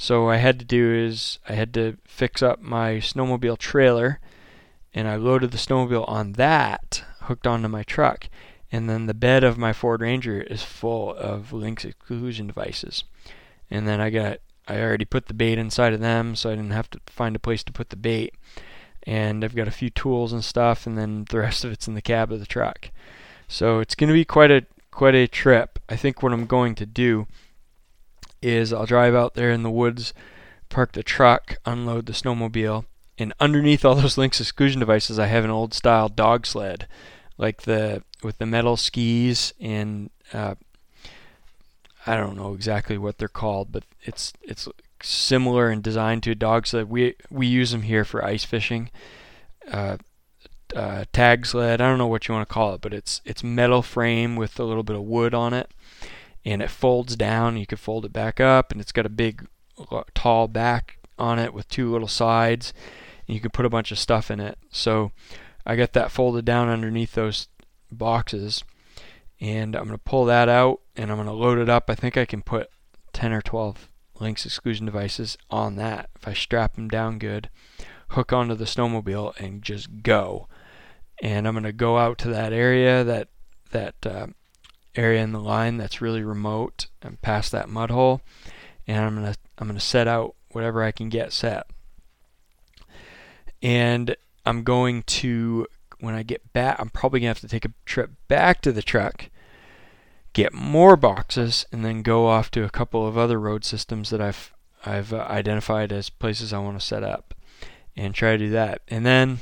So 0.00 0.30
I 0.30 0.36
had 0.36 0.60
to 0.60 0.64
do 0.64 0.94
is 0.94 1.40
I 1.48 1.54
had 1.54 1.74
to 1.74 1.98
fix 2.06 2.40
up 2.40 2.62
my 2.62 2.92
snowmobile 2.92 3.58
trailer 3.58 4.20
and 4.94 5.08
I 5.08 5.16
loaded 5.16 5.50
the 5.50 5.58
snowmobile 5.58 6.08
on 6.08 6.32
that 6.34 7.04
hooked 7.22 7.48
onto 7.48 7.68
my 7.68 7.82
truck 7.82 8.28
and 8.70 8.88
then 8.88 9.06
the 9.06 9.14
bed 9.14 9.42
of 9.42 9.58
my 9.58 9.72
Ford 9.72 10.00
Ranger 10.00 10.40
is 10.40 10.62
full 10.62 11.14
of 11.14 11.52
Lynx 11.52 11.84
exclusion 11.84 12.46
devices. 12.46 13.02
And 13.70 13.88
then 13.88 14.00
I 14.00 14.10
got 14.10 14.38
I 14.68 14.80
already 14.80 15.04
put 15.06 15.26
the 15.26 15.34
bait 15.34 15.58
inside 15.58 15.94
of 15.94 16.00
them, 16.00 16.36
so 16.36 16.50
I 16.50 16.54
didn't 16.54 16.72
have 16.72 16.90
to 16.90 17.00
find 17.06 17.34
a 17.34 17.40
place 17.40 17.64
to 17.64 17.72
put 17.72 17.88
the 17.90 17.96
bait. 17.96 18.34
And 19.04 19.42
I've 19.42 19.56
got 19.56 19.66
a 19.66 19.72
few 19.72 19.88
tools 19.88 20.32
and 20.32 20.44
stuff, 20.44 20.86
and 20.86 20.96
then 20.96 21.24
the 21.30 21.38
rest 21.40 21.64
of 21.64 21.72
it's 21.72 21.88
in 21.88 21.94
the 21.94 22.02
cab 22.02 22.30
of 22.30 22.38
the 22.38 22.46
truck. 22.46 22.90
So 23.48 23.80
it's 23.80 23.94
going 23.94 24.08
to 24.08 24.14
be 24.14 24.24
quite 24.24 24.50
a 24.50 24.66
quite 24.90 25.14
a 25.14 25.26
trip. 25.26 25.78
I 25.88 25.96
think 25.96 26.22
what 26.22 26.32
I'm 26.32 26.46
going 26.46 26.74
to 26.76 26.86
do 26.86 27.26
is 28.42 28.72
I'll 28.72 28.86
drive 28.86 29.14
out 29.14 29.34
there 29.34 29.50
in 29.50 29.62
the 29.62 29.70
woods, 29.70 30.12
park 30.68 30.92
the 30.92 31.02
truck, 31.02 31.56
unload 31.64 32.06
the 32.06 32.12
snowmobile, 32.12 32.84
and 33.18 33.32
underneath 33.40 33.84
all 33.84 33.96
those 33.96 34.18
Lynx 34.18 34.40
exclusion 34.40 34.80
devices, 34.80 35.18
I 35.18 35.26
have 35.26 35.44
an 35.44 35.50
old 35.50 35.74
style 35.74 36.08
dog 36.08 36.46
sled 36.46 36.86
like 37.38 37.62
the 37.62 38.02
with 38.22 38.38
the 38.38 38.46
metal 38.46 38.76
skis 38.76 39.54
and 39.60 40.10
uh, 40.32 40.56
I 42.06 42.16
don't 42.16 42.36
know 42.36 42.52
exactly 42.52 42.98
what 42.98 43.18
they're 43.18 43.28
called, 43.28 43.72
but 43.72 43.84
it's 44.02 44.32
it's 44.42 44.68
similar 45.02 45.70
in 45.70 45.80
design 45.80 46.20
to 46.22 46.32
a 46.32 46.34
dog 46.34 46.66
sled. 46.66 46.90
We 46.90 47.14
we 47.30 47.46
use 47.46 47.70
them 47.70 47.82
here 47.82 48.04
for 48.04 48.24
ice 48.24 48.44
fishing. 48.44 48.90
Uh, 49.70 49.98
uh, 50.74 51.04
tag 51.12 51.46
sled. 51.46 51.80
I 51.80 51.88
don't 51.88 51.98
know 51.98 52.06
what 52.06 52.28
you 52.28 52.34
want 52.34 52.46
to 52.46 52.52
call 52.52 52.74
it, 52.74 52.80
but 52.80 52.92
it's 52.92 53.22
it's 53.24 53.44
metal 53.44 53.82
frame 53.82 54.36
with 54.36 54.58
a 54.58 54.64
little 54.64 54.82
bit 54.82 54.96
of 54.96 55.02
wood 55.02 55.32
on 55.32 55.54
it, 55.54 55.70
and 56.52 56.62
it 56.62 56.70
folds 56.70 57.16
down. 57.16 57.56
You 57.56 57.66
can 57.66 57.78
fold 57.78 58.04
it 58.04 58.12
back 58.12 58.40
up, 58.40 58.72
and 58.72 58.80
it's 58.80 58.92
got 58.92 59.06
a 59.06 59.10
big, 59.10 59.46
tall 60.14 60.48
back 60.48 60.98
on 61.18 61.38
it 61.38 61.52
with 61.52 61.68
two 61.68 61.90
little 61.90 62.08
sides, 62.08 62.72
and 63.26 63.34
you 63.34 63.40
can 63.40 63.50
put 63.50 63.66
a 63.66 63.70
bunch 63.70 63.92
of 63.92 63.98
stuff 63.98 64.30
in 64.30 64.40
it. 64.40 64.58
So 64.70 65.12
I 65.66 65.76
got 65.76 65.92
that 65.92 66.10
folded 66.10 66.44
down 66.44 66.68
underneath 66.68 67.12
those 67.12 67.48
boxes 67.90 68.64
and 69.40 69.76
I'm 69.76 69.84
going 69.84 69.96
to 69.96 70.02
pull 70.02 70.24
that 70.24 70.48
out 70.48 70.80
and 70.96 71.10
I'm 71.10 71.16
going 71.16 71.28
to 71.28 71.32
load 71.32 71.58
it 71.58 71.68
up. 71.68 71.88
I 71.88 71.94
think 71.94 72.16
I 72.16 72.24
can 72.24 72.42
put 72.42 72.70
10 73.12 73.32
or 73.32 73.42
12 73.42 73.88
Lynx 74.20 74.44
exclusion 74.44 74.86
devices 74.86 75.38
on 75.50 75.76
that 75.76 76.10
if 76.16 76.26
I 76.26 76.32
strap 76.32 76.74
them 76.74 76.88
down 76.88 77.18
good, 77.18 77.50
hook 78.10 78.32
onto 78.32 78.54
the 78.54 78.64
snowmobile 78.64 79.38
and 79.38 79.62
just 79.62 80.02
go. 80.02 80.48
And 81.22 81.46
I'm 81.46 81.54
going 81.54 81.64
to 81.64 81.72
go 81.72 81.98
out 81.98 82.18
to 82.18 82.28
that 82.28 82.52
area 82.52 83.04
that 83.04 83.28
that 83.70 83.94
uh, 84.06 84.28
area 84.98 85.22
in 85.22 85.32
the 85.32 85.40
line 85.40 85.76
that's 85.76 86.00
really 86.00 86.22
remote 86.22 86.88
and 87.02 87.20
past 87.22 87.52
that 87.52 87.68
mud 87.68 87.90
hole 87.90 88.20
and 88.88 89.04
I'm 89.04 89.22
to 89.22 89.38
I'm 89.58 89.72
to 89.72 89.80
set 89.80 90.08
out 90.08 90.34
whatever 90.50 90.82
I 90.82 90.92
can 90.92 91.10
get 91.10 91.32
set. 91.32 91.66
And 93.62 94.16
I'm 94.46 94.64
going 94.64 95.02
to 95.02 95.66
when 96.00 96.14
I 96.14 96.22
get 96.22 96.52
back, 96.52 96.80
I'm 96.80 96.90
probably 96.90 97.20
gonna 97.20 97.28
have 97.28 97.40
to 97.40 97.48
take 97.48 97.66
a 97.66 97.72
trip 97.84 98.10
back 98.28 98.62
to 98.62 98.72
the 98.72 98.82
truck, 98.82 99.28
get 100.32 100.52
more 100.52 100.96
boxes, 100.96 101.66
and 101.70 101.84
then 101.84 102.02
go 102.02 102.26
off 102.26 102.50
to 102.52 102.64
a 102.64 102.70
couple 102.70 103.06
of 103.06 103.18
other 103.18 103.38
road 103.38 103.64
systems 103.64 104.10
that 104.10 104.20
I've 104.20 104.52
I've 104.86 105.12
uh, 105.12 105.26
identified 105.28 105.92
as 105.92 106.08
places 106.08 106.52
I 106.52 106.58
want 106.58 106.80
to 106.80 106.86
set 106.86 107.02
up, 107.02 107.34
and 107.96 108.14
try 108.14 108.32
to 108.32 108.38
do 108.38 108.50
that. 108.50 108.80
And 108.88 109.04
then 109.04 109.40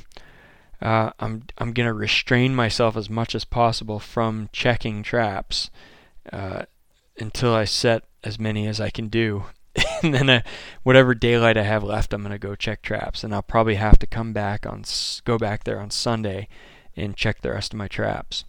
uh, 0.80 1.10
I'm 1.18 1.44
I'm 1.58 1.72
gonna 1.72 1.94
restrain 1.94 2.54
myself 2.54 2.96
as 2.96 3.08
much 3.08 3.34
as 3.34 3.44
possible 3.44 3.98
from 3.98 4.48
checking 4.52 5.02
traps 5.02 5.70
uh, 6.32 6.64
until 7.18 7.54
I 7.54 7.64
set 7.64 8.04
as 8.24 8.38
many 8.38 8.66
as 8.66 8.80
I 8.80 8.90
can 8.90 9.08
do 9.08 9.44
and 10.02 10.14
then 10.14 10.42
whatever 10.82 11.14
daylight 11.14 11.56
I 11.56 11.62
have 11.62 11.82
left, 11.82 12.12
I'm 12.12 12.22
gonna 12.22 12.38
go 12.38 12.54
check 12.54 12.82
traps, 12.82 13.24
and 13.24 13.34
I'll 13.34 13.42
probably 13.42 13.76
have 13.76 13.98
to 13.98 14.06
come 14.06 14.32
back 14.32 14.66
on 14.66 14.84
go 15.24 15.38
back 15.38 15.64
there 15.64 15.80
on 15.80 15.90
Sunday 15.90 16.48
and 16.96 17.16
check 17.16 17.42
the 17.42 17.50
rest 17.50 17.72
of 17.72 17.78
my 17.78 17.88
traps. 17.88 18.44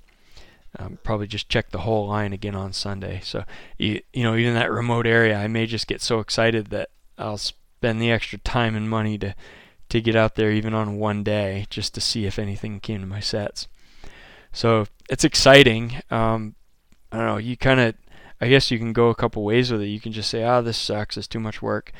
Um, 0.79 0.99
probably 1.03 1.27
just 1.27 1.49
check 1.49 1.71
the 1.71 1.79
whole 1.79 2.07
line 2.07 2.33
again 2.33 2.55
on 2.55 2.71
Sunday. 2.71 3.21
So 3.23 3.43
you, 3.77 4.01
you 4.13 4.23
know, 4.23 4.35
even 4.35 4.53
that 4.53 4.71
remote 4.71 5.07
area, 5.07 5.37
I 5.37 5.47
may 5.47 5.65
just 5.65 5.87
get 5.87 6.01
so 6.01 6.19
excited 6.19 6.67
that 6.67 6.89
I'll 7.17 7.37
spend 7.37 8.01
the 8.01 8.11
extra 8.11 8.37
time 8.39 8.75
and 8.75 8.89
money 8.89 9.17
to 9.19 9.35
to 9.89 10.01
get 10.01 10.15
out 10.15 10.35
there 10.35 10.51
even 10.51 10.73
on 10.73 10.97
one 10.97 11.23
day 11.23 11.65
just 11.69 11.93
to 11.95 12.01
see 12.01 12.25
if 12.25 12.37
anything 12.37 12.79
came 12.79 13.01
to 13.01 13.07
my 13.07 13.19
sets. 13.19 13.67
So 14.51 14.87
it's 15.09 15.23
exciting. 15.23 16.01
Um, 16.09 16.55
I 17.11 17.17
don't 17.17 17.27
know. 17.27 17.37
You 17.37 17.55
kind 17.57 17.79
of 17.79 17.95
I 18.39 18.49
guess 18.49 18.69
you 18.69 18.77
can 18.77 18.93
go 18.93 19.09
a 19.09 19.15
couple 19.15 19.43
ways 19.43 19.71
with 19.71 19.81
it. 19.81 19.87
You 19.87 19.99
can 19.99 20.11
just 20.11 20.29
say, 20.29 20.43
"Ah, 20.43 20.57
oh, 20.57 20.61
this 20.61 20.77
sucks. 20.77 21.17
It's 21.17 21.27
too 21.27 21.39
much 21.39 21.61
work. 21.61 21.91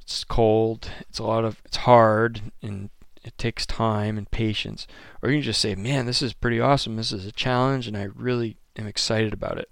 It's 0.00 0.24
cold. 0.24 0.90
It's 1.00 1.18
a 1.18 1.24
lot 1.24 1.44
of. 1.44 1.60
It's 1.64 1.78
hard, 1.78 2.52
and 2.62 2.90
it 3.22 3.36
takes 3.36 3.66
time 3.66 4.16
and 4.16 4.30
patience." 4.30 4.86
Or 5.22 5.30
you 5.30 5.36
can 5.36 5.42
just 5.42 5.60
say, 5.60 5.74
"Man, 5.74 6.06
this 6.06 6.22
is 6.22 6.32
pretty 6.32 6.60
awesome. 6.60 6.96
This 6.96 7.12
is 7.12 7.26
a 7.26 7.32
challenge, 7.32 7.86
and 7.86 7.96
I 7.96 8.04
really 8.14 8.56
am 8.76 8.86
excited 8.86 9.32
about 9.32 9.58
it." 9.58 9.70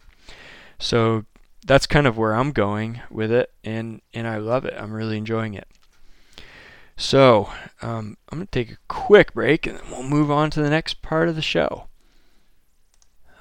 So 0.79 1.25
that's 1.67 1.87
kind 1.87 2.07
of 2.07 2.19
where 2.19 2.35
I'm 2.35 2.53
going 2.53 3.01
with 3.11 3.33
it, 3.33 3.51
and 3.65 4.03
and 4.13 4.27
I 4.27 4.37
love 4.37 4.65
it. 4.67 4.75
I'm 4.77 4.93
really 4.93 5.17
enjoying 5.17 5.55
it. 5.55 5.69
So 6.97 7.51
um, 7.81 8.17
I'm 8.29 8.39
going 8.39 8.47
to 8.47 8.51
take 8.51 8.71
a 8.73 8.79
quick 8.89 9.35
break, 9.35 9.67
and 9.67 9.79
then 9.79 9.91
we'll 9.91 10.03
move 10.03 10.31
on 10.31 10.51
to 10.51 10.63
the 10.63 10.71
next 10.71 11.03
part 11.03 11.29
of 11.29 11.37
the 11.37 11.43
show. 11.43 11.89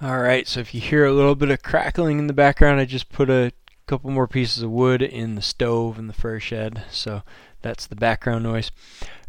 Alright, 0.04 0.48
so 0.48 0.60
if 0.60 0.74
you 0.74 0.82
hear 0.82 1.06
a 1.06 1.14
little 1.14 1.36
bit 1.36 1.52
of 1.52 1.62
crackling 1.62 2.18
in 2.18 2.26
the 2.26 2.34
background, 2.34 2.80
I 2.80 2.86
just 2.86 3.10
put 3.10 3.30
a 3.30 3.52
couple 3.86 4.10
more 4.10 4.28
pieces 4.28 4.64
of 4.64 4.72
wood 4.72 5.02
in 5.02 5.36
the 5.36 5.42
stove 5.42 6.00
in 6.00 6.08
the 6.08 6.14
fur 6.14 6.40
shed, 6.40 6.84
so 6.90 7.22
that's 7.62 7.86
the 7.86 7.96
background 7.96 8.44
noise. 8.44 8.72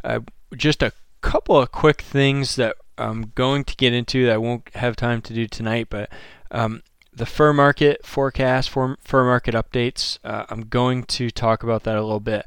Uh, 0.03 0.21
just 0.57 0.83
a 0.83 0.93
couple 1.21 1.59
of 1.59 1.73
quick 1.73 2.01
things 2.01 2.57
that 2.57 2.77
I'm 2.97 3.33
going 3.35 3.65
to 3.65 3.77
get 3.77 3.93
into 3.93 4.25
that 4.25 4.35
I 4.35 4.39
won't 4.39 4.69
have 4.75 4.97
time 4.97 5.21
to 5.23 5.35
do 5.35 5.47
tonight, 5.47 5.89
but 5.91 6.11
um, 6.51 6.83
the 7.13 7.27
fur 7.27 7.53
market 7.53 8.07
forecast, 8.07 8.71
fur 8.71 8.97
market 9.13 9.55
updates, 9.55 10.19
uh, 10.25 10.47
I'm 10.49 10.63
going 10.63 11.05
to 11.05 11.31
talk 11.31 11.63
about 11.63 11.83
that 11.83 11.97
a 11.97 12.03
little 12.03 12.21
bit. 12.21 12.47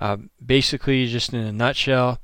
Uh, 0.00 0.16
basically, 0.44 1.06
just 1.06 1.32
in 1.32 1.40
a 1.40 1.52
nutshell, 1.52 2.18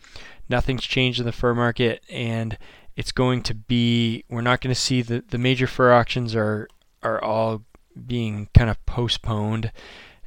nothing's 0.49 0.85
changed 0.85 1.21
in 1.21 1.27
the 1.27 1.33
fur 1.33 1.55
market, 1.55 2.03
and 2.11 2.59
it's 2.97 3.13
going 3.13 3.43
to 3.43 3.55
be. 3.55 4.25
We're 4.29 4.41
not 4.41 4.61
going 4.61 4.75
to 4.75 4.81
see 4.81 5.03
the 5.03 5.23
the 5.29 5.39
major 5.39 5.67
fur 5.67 5.93
auctions 5.93 6.35
are 6.35 6.69
are 7.03 7.23
all 7.23 7.63
being 8.07 8.49
kind 8.55 8.71
of 8.71 8.85
postponed. 8.87 9.73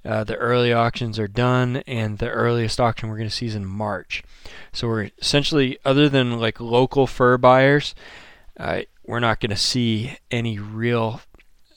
Uh, 0.06 0.24
the 0.24 0.36
early 0.36 0.74
auctions 0.74 1.18
are 1.18 1.30
done, 1.30 1.78
and 1.88 2.18
the 2.18 2.30
earliest 2.30 2.80
auction 2.80 3.08
we're 3.08 3.18
going 3.18 3.30
to 3.30 3.36
see 3.36 3.46
is 3.46 3.56
in 3.56 3.66
March. 3.66 4.22
So 4.74 4.88
we're 4.88 5.12
essentially, 5.20 5.78
other 5.86 6.10
than 6.10 6.40
like 6.40 6.60
local 6.60 7.08
fur 7.08 7.38
buyers, 7.38 7.96
uh, 8.60 8.82
we're 9.06 9.22
not 9.22 9.40
going 9.40 9.52
to 9.52 9.56
see 9.56 10.18
any 10.30 10.60
real 10.60 11.22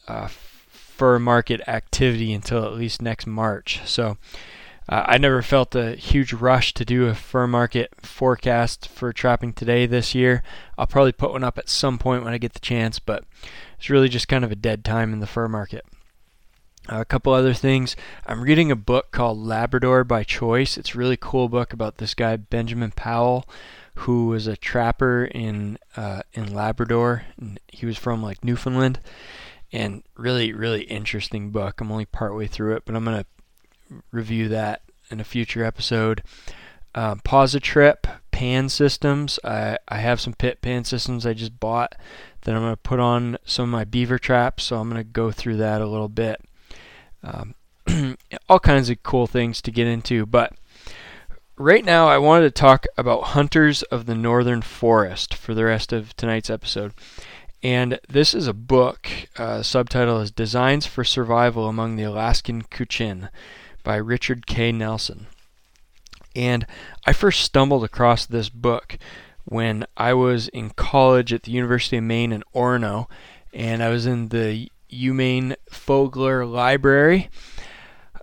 uh, 0.09 0.26
fur 0.26 1.20
market 1.20 1.61
activity 1.68 2.33
until 2.33 2.64
at 2.64 2.74
least 2.74 3.00
next 3.00 3.29
March. 3.29 3.81
So 3.85 4.16
uh, 4.88 5.05
I 5.07 5.18
never 5.18 5.42
felt 5.42 5.75
a 5.75 5.96
huge 5.96 6.33
rush 6.33 6.72
to 6.75 6.85
do 6.85 7.07
a 7.07 7.14
fur 7.14 7.46
market 7.46 7.92
forecast 8.03 8.88
for 8.88 9.12
trapping 9.12 9.53
today 9.53 9.87
this 9.87 10.14
year. 10.14 10.42
I'll 10.79 10.87
probably 10.87 11.12
put 11.12 11.33
one 11.33 11.44
up 11.44 11.59
at 11.59 11.68
some 11.68 11.99
point 11.99 12.25
when 12.25 12.33
I 12.33 12.38
get 12.38 12.53
the 12.53 12.61
chance, 12.61 12.99
but 12.99 13.25
it's 13.79 13.90
really 13.90 14.09
just 14.09 14.29
kind 14.29 14.44
of 14.44 14.53
a 14.53 14.57
dead 14.57 14.85
time 14.85 15.12
in 15.12 15.20
the 15.20 15.27
fur 15.27 15.49
market. 15.49 15.85
Uh, 16.90 17.01
a 17.01 17.05
couple 17.05 17.33
other 17.33 17.55
things. 17.55 17.96
I'm 18.27 18.42
reading 18.42 18.70
a 18.70 18.77
book 18.77 19.11
called 19.11 19.38
Labrador 19.38 20.05
by 20.05 20.22
Choice. 20.22 20.79
It's 20.79 20.94
a 20.94 20.99
really 20.99 21.16
cool 21.16 21.49
book 21.49 21.72
about 21.72 21.99
this 21.99 22.14
guy 22.14 22.37
Benjamin 22.37 22.92
Powell, 22.92 23.44
who 23.96 24.29
was 24.29 24.46
a 24.46 24.57
trapper 24.57 25.25
in 25.25 25.79
uh, 25.96 26.22
in 26.33 26.55
Labrador. 26.55 27.25
And 27.40 27.59
he 27.66 27.87
was 27.87 27.99
from 27.99 28.22
like 28.22 28.44
Newfoundland, 28.44 29.01
and 29.72 30.05
really 30.16 30.53
really 30.53 30.83
interesting 30.83 31.51
book. 31.51 31.81
I'm 31.81 31.90
only 31.90 32.07
partway 32.07 32.46
through 32.46 32.77
it, 32.77 32.85
but 32.85 32.94
I'm 32.94 33.05
gonna 33.05 33.27
review 34.11 34.49
that 34.49 34.83
in 35.11 35.20
a 35.20 35.25
future 35.25 35.64
episode. 35.64 36.22
Um, 36.94 37.20
Positrip 37.20 38.07
pan 38.31 38.68
systems. 38.68 39.38
I, 39.44 39.79
I 39.88 39.99
have 39.99 40.20
some 40.20 40.35
pit 40.35 40.61
pan 40.61 40.85
systems 40.85 41.27
I 41.27 41.35
just 41.35 41.59
bought 41.59 41.94
that 42.42 42.55
I'm 42.55 42.62
going 42.62 42.72
to 42.72 42.77
put 42.77 43.01
on 43.01 43.38
some 43.44 43.64
of 43.64 43.70
my 43.70 43.85
beaver 43.85 44.18
traps, 44.18 44.64
so 44.64 44.79
I'm 44.79 44.88
going 44.88 45.03
to 45.03 45.09
go 45.09 45.31
through 45.31 45.57
that 45.57 45.81
a 45.81 45.87
little 45.87 46.09
bit. 46.09 46.40
Um, 47.22 47.55
all 48.49 48.61
kinds 48.61 48.88
of 48.90 49.03
cool 49.03 49.27
things 49.27 49.61
to 49.62 49.70
get 49.70 49.87
into, 49.87 50.27
but 50.27 50.53
right 51.57 51.85
now 51.85 52.09
I 52.09 52.18
wanted 52.18 52.44
to 52.44 52.51
talk 52.61 52.87
about 52.96 53.25
Hunters 53.29 53.83
of 53.85 54.07
the 54.07 54.14
Northern 54.14 54.62
Forest 54.62 55.35
for 55.35 55.55
the 55.55 55.64
rest 55.64 55.92
of 55.92 56.14
tonight's 56.16 56.51
episode. 56.51 56.92
And 57.62 57.99
this 58.09 58.35
is 58.35 58.46
a 58.46 58.55
book. 58.55 59.09
Uh, 59.37 59.62
subtitle 59.62 60.20
is 60.20 60.31
Designs 60.31 60.87
for 60.87 61.05
Survival 61.05 61.68
Among 61.68 61.96
the 61.96 62.05
Alaskan 62.05 62.62
Kutchin 62.62 63.29
by 63.87 63.96
Richard 63.96 64.49
K. 64.49 64.72
Nelson. 64.72 65.29
And 66.35 66.66
I 67.07 67.12
first 67.12 67.40
stumbled 67.42 67.85
across 67.85 68.27
this 68.27 68.49
book 68.49 68.99
when 69.44 69.87
I 69.96 70.12
was 70.12 70.49
in 70.49 70.70
college 70.70 71.33
at 71.33 71.44
the 71.44 71.53
University 71.53 71.96
of 71.99 72.03
Maine 72.03 72.33
in 72.33 72.42
Orono, 72.53 73.07
and 73.55 73.85
I 73.85 73.90
was 73.90 74.05
in 74.05 74.31
the 74.31 74.68
UMaine 74.90 75.55
Fogler 75.70 76.51
Library. 76.51 77.31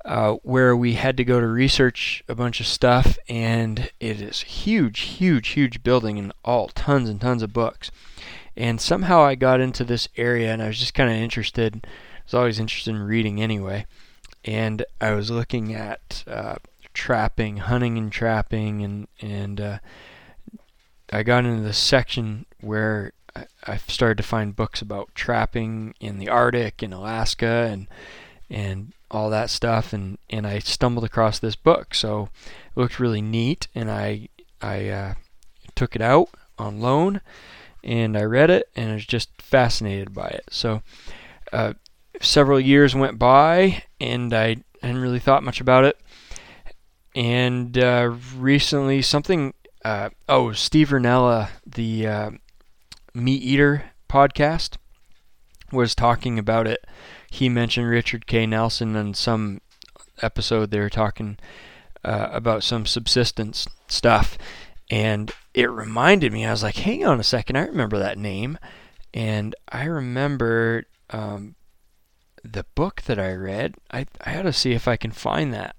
Uh, 0.03 0.33
where 0.43 0.75
we 0.75 0.95
had 0.95 1.15
to 1.15 1.23
go 1.23 1.39
to 1.39 1.47
research 1.47 2.25
a 2.27 2.35
bunch 2.35 2.59
of 2.59 2.67
stuff, 2.67 3.17
and 3.29 3.89
it 4.01 4.19
is 4.19 4.41
huge, 4.41 4.99
huge, 4.99 5.47
huge 5.49 5.81
building 5.81 6.19
and 6.19 6.33
all 6.43 6.67
tons 6.67 7.07
and 7.07 7.21
tons 7.21 7.41
of 7.41 7.53
books. 7.53 7.89
And 8.57 8.81
somehow 8.81 9.21
I 9.21 9.35
got 9.35 9.61
into 9.61 9.85
this 9.85 10.09
area, 10.17 10.51
and 10.51 10.61
I 10.61 10.67
was 10.67 10.77
just 10.77 10.93
kind 10.93 11.09
of 11.09 11.15
interested. 11.15 11.87
I 11.87 12.21
was 12.25 12.33
always 12.33 12.59
interested 12.59 12.93
in 12.93 13.01
reading 13.03 13.41
anyway, 13.41 13.85
and 14.45 14.85
I 14.99 15.11
was 15.11 15.31
looking 15.31 15.73
at 15.73 16.23
uh, 16.27 16.55
trapping, 16.93 17.57
hunting 17.57 17.97
and 17.97 18.11
trapping, 18.11 18.83
and 18.83 19.07
and 19.21 19.61
uh, 19.61 19.79
I 21.11 21.23
got 21.23 21.45
into 21.45 21.63
the 21.63 21.73
section 21.73 22.45
where 22.61 23.13
I, 23.35 23.45
I 23.65 23.77
started 23.77 24.17
to 24.17 24.23
find 24.23 24.55
books 24.55 24.81
about 24.81 25.13
trapping 25.15 25.95
in 25.99 26.19
the 26.19 26.29
Arctic 26.29 26.81
and 26.81 26.93
Alaska 26.93 27.67
and 27.71 27.87
and 28.49 28.93
all 29.09 29.29
that 29.29 29.49
stuff, 29.49 29.93
and 29.93 30.17
and 30.29 30.45
I 30.45 30.59
stumbled 30.59 31.05
across 31.05 31.39
this 31.39 31.55
book, 31.55 31.93
so 31.95 32.29
it 32.65 32.79
looked 32.79 32.99
really 32.99 33.21
neat, 33.21 33.67
and 33.73 33.89
I 33.89 34.29
I 34.61 34.89
uh, 34.89 35.13
took 35.75 35.95
it 35.95 36.01
out 36.01 36.29
on 36.57 36.81
loan, 36.81 37.21
and 37.83 38.17
I 38.17 38.23
read 38.23 38.49
it, 38.49 38.69
and 38.75 38.91
I 38.91 38.95
was 38.95 39.05
just 39.05 39.29
fascinated 39.41 40.13
by 40.13 40.27
it. 40.27 40.45
So. 40.49 40.81
Uh, 41.51 41.73
several 42.21 42.59
years 42.59 42.95
went 42.95 43.19
by, 43.19 43.83
and 43.99 44.33
I 44.33 44.57
hadn't 44.81 45.01
really 45.01 45.19
thought 45.19 45.43
much 45.43 45.61
about 45.61 45.85
it. 45.85 45.99
And 47.15 47.77
uh, 47.77 48.15
recently, 48.35 49.01
something. 49.01 49.53
Uh, 49.85 50.09
oh, 50.29 50.53
Steve 50.53 50.89
Rinella, 50.89 51.49
the 51.65 52.07
uh, 52.07 52.31
Meat 53.13 53.43
Eater 53.43 53.91
podcast, 54.07 54.77
was 55.71 55.93
talking 55.93 56.39
about 56.39 56.67
it. 56.67 56.85
He 57.29 57.49
mentioned 57.49 57.89
Richard 57.89 58.27
K. 58.27 58.45
Nelson 58.45 58.95
in 58.95 59.13
some 59.13 59.59
episode. 60.21 60.71
They 60.71 60.79
were 60.79 60.89
talking 60.89 61.37
uh, 62.05 62.29
about 62.31 62.63
some 62.63 62.85
subsistence 62.85 63.67
stuff, 63.87 64.37
and 64.89 65.31
it 65.53 65.69
reminded 65.69 66.31
me. 66.31 66.45
I 66.45 66.51
was 66.51 66.63
like, 66.63 66.77
"Hang 66.77 67.05
on 67.05 67.19
a 67.19 67.23
second, 67.23 67.57
I 67.57 67.65
remember 67.65 67.99
that 67.99 68.17
name." 68.17 68.57
And 69.13 69.55
I 69.69 69.85
remember 69.85 70.85
um, 71.11 71.55
the 72.43 72.65
book 72.75 73.03
that 73.03 73.19
I 73.19 73.33
read, 73.33 73.75
I, 73.91 74.05
I 74.21 74.31
had 74.31 74.43
to 74.43 74.53
see 74.53 74.73
if 74.73 74.87
I 74.87 74.97
can 74.97 75.11
find 75.11 75.53
that. 75.53 75.75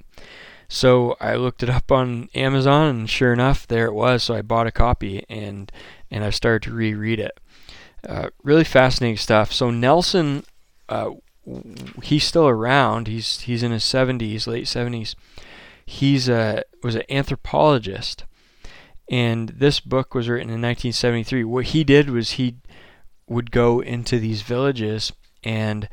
So 0.69 1.17
I 1.21 1.37
looked 1.37 1.63
it 1.63 1.71
up 1.71 1.93
on 1.93 2.29
Amazon, 2.35 2.89
and 2.89 3.11
sure 3.11 3.33
enough, 3.33 3.67
there 3.67 3.87
it 3.87 3.95
was. 3.95 4.23
So 4.23 4.35
I 4.35 4.43
bought 4.43 4.67
a 4.67 4.73
copy, 4.73 5.25
and 5.29 5.71
and 6.11 6.25
I 6.25 6.31
started 6.31 6.63
to 6.63 6.75
reread 6.75 7.21
it. 7.21 7.39
Uh, 8.07 8.31
really 8.43 8.65
fascinating 8.65 9.17
stuff. 9.17 9.53
So 9.53 9.71
Nelson, 9.71 10.45
uh, 10.89 11.11
he's 12.03 12.25
still 12.25 12.49
around. 12.49 13.09
He's 13.09 13.41
he's 13.41 13.63
in 13.63 13.73
his 13.73 13.85
70s, 13.85 14.47
late 14.47 14.65
70s. 14.65 15.15
He's 15.87 16.29
a 16.29 16.65
was 16.83 16.95
an 16.95 17.03
anthropologist, 17.11 18.25
and 19.11 19.51
this 19.51 19.81
book 19.81 20.15
was 20.15 20.29
written 20.29 20.49
in 20.49 20.63
1973. 20.63 21.45
What 21.45 21.67
he 21.67 21.85
did 21.85 22.09
was 22.09 22.33
he 22.33 22.57
would 23.29 23.51
go 23.51 23.81
into 23.81 24.19
these 24.19 24.43
villages 24.43 25.13
and 25.43 25.89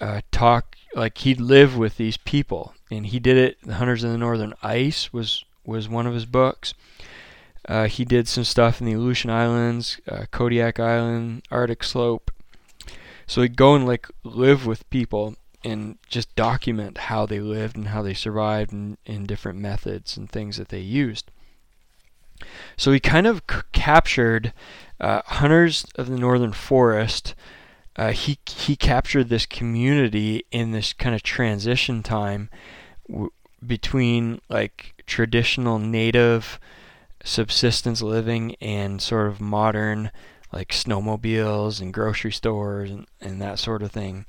uh, 0.00 0.20
talk 0.32 0.76
like 0.94 1.18
he'd 1.18 1.40
live 1.40 1.76
with 1.76 1.96
these 1.96 2.16
people, 2.16 2.74
and 2.90 3.06
he 3.06 3.18
did 3.18 3.36
it. 3.36 3.58
The 3.62 3.74
Hunters 3.74 4.04
of 4.04 4.10
the 4.10 4.18
Northern 4.18 4.54
Ice 4.62 5.12
was 5.12 5.44
was 5.64 5.88
one 5.88 6.06
of 6.06 6.14
his 6.14 6.26
books. 6.26 6.74
Uh, 7.68 7.86
he 7.86 8.04
did 8.04 8.26
some 8.26 8.44
stuff 8.44 8.80
in 8.80 8.86
the 8.86 8.94
Aleutian 8.94 9.30
Islands, 9.30 10.00
uh, 10.08 10.24
Kodiak 10.30 10.80
Island, 10.80 11.42
Arctic 11.50 11.84
Slope. 11.84 12.30
So 13.26 13.42
he'd 13.42 13.56
go 13.56 13.74
and 13.74 13.86
like 13.86 14.08
live 14.24 14.66
with 14.66 14.88
people 14.90 15.36
and 15.62 15.98
just 16.08 16.34
document 16.34 16.98
how 16.98 17.26
they 17.26 17.38
lived 17.38 17.76
and 17.76 17.88
how 17.88 18.02
they 18.02 18.14
survived 18.14 18.72
and, 18.72 18.96
and 19.06 19.28
different 19.28 19.58
methods 19.58 20.16
and 20.16 20.28
things 20.28 20.56
that 20.56 20.70
they 20.70 20.80
used. 20.80 21.30
So 22.76 22.92
he 22.92 22.98
kind 22.98 23.26
of 23.26 23.42
c- 23.48 23.58
captured 23.72 24.52
uh, 24.98 25.22
hunters 25.26 25.84
of 25.96 26.08
the 26.08 26.18
northern 26.18 26.52
forest 26.52 27.34
uh, 27.96 28.12
he 28.12 28.38
he 28.46 28.76
captured 28.76 29.28
this 29.28 29.46
community 29.46 30.44
in 30.50 30.70
this 30.70 30.92
kind 30.92 31.14
of 31.14 31.22
transition 31.22 32.02
time 32.02 32.48
w- 33.08 33.30
between 33.66 34.40
like 34.48 34.94
traditional 35.06 35.78
native 35.78 36.58
subsistence 37.22 38.00
living 38.00 38.56
and 38.60 39.02
sort 39.02 39.26
of 39.26 39.40
modern 39.40 40.10
like 40.52 40.70
snowmobiles 40.70 41.80
and 41.80 41.94
grocery 41.94 42.32
stores 42.32 42.90
and, 42.90 43.06
and 43.20 43.40
that 43.40 43.58
sort 43.58 43.82
of 43.82 43.92
thing. 43.92 44.24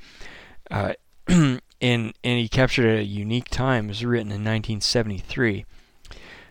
Uh, 0.69 0.93
and 1.27 1.61
and 1.81 2.13
he 2.23 2.47
captured 2.47 2.99
a 2.99 3.03
unique 3.03 3.49
time. 3.49 3.85
It 3.85 3.89
was 3.89 4.05
written 4.05 4.27
in 4.27 4.43
1973. 4.43 5.65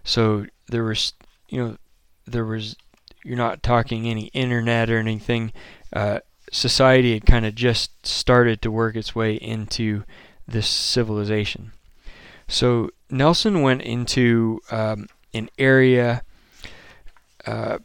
So 0.04 0.46
there 0.68 0.84
was 0.84 1.12
you 1.48 1.62
know 1.62 1.76
there 2.26 2.44
was 2.44 2.76
you're 3.24 3.36
not 3.36 3.62
talking 3.62 4.08
any 4.08 4.26
internet 4.26 4.90
or 4.90 4.98
anything. 4.98 5.52
Uh, 5.92 6.20
society 6.50 7.14
had 7.14 7.26
kind 7.26 7.46
of 7.46 7.54
just 7.54 8.06
started 8.06 8.60
to 8.62 8.70
work 8.70 8.96
its 8.96 9.14
way 9.14 9.34
into 9.34 10.04
this 10.46 10.68
civilization. 10.68 11.72
So 12.48 12.90
Nelson 13.08 13.62
went 13.62 13.82
into 13.82 14.60
um, 14.70 15.06
an 15.32 15.48
area 15.58 16.22
uh, 17.46 17.78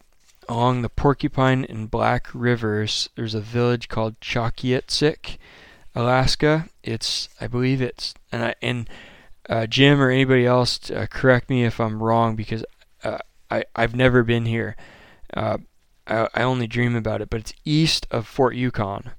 along 0.49 0.81
the 0.81 0.89
Porcupine 0.89 1.65
and 1.65 1.89
Black 1.89 2.27
Rivers. 2.33 3.09
There's 3.15 3.35
a 3.35 3.41
village 3.41 3.87
called 3.87 4.19
Chalkyitsik. 4.19 5.37
Alaska. 5.95 6.67
It's 6.83 7.29
I 7.39 7.47
believe 7.47 7.81
it's 7.81 8.13
and 8.31 8.43
I 8.43 8.55
and 8.61 8.89
uh, 9.49 9.65
Jim 9.65 10.01
or 10.01 10.09
anybody 10.09 10.45
else 10.45 10.91
uh, 10.91 11.07
correct 11.09 11.49
me 11.49 11.63
if 11.63 11.79
I'm 11.79 12.03
wrong 12.03 12.35
because 12.35 12.65
uh, 13.03 13.19
I 13.49 13.63
I've 13.75 13.95
never 13.95 14.23
been 14.23 14.45
here. 14.45 14.75
I, 16.07 16.27
I 16.33 16.43
only 16.43 16.67
dream 16.67 16.95
about 16.95 17.21
it, 17.21 17.29
but 17.29 17.39
it's 17.39 17.53
east 17.63 18.07
of 18.11 18.27
Fort 18.27 18.55
Yukon. 18.55 19.11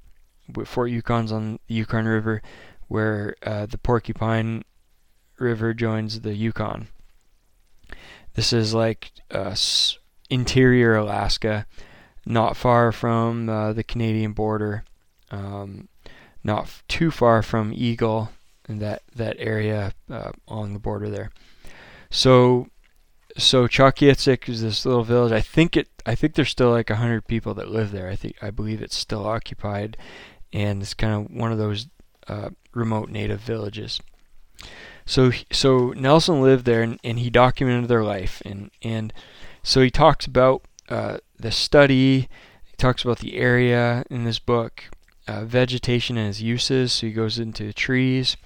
Fort 0.65 0.91
Yukon's 0.91 1.33
on 1.33 1.59
the 1.67 1.75
Yukon 1.75 2.07
River, 2.07 2.43
where 2.89 3.35
uh, 3.43 3.67
the 3.67 3.79
Porcupine 3.79 4.65
River 5.39 5.75
joins 5.75 6.21
the 6.21 6.35
Yukon. 6.35 6.89
This 8.35 8.53
is 8.53 8.75
like 8.75 9.11
uh, 9.31 9.57
interior 10.31 10.95
Alaska, 10.95 11.67
not 12.25 12.57
far 12.57 12.93
from 12.93 13.49
uh, 13.49 13.73
the 13.73 13.83
Canadian 13.83 14.33
border, 14.33 14.85
um, 15.31 15.89
not 16.45 16.65
f- 16.65 16.85
too 16.87 17.11
far 17.11 17.43
from 17.43 17.73
Eagle 17.75 18.31
and 18.69 18.81
that 18.81 19.03
that 19.15 19.37
area 19.39 19.93
uh, 20.11 20.33
on 20.49 20.73
the 20.73 20.79
border 20.79 21.09
there. 21.09 21.31
So, 22.11 22.69
so 23.37 23.67
Chalkyitsik 23.67 24.49
is 24.49 24.63
this 24.63 24.85
little 24.85 25.05
village. 25.05 25.33
I 25.33 25.41
think 25.41 25.77
it. 25.77 25.89
I 26.07 26.15
think 26.15 26.35
there's 26.35 26.51
still 26.51 26.71
like 26.71 26.89
hundred 26.89 27.27
people 27.27 27.53
that 27.55 27.69
live 27.69 27.91
there. 27.91 28.09
I 28.09 28.17
think 28.17 28.37
I 28.41 28.51
believe 28.51 28.81
it's 28.81 28.97
still 28.97 29.27
occupied, 29.27 29.97
and 30.53 30.81
it's 30.81 30.95
kind 30.95 31.13
of 31.13 31.37
one 31.37 31.53
of 31.53 31.59
those 31.59 31.89
uh, 32.29 32.51
remote 32.73 33.11
native 33.11 33.41
villages. 33.41 34.01
So 35.05 35.33
so 35.53 35.91
Nelson 35.91 36.41
lived 36.41 36.65
there 36.65 36.83
and, 36.83 36.99
and 37.05 37.19
he 37.19 37.31
documented 37.31 37.89
their 37.89 38.03
life 38.03 38.41
and 38.45 38.71
and 38.83 39.13
so 39.63 39.83
he 39.83 39.91
talks 39.91 40.27
about 40.27 40.63
uh, 40.89 41.19
the 41.39 41.51
study. 41.51 42.29
He 42.65 42.77
talks 42.77 43.05
about 43.05 43.19
the 43.19 43.37
area 43.37 44.05
in 44.09 44.23
this 44.23 44.39
book, 44.39 44.85
uh, 45.27 45.45
vegetation 45.45 46.17
and 46.17 46.29
its 46.29 46.41
uses. 46.41 46.93
So 46.93 47.09
he 47.09 47.13
goes 47.13 47.39
into 47.39 47.73
trees, 47.73 48.37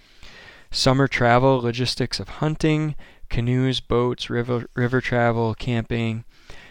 summer 0.70 1.06
travel, 1.06 1.60
logistics 1.60 2.20
of 2.20 2.28
hunting, 2.28 2.94
canoes, 3.28 3.80
boats, 3.80 4.30
river 4.30 4.66
river 4.74 5.00
travel, 5.02 5.54
camping. 5.54 6.24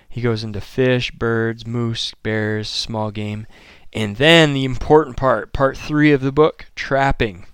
He 0.10 0.22
goes 0.22 0.44
into 0.44 0.60
fish, 0.60 1.12
birds, 1.12 1.66
moose, 1.66 2.14
bears, 2.24 2.68
small 2.68 3.12
game, 3.12 3.46
and 3.94 4.18
then 4.18 4.54
the 4.54 4.66
important 4.66 5.18
part, 5.18 5.54
part 5.54 5.78
three 5.78 6.12
of 6.12 6.22
the 6.22 6.32
book, 6.32 6.66
trapping. 6.76 7.46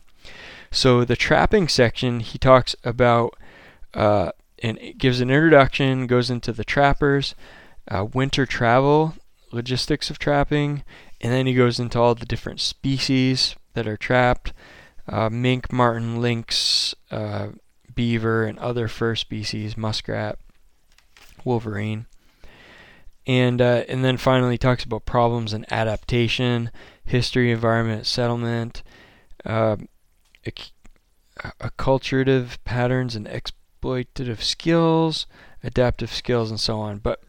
So 0.71 1.05
the 1.05 1.15
trapping 1.15 1.67
section, 1.67 2.21
he 2.21 2.37
talks 2.37 2.75
about 2.83 3.35
uh, 3.93 4.31
and 4.61 4.77
it 4.79 4.97
gives 4.97 5.21
an 5.21 5.29
introduction, 5.29 6.07
goes 6.07 6.29
into 6.29 6.51
the 6.51 6.65
trappers, 6.65 7.35
uh, 7.89 8.05
winter 8.13 8.45
travel, 8.45 9.15
logistics 9.51 10.09
of 10.09 10.19
trapping, 10.19 10.83
and 11.21 11.31
then 11.31 11.45
he 11.45 11.53
goes 11.53 11.79
into 11.79 11.99
all 11.99 12.15
the 12.15 12.25
different 12.25 12.59
species 12.59 13.55
that 13.73 13.87
are 13.87 13.97
trapped 13.97 14.53
uh, 15.07 15.29
mink, 15.29 15.71
marten, 15.71 16.19
lynx, 16.21 16.95
uh, 17.11 17.49
beaver, 17.93 18.45
and 18.45 18.57
other 18.59 18.87
fur 18.87 19.15
species, 19.15 19.77
muskrat, 19.77 20.39
wolverine. 21.43 22.07
And, 23.27 23.61
uh, 23.61 23.83
and 23.87 24.05
then 24.05 24.17
finally 24.17 24.57
talks 24.57 24.83
about 24.83 25.05
problems 25.05 25.51
and 25.51 25.65
adaptation, 25.71 26.69
history, 27.03 27.51
environment, 27.51 28.05
settlement, 28.05 28.83
uh, 29.45 29.77
acculturative 31.59 32.57
patterns 32.65 33.15
and 33.15 33.27
exploitative 33.27 34.41
skills, 34.41 35.25
adaptive 35.63 36.13
skills, 36.13 36.49
and 36.49 36.59
so 36.59 36.79
on. 36.79 36.99
But 36.99 37.23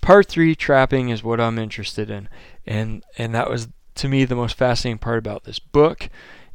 part 0.00 0.26
three, 0.26 0.54
trapping, 0.54 1.08
is 1.08 1.22
what 1.22 1.40
I'm 1.40 1.58
interested 1.58 2.10
in, 2.10 2.28
and 2.66 3.04
and 3.18 3.34
that 3.34 3.50
was 3.50 3.68
to 3.96 4.08
me 4.08 4.24
the 4.24 4.36
most 4.36 4.56
fascinating 4.56 4.98
part 4.98 5.18
about 5.18 5.44
this 5.44 5.58
book, 5.58 6.08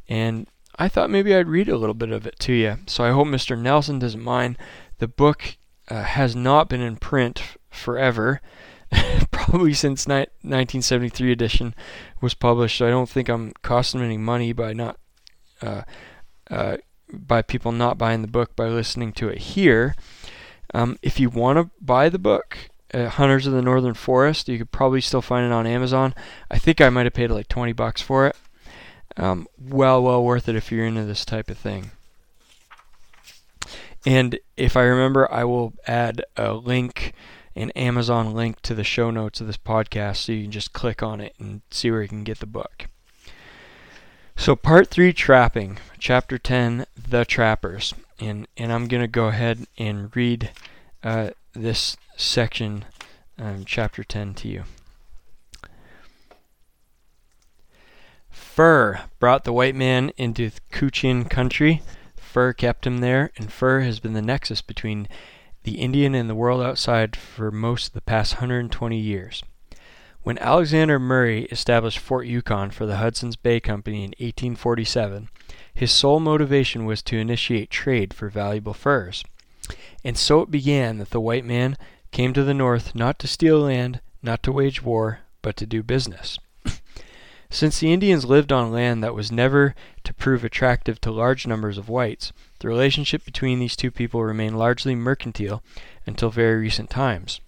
and 0.08 0.46
I 0.78 0.88
thought 0.88 1.10
maybe 1.10 1.34
I'd 1.34 1.48
read 1.48 1.68
a 1.68 1.78
little 1.78 1.94
bit 1.94 2.10
of 2.10 2.26
it 2.26 2.38
to 2.40 2.52
you. 2.52 2.78
So 2.86 3.04
I 3.04 3.10
hope 3.10 3.28
Mr. 3.28 3.58
Nelson 3.58 3.98
doesn't 3.98 4.22
mind. 4.22 4.58
The 4.98 5.08
book 5.08 5.56
uh, 5.88 6.02
has 6.02 6.34
not 6.34 6.68
been 6.68 6.82
in 6.82 6.96
print 6.96 7.42
forever. 7.70 8.40
Probably 9.30 9.74
since 9.74 10.06
ni- 10.06 10.26
1973 10.42 11.32
edition 11.32 11.74
was 12.20 12.34
published. 12.34 12.78
So 12.78 12.86
I 12.86 12.90
don't 12.90 13.08
think 13.08 13.28
I'm 13.28 13.52
costing 13.62 14.00
any 14.00 14.16
money 14.16 14.52
by 14.52 14.72
not 14.72 14.98
uh, 15.62 15.82
uh, 16.50 16.76
by 17.12 17.42
people 17.42 17.72
not 17.72 17.98
buying 17.98 18.22
the 18.22 18.28
book 18.28 18.56
by 18.56 18.68
listening 18.68 19.12
to 19.14 19.28
it 19.28 19.38
here. 19.38 19.94
Um, 20.74 20.98
if 21.02 21.20
you 21.20 21.30
want 21.30 21.58
to 21.58 21.70
buy 21.80 22.08
the 22.08 22.18
book, 22.18 22.70
uh, 22.92 23.08
Hunters 23.08 23.46
of 23.46 23.52
the 23.52 23.62
Northern 23.62 23.94
Forest, 23.94 24.48
you 24.48 24.58
could 24.58 24.72
probably 24.72 25.00
still 25.00 25.22
find 25.22 25.46
it 25.46 25.52
on 25.52 25.66
Amazon. 25.66 26.14
I 26.50 26.58
think 26.58 26.80
I 26.80 26.90
might 26.90 27.06
have 27.06 27.14
paid 27.14 27.30
like 27.30 27.48
20 27.48 27.72
bucks 27.72 28.02
for 28.02 28.26
it. 28.26 28.36
Um, 29.16 29.46
well, 29.58 30.02
well 30.02 30.22
worth 30.22 30.48
it 30.48 30.56
if 30.56 30.70
you're 30.70 30.86
into 30.86 31.04
this 31.04 31.24
type 31.24 31.50
of 31.50 31.58
thing. 31.58 31.92
And 34.04 34.38
if 34.56 34.76
I 34.76 34.82
remember, 34.82 35.30
I 35.32 35.44
will 35.44 35.74
add 35.86 36.22
a 36.36 36.52
link, 36.52 37.12
an 37.56 37.70
Amazon 37.70 38.34
link 38.34 38.60
to 38.60 38.74
the 38.74 38.84
show 38.84 39.10
notes 39.10 39.40
of 39.40 39.46
this 39.46 39.56
podcast 39.56 40.16
so 40.16 40.32
you 40.32 40.42
can 40.42 40.52
just 40.52 40.74
click 40.74 41.02
on 41.02 41.20
it 41.20 41.34
and 41.38 41.62
see 41.70 41.90
where 41.90 42.02
you 42.02 42.08
can 42.08 42.22
get 42.22 42.38
the 42.38 42.46
book. 42.46 42.86
So, 44.36 44.54
part 44.54 44.88
three 44.88 45.14
trapping, 45.14 45.78
chapter 45.98 46.36
10, 46.36 46.84
the 46.96 47.24
trappers. 47.24 47.94
And, 48.20 48.46
and 48.56 48.70
I'm 48.70 48.86
going 48.86 49.00
to 49.00 49.08
go 49.08 49.26
ahead 49.26 49.66
and 49.78 50.14
read 50.14 50.50
uh, 51.02 51.30
this 51.54 51.96
section, 52.16 52.84
um, 53.38 53.64
chapter 53.64 54.04
10, 54.04 54.34
to 54.34 54.48
you. 54.48 54.64
Fur 58.30 59.00
brought 59.18 59.44
the 59.44 59.52
white 59.52 59.74
man 59.74 60.12
into 60.18 60.50
Kutchin 60.70 61.28
country. 61.28 61.82
Fur 62.16 62.52
kept 62.52 62.86
him 62.86 62.98
there, 62.98 63.32
and 63.38 63.50
fur 63.50 63.80
has 63.80 64.00
been 64.00 64.12
the 64.12 64.22
nexus 64.22 64.60
between 64.60 65.08
the 65.66 65.80
Indian 65.80 66.14
and 66.14 66.30
the 66.30 66.34
world 66.34 66.62
outside 66.62 67.16
for 67.16 67.50
most 67.50 67.88
of 67.88 67.92
the 67.92 68.00
past 68.00 68.34
120 68.34 68.96
years. 68.96 69.42
When 70.22 70.38
Alexander 70.38 71.00
Murray 71.00 71.46
established 71.46 71.98
Fort 71.98 72.28
Yukon 72.28 72.70
for 72.70 72.86
the 72.86 72.98
Hudson's 72.98 73.34
Bay 73.34 73.58
Company 73.58 74.04
in 74.04 74.10
1847, 74.10 75.28
his 75.74 75.90
sole 75.90 76.20
motivation 76.20 76.84
was 76.84 77.02
to 77.02 77.18
initiate 77.18 77.68
trade 77.68 78.14
for 78.14 78.28
valuable 78.28 78.74
furs. 78.74 79.24
And 80.04 80.16
so 80.16 80.40
it 80.42 80.52
began 80.52 80.98
that 80.98 81.10
the 81.10 81.20
white 81.20 81.44
man 81.44 81.76
came 82.12 82.32
to 82.34 82.44
the 82.44 82.54
north 82.54 82.94
not 82.94 83.18
to 83.18 83.26
steal 83.26 83.58
land, 83.58 84.00
not 84.22 84.44
to 84.44 84.52
wage 84.52 84.84
war, 84.84 85.22
but 85.42 85.56
to 85.56 85.66
do 85.66 85.82
business. 85.82 86.38
Since 87.50 87.78
the 87.78 87.92
Indians 87.92 88.24
lived 88.24 88.52
on 88.52 88.72
land 88.72 89.02
that 89.02 89.14
was 89.14 89.30
never 89.30 89.74
to 90.04 90.14
prove 90.14 90.44
attractive 90.44 91.00
to 91.00 91.10
large 91.10 91.46
numbers 91.46 91.78
of 91.78 91.88
whites, 91.88 92.32
the 92.58 92.68
relationship 92.68 93.24
between 93.24 93.58
these 93.58 93.76
two 93.76 93.90
people 93.90 94.24
remained 94.24 94.58
largely 94.58 94.94
mercantile 94.94 95.62
until 96.06 96.30
very 96.30 96.56
recent 96.60 96.90
times. 96.90 97.40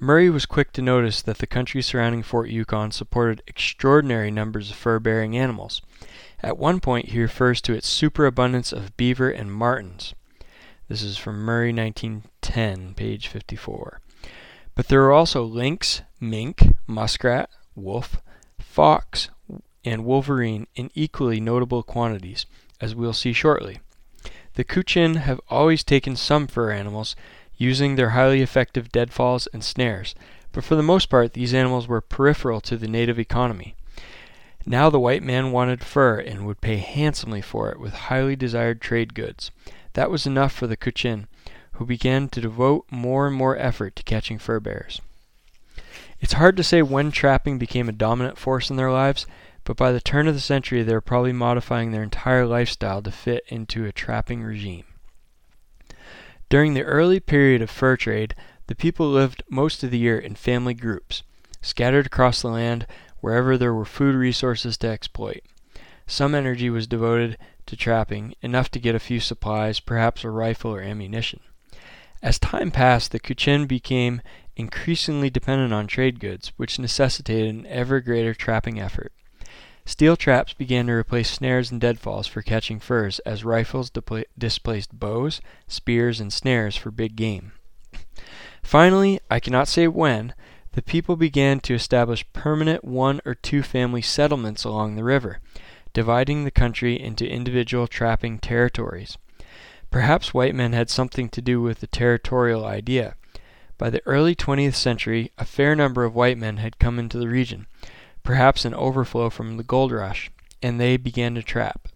Murray 0.00 0.30
was 0.30 0.46
quick 0.46 0.72
to 0.72 0.82
notice 0.82 1.22
that 1.22 1.38
the 1.38 1.46
country 1.46 1.82
surrounding 1.82 2.22
Fort 2.22 2.48
Yukon 2.50 2.92
supported 2.92 3.42
extraordinary 3.48 4.30
numbers 4.30 4.70
of 4.70 4.76
fur 4.76 5.00
bearing 5.00 5.36
animals. 5.36 5.82
At 6.40 6.56
one 6.56 6.78
point, 6.78 7.08
he 7.08 7.20
refers 7.20 7.60
to 7.62 7.72
its 7.72 7.88
superabundance 7.88 8.72
of 8.72 8.96
beaver 8.96 9.28
and 9.28 9.52
martens. 9.52 10.14
This 10.86 11.02
is 11.02 11.18
from 11.18 11.40
Murray 11.40 11.72
1910, 11.72 12.94
page 12.94 13.26
54. 13.26 14.00
But 14.76 14.86
there 14.86 15.02
are 15.02 15.12
also 15.12 15.42
lynx, 15.42 16.02
mink, 16.20 16.62
muskrat, 16.86 17.50
wolf, 17.74 18.20
fox, 18.78 19.28
and 19.84 20.04
wolverine 20.04 20.64
in 20.76 20.88
equally 20.94 21.40
notable 21.40 21.82
quantities, 21.82 22.46
as 22.80 22.94
we'll 22.94 23.12
see 23.12 23.32
shortly. 23.32 23.80
The 24.54 24.62
Kutchin 24.62 25.16
have 25.16 25.40
always 25.50 25.82
taken 25.82 26.14
some 26.14 26.46
fur 26.46 26.70
animals, 26.70 27.16
using 27.56 27.96
their 27.96 28.10
highly 28.10 28.40
effective 28.40 28.92
deadfalls 28.92 29.48
and 29.48 29.64
snares, 29.64 30.14
but 30.52 30.62
for 30.62 30.76
the 30.76 30.82
most 30.84 31.06
part 31.10 31.32
these 31.32 31.52
animals 31.52 31.88
were 31.88 32.00
peripheral 32.00 32.60
to 32.60 32.76
the 32.76 32.86
native 32.86 33.18
economy. 33.18 33.74
Now 34.64 34.90
the 34.90 35.00
white 35.00 35.24
man 35.24 35.50
wanted 35.50 35.82
fur 35.82 36.20
and 36.20 36.46
would 36.46 36.60
pay 36.60 36.76
handsomely 36.76 37.40
for 37.40 37.72
it 37.72 37.80
with 37.80 37.94
highly 38.06 38.36
desired 38.36 38.80
trade 38.80 39.12
goods. 39.12 39.50
That 39.94 40.08
was 40.08 40.24
enough 40.24 40.52
for 40.52 40.68
the 40.68 40.76
Kutchin, 40.76 41.26
who 41.72 41.84
began 41.84 42.28
to 42.28 42.40
devote 42.40 42.86
more 42.92 43.26
and 43.26 43.34
more 43.34 43.56
effort 43.56 43.96
to 43.96 44.04
catching 44.04 44.38
fur 44.38 44.60
bears. 44.60 45.00
It's 46.20 46.32
hard 46.34 46.56
to 46.56 46.64
say 46.64 46.82
when 46.82 47.10
trapping 47.10 47.58
became 47.58 47.88
a 47.88 47.92
dominant 47.92 48.38
force 48.38 48.70
in 48.70 48.76
their 48.76 48.90
lives, 48.90 49.26
but 49.64 49.76
by 49.76 49.92
the 49.92 50.00
turn 50.00 50.26
of 50.26 50.34
the 50.34 50.40
century 50.40 50.82
they 50.82 50.92
were 50.92 51.00
probably 51.00 51.32
modifying 51.32 51.92
their 51.92 52.02
entire 52.02 52.46
lifestyle 52.46 53.02
to 53.02 53.10
fit 53.10 53.44
into 53.48 53.84
a 53.84 53.92
trapping 53.92 54.42
regime. 54.42 54.84
During 56.48 56.74
the 56.74 56.82
early 56.82 57.20
period 57.20 57.62
of 57.62 57.70
fur 57.70 57.96
trade, 57.96 58.34
the 58.66 58.74
people 58.74 59.10
lived 59.10 59.42
most 59.48 59.84
of 59.84 59.90
the 59.90 59.98
year 59.98 60.18
in 60.18 60.34
family 60.34 60.74
groups, 60.74 61.22
scattered 61.60 62.06
across 62.06 62.42
the 62.42 62.48
land 62.48 62.86
wherever 63.20 63.56
there 63.56 63.74
were 63.74 63.84
food 63.84 64.14
resources 64.14 64.76
to 64.78 64.88
exploit. 64.88 65.42
Some 66.06 66.34
energy 66.34 66.70
was 66.70 66.86
devoted 66.86 67.36
to 67.66 67.76
trapping, 67.76 68.34
enough 68.40 68.70
to 68.70 68.78
get 68.78 68.94
a 68.94 69.00
few 69.00 69.20
supplies, 69.20 69.80
perhaps 69.80 70.24
a 70.24 70.30
rifle 70.30 70.74
or 70.74 70.80
ammunition. 70.80 71.40
As 72.22 72.38
time 72.38 72.70
passed, 72.70 73.12
the 73.12 73.20
Kutchin 73.20 73.66
became 73.68 74.22
increasingly 74.58 75.30
dependent 75.30 75.72
on 75.72 75.86
trade 75.86 76.20
goods, 76.20 76.52
which 76.56 76.78
necessitated 76.78 77.54
an 77.54 77.66
ever 77.66 78.00
greater 78.00 78.34
trapping 78.34 78.78
effort. 78.78 79.12
Steel 79.86 80.16
traps 80.16 80.52
began 80.52 80.86
to 80.86 80.92
replace 80.92 81.30
snares 81.30 81.70
and 81.70 81.80
deadfalls 81.80 82.26
for 82.26 82.42
catching 82.42 82.78
furs 82.78 83.20
as 83.20 83.42
rifles 83.42 83.90
displaced 84.36 84.98
bows, 84.98 85.40
spears, 85.66 86.20
and 86.20 86.30
snares 86.30 86.76
for 86.76 86.90
big 86.90 87.16
game. 87.16 87.52
Finally, 88.62 89.18
I 89.30 89.40
cannot 89.40 89.68
say 89.68 89.88
when, 89.88 90.34
the 90.72 90.82
people 90.82 91.16
began 91.16 91.60
to 91.60 91.74
establish 91.74 92.30
permanent 92.34 92.84
one 92.84 93.22
or 93.24 93.34
two 93.34 93.62
family 93.62 94.02
settlements 94.02 94.64
along 94.64 94.94
the 94.96 95.04
river, 95.04 95.38
dividing 95.94 96.44
the 96.44 96.50
country 96.50 97.00
into 97.00 97.26
individual 97.26 97.86
trapping 97.86 98.38
territories. 98.38 99.16
Perhaps 99.90 100.34
white 100.34 100.54
men 100.54 100.74
had 100.74 100.90
something 100.90 101.30
to 101.30 101.40
do 101.40 101.62
with 101.62 101.80
the 101.80 101.86
territorial 101.86 102.66
idea. 102.66 103.14
By 103.78 103.90
the 103.90 104.02
early 104.06 104.34
20th 104.34 104.74
century, 104.74 105.30
a 105.38 105.44
fair 105.44 105.76
number 105.76 106.04
of 106.04 106.14
white 106.14 106.36
men 106.36 106.56
had 106.56 106.80
come 106.80 106.98
into 106.98 107.16
the 107.16 107.28
region, 107.28 107.66
perhaps 108.24 108.64
an 108.64 108.74
overflow 108.74 109.30
from 109.30 109.56
the 109.56 109.62
gold 109.62 109.92
rush, 109.92 110.32
and 110.60 110.80
they 110.80 110.96
began 110.96 111.36
to 111.36 111.42
trap. 111.44 111.88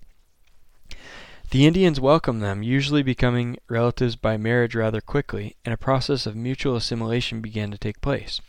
The 1.50 1.66
Indians 1.66 2.00
welcomed 2.00 2.40
them, 2.40 2.62
usually 2.62 3.02
becoming 3.02 3.58
relatives 3.68 4.14
by 4.14 4.36
marriage 4.36 4.76
rather 4.76 5.00
quickly, 5.00 5.56
and 5.64 5.74
a 5.74 5.76
process 5.76 6.24
of 6.24 6.36
mutual 6.36 6.76
assimilation 6.76 7.40
began 7.40 7.72
to 7.72 7.78
take 7.78 8.00
place. 8.00 8.40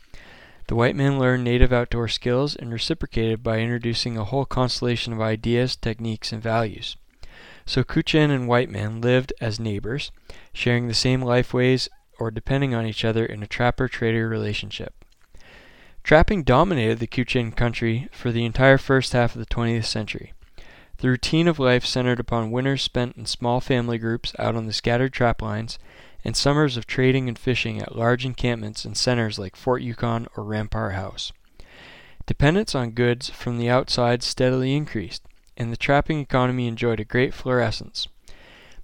The 0.67 0.75
white 0.75 0.95
men 0.95 1.19
learned 1.19 1.43
native 1.43 1.73
outdoor 1.73 2.07
skills 2.07 2.55
and 2.55 2.71
reciprocated 2.71 3.43
by 3.43 3.59
introducing 3.59 4.15
a 4.15 4.23
whole 4.23 4.45
constellation 4.45 5.11
of 5.11 5.19
ideas, 5.19 5.75
techniques, 5.75 6.31
and 6.31 6.41
values. 6.41 6.95
So 7.65 7.83
Kutchin 7.83 8.29
and 8.29 8.47
white 8.47 8.69
men 8.69 9.01
lived 9.01 9.33
as 9.41 9.59
neighbors, 9.59 10.11
sharing 10.53 10.87
the 10.87 10.93
same 10.93 11.21
life 11.21 11.53
ways 11.53 11.89
or 12.19 12.31
depending 12.31 12.73
on 12.73 12.85
each 12.85 13.03
other 13.05 13.25
in 13.25 13.43
a 13.43 13.47
trapper 13.47 13.87
trader 13.87 14.27
relationship. 14.27 14.93
Trapping 16.03 16.43
dominated 16.43 16.99
the 16.99 17.07
Kutchin 17.07 17.55
country 17.55 18.09
for 18.11 18.31
the 18.31 18.45
entire 18.45 18.77
first 18.77 19.13
half 19.13 19.35
of 19.35 19.39
the 19.39 19.45
20th 19.45 19.85
century. 19.85 20.33
The 20.97 21.09
routine 21.09 21.47
of 21.47 21.59
life 21.59 21.85
centered 21.85 22.19
upon 22.19 22.51
winters 22.51 22.81
spent 22.81 23.15
in 23.17 23.25
small 23.25 23.59
family 23.59 23.97
groups 23.97 24.33
out 24.37 24.55
on 24.55 24.67
the 24.67 24.73
scattered 24.73 25.13
trap 25.13 25.41
lines, 25.41 25.79
and 26.23 26.35
summers 26.35 26.77
of 26.77 26.87
trading 26.87 27.27
and 27.27 27.37
fishing 27.37 27.81
at 27.81 27.95
large 27.95 28.25
encampments 28.25 28.85
in 28.85 28.95
centers 28.95 29.37
like 29.37 29.55
Fort 29.55 29.81
Yukon 29.81 30.27
or 30.37 30.43
Rampart 30.43 30.93
House. 30.93 31.33
Dependence 32.25 32.73
on 32.73 32.91
goods 32.91 33.29
from 33.29 33.57
the 33.57 33.69
outside 33.69 34.23
steadily 34.23 34.75
increased, 34.75 35.23
and 35.57 35.71
the 35.71 35.77
trapping 35.77 36.19
economy 36.19 36.67
enjoyed 36.67 36.99
a 36.99 37.05
great 37.05 37.33
florescence. 37.33 38.07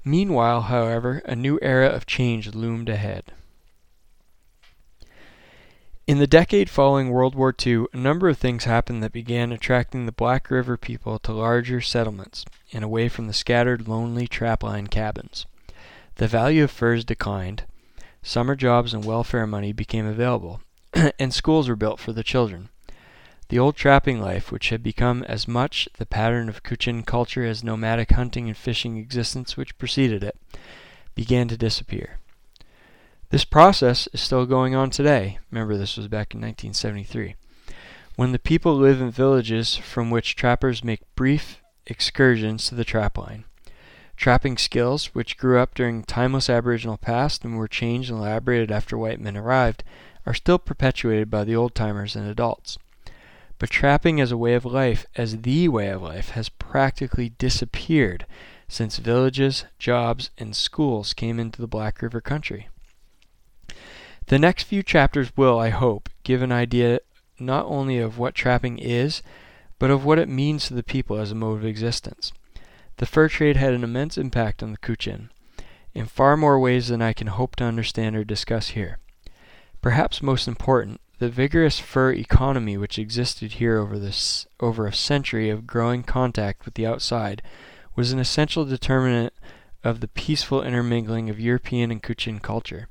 Meanwhile, 0.04 0.64
however, 0.64 1.22
a 1.26 1.36
new 1.36 1.60
era 1.62 1.88
of 1.88 2.06
change 2.06 2.54
loomed 2.56 2.90
ahead. 2.90 3.34
In 6.08 6.18
the 6.18 6.26
decade 6.26 6.72
following 6.72 7.12
World 7.12 7.36
War 7.36 7.54
II, 7.66 7.86
a 7.94 7.98
number 7.98 8.30
of 8.30 8.38
things 8.38 8.64
happened 8.64 9.04
that 9.04 9.12
began 9.12 9.52
attracting 9.52 10.06
the 10.06 10.12
Black 10.12 10.50
River 10.50 10.76
people 10.76 11.20
to 11.20 11.34
larger 11.34 11.82
settlements 11.82 12.46
and 12.74 12.84
away 12.84 13.10
from 13.10 13.28
the 13.28 13.34
scattered, 13.34 13.88
lonely 13.88 14.28
trapline 14.28 14.90
cabins. 14.90 15.46
The 16.16 16.28
value 16.28 16.64
of 16.64 16.72
furs 16.72 17.06
declined, 17.06 17.64
summer 18.24 18.56
jobs 18.56 18.94
and 18.94 19.06
welfare 19.06 19.46
money 19.46 19.72
became 19.72 20.08
available, 20.08 20.62
and 21.20 21.34
schools 21.34 21.70
were 21.70 21.76
built 21.76 22.00
for 22.00 22.12
the 22.12 22.24
children. 22.24 22.70
The 23.50 23.58
old 23.58 23.76
trapping 23.76 24.22
life, 24.22 24.52
which 24.52 24.70
had 24.70 24.84
become 24.84 25.24
as 25.24 25.48
much 25.48 25.90
the 25.98 26.06
pattern 26.06 26.50
of 26.50 26.62
Kutchin 26.62 27.04
culture 27.04 27.44
as 27.44 27.64
nomadic 27.64 28.12
hunting 28.12 28.48
and 28.48 28.56
fishing 28.56 28.98
existence 28.98 29.58
which 29.58 29.78
preceded 29.80 30.24
it, 30.24 30.38
began 31.16 31.48
to 31.48 31.58
disappear. 31.58 32.20
This 33.32 33.46
process 33.46 34.08
is 34.14 34.22
still 34.22 34.46
going 34.46 34.76
on 34.76 34.92
today. 34.92 35.40
Remember, 35.50 35.78
this 35.78 35.98
was 35.98 36.08
back 36.08 36.36
in 36.36 36.42
1973. 36.42 37.36
When 38.16 38.34
the 38.34 38.40
people 38.40 38.76
live 38.76 39.02
in 39.02 39.10
villages 39.10 39.76
from 39.76 40.12
which 40.12 40.36
trappers 40.36 40.84
make 40.84 41.16
brief 41.16 41.60
excursions 41.88 42.68
to 42.68 42.76
the 42.76 42.86
trapline. 42.86 43.46
Trapping 44.16 44.58
skills, 44.58 45.16
which 45.16 45.38
grew 45.38 45.58
up 45.58 45.74
during 45.74 46.04
timeless 46.04 46.52
Aboriginal 46.52 46.98
past 46.98 47.44
and 47.44 47.58
were 47.58 47.68
changed 47.68 48.12
and 48.12 48.20
elaborated 48.20 48.72
after 48.72 48.96
white 48.96 49.20
men 49.20 49.36
arrived, 49.36 49.84
are 50.28 50.36
still 50.36 50.60
perpetuated 50.60 51.32
by 51.32 51.44
the 51.44 51.56
old 51.56 51.74
timers 51.74 52.16
and 52.16 52.28
adults. 52.28 52.78
But 53.60 53.70
trapping 53.70 54.22
as 54.22 54.32
a 54.32 54.38
way 54.38 54.54
of 54.54 54.64
life, 54.64 55.06
as 55.16 55.42
the 55.42 55.68
way 55.68 55.90
of 55.90 56.02
life, 56.02 56.30
has 56.30 56.48
practically 56.48 57.30
disappeared 57.38 58.26
since 58.70 58.98
villages, 58.98 59.66
jobs, 59.78 60.30
and 60.38 60.56
schools 60.56 61.14
came 61.14 61.40
into 61.40 61.62
the 61.62 61.68
Black 61.68 62.02
River 62.02 62.22
country. 62.22 62.70
The 64.28 64.40
next 64.40 64.64
few 64.64 64.82
chapters 64.82 65.36
will, 65.36 65.60
I 65.60 65.70
hope, 65.70 66.08
give 66.24 66.42
an 66.42 66.52
idea 66.52 67.02
not 67.38 67.66
only 67.66 67.98
of 67.98 68.18
what 68.18 68.36
trapping 68.36 68.78
is, 68.80 69.22
but 69.78 69.92
of 69.92 70.06
what 70.06 70.20
it 70.20 70.30
means 70.30 70.68
to 70.68 70.74
the 70.74 70.84
people 70.84 71.18
as 71.18 71.32
a 71.32 71.36
mode 71.36 71.58
of 71.58 71.66
existence. 71.66 72.32
The 72.98 73.06
fur 73.06 73.28
trade 73.28 73.58
had 73.58 73.74
an 73.74 73.84
immense 73.84 74.18
impact 74.18 74.62
on 74.62 74.72
the 74.72 74.78
Kutchin, 74.78 75.30
in 75.94 76.06
far 76.06 76.38
more 76.38 76.60
ways 76.60 76.90
than 76.90 77.02
I 77.02 77.14
can 77.14 77.28
hope 77.28 77.56
to 77.58 77.64
understand 77.64 78.16
or 78.16 78.24
discuss 78.24 78.70
here. 78.70 79.00
Perhaps 79.82 80.22
most 80.22 80.48
important, 80.48 81.02
the 81.20 81.30
vigorous 81.30 81.80
fur 81.80 82.14
economy 82.14 82.78
which 82.78 82.98
existed 82.98 83.54
here 83.54 83.78
over 83.78 84.00
this 84.00 84.48
over 84.62 84.88
a 84.88 84.94
century 84.94 85.50
of 85.50 85.68
growing 85.68 86.02
contact 86.02 86.64
with 86.64 86.76
the 86.76 86.86
outside 86.86 87.42
was 87.94 88.14
an 88.14 88.20
essential 88.20 88.64
determinant 88.64 89.34
of 89.84 90.00
the 90.00 90.08
peaceful 90.08 90.64
intermingling 90.64 91.30
of 91.30 91.38
European 91.38 91.92
and 91.92 92.02
Kutchin 92.02 92.42
culture. 92.42 92.88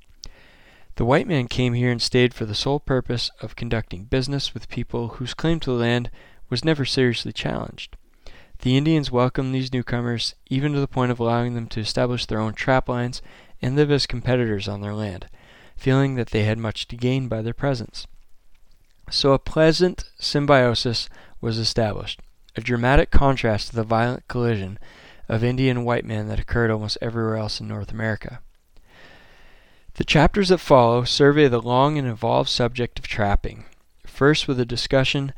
The 0.97 1.07
white 1.07 1.27
man 1.27 1.49
came 1.49 1.73
here 1.73 1.91
and 1.91 2.03
stayed 2.03 2.35
for 2.35 2.45
the 2.45 2.55
sole 2.55 2.81
purpose 2.81 3.31
of 3.41 3.57
conducting 3.57 4.05
business 4.05 4.53
with 4.53 4.69
people 4.69 5.09
whose 5.09 5.33
claim 5.33 5.59
to 5.61 5.71
the 5.71 5.79
land 5.79 6.11
was 6.51 6.65
never 6.65 6.85
seriously 6.85 7.33
challenged. 7.33 7.97
The 8.59 8.77
Indians 8.77 9.11
welcomed 9.11 9.55
these 9.55 9.73
newcomers, 9.73 10.35
even 10.51 10.75
to 10.75 10.81
the 10.81 10.89
point 10.89 11.11
of 11.13 11.19
allowing 11.19 11.55
them 11.55 11.67
to 11.69 11.81
establish 11.81 12.27
their 12.27 12.41
own 12.41 12.53
trap 12.53 12.91
lines 12.91 13.23
and 13.63 13.75
live 13.75 13.91
as 13.91 14.07
competitors 14.07 14.69
on 14.69 14.83
their 14.83 14.95
land, 14.95 15.29
feeling 15.77 16.17
that 16.17 16.29
they 16.29 16.45
had 16.45 16.59
much 16.59 16.89
to 16.89 16.97
gain 16.97 17.29
by 17.29 17.41
their 17.41 17.55
presence. 17.55 18.07
So 19.11 19.33
a 19.33 19.39
pleasant 19.39 20.05
symbiosis 20.19 21.09
was 21.41 21.59
established, 21.59 22.21
a 22.57 22.61
dramatic 22.61 23.11
contrast 23.11 23.71
to 23.71 23.77
the 23.77 23.83
violent 23.83 24.29
collision 24.29 24.79
of 25.29 25.43
Indian 25.43 25.79
and 25.79 25.87
white 25.87 26.05
men 26.05 26.29
that 26.29 26.41
occurred 26.41 26.71
almost 26.71 26.99
everywhere 27.01 27.37
else 27.37 27.61
in 27.61 27.69
North 27.69 27.91
America. 27.91 28.41
The 29.95 30.05
chapters 30.05 30.51
that 30.51 30.59
follow 30.59 31.05
survey 31.05 31.49
the 31.49 31.61
long 31.61 31.99
and 31.99 32.07
involved 32.07 32.51
subject 32.51 32.99
of 32.99 33.09
trapping, 33.09 33.65
first 34.07 34.47
with 34.47 34.61
a 34.61 34.67
discussion 34.67 35.33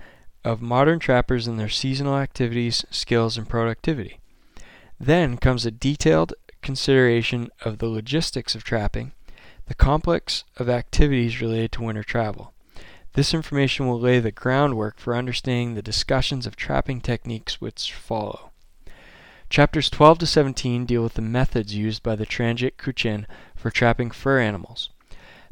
of 0.45 0.61
modern 0.61 0.99
trappers 0.99 1.47
and 1.47 1.59
their 1.59 1.69
seasonal 1.69 2.17
activities, 2.17 2.85
skills, 2.91 3.39
and 3.39 3.49
productivity. 3.49 4.21
Then 4.99 5.39
comes 5.39 5.65
a 5.65 5.71
detailed 5.71 6.35
consideration 6.61 7.51
of 7.65 7.79
the 7.79 7.89
logistics 7.89 8.55
of 8.55 8.65
trapping, 8.65 9.13
the 9.67 9.75
complex 9.75 10.45
of 10.57 10.69
activities 10.69 11.41
related 11.41 11.73
to 11.73 11.83
winter 11.83 12.03
travel. 12.03 12.53
This 13.15 13.35
information 13.35 13.89
will 13.89 13.99
lay 13.99 14.21
the 14.21 14.31
groundwork 14.31 14.99
for 14.99 15.17
understanding 15.17 15.75
the 15.75 15.83
discussions 15.83 16.47
of 16.47 16.55
trapping 16.55 17.01
techniques 17.01 17.61
which 17.61 17.93
follow. 17.93 18.51
Chapters 19.49 19.91
12 19.91 20.19
to 20.19 20.27
17 20.27 20.87
deal 20.87 21.03
with 21.03 21.15
the 21.15 21.23
methods 21.23 21.75
used 21.75 22.05
by 22.05 22.15
the 22.15 22.25
Tranjik 22.25 22.77
Kutchin 22.77 23.27
for 23.57 23.69
trapping 23.69 24.13
fur 24.13 24.39
animals. 24.39 24.91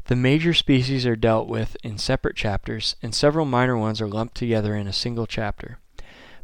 The 0.05 0.15
major 0.15 0.53
species 0.53 1.05
are 1.05 1.17
dealt 1.17 1.49
with 1.49 1.75
in 1.83 1.97
separate 1.97 2.37
chapters, 2.37 2.95
and 3.03 3.13
several 3.13 3.45
minor 3.45 3.77
ones 3.77 3.99
are 3.99 4.07
lumped 4.07 4.35
together 4.35 4.73
in 4.75 4.87
a 4.87 4.93
single 4.93 5.27
chapter. 5.27 5.79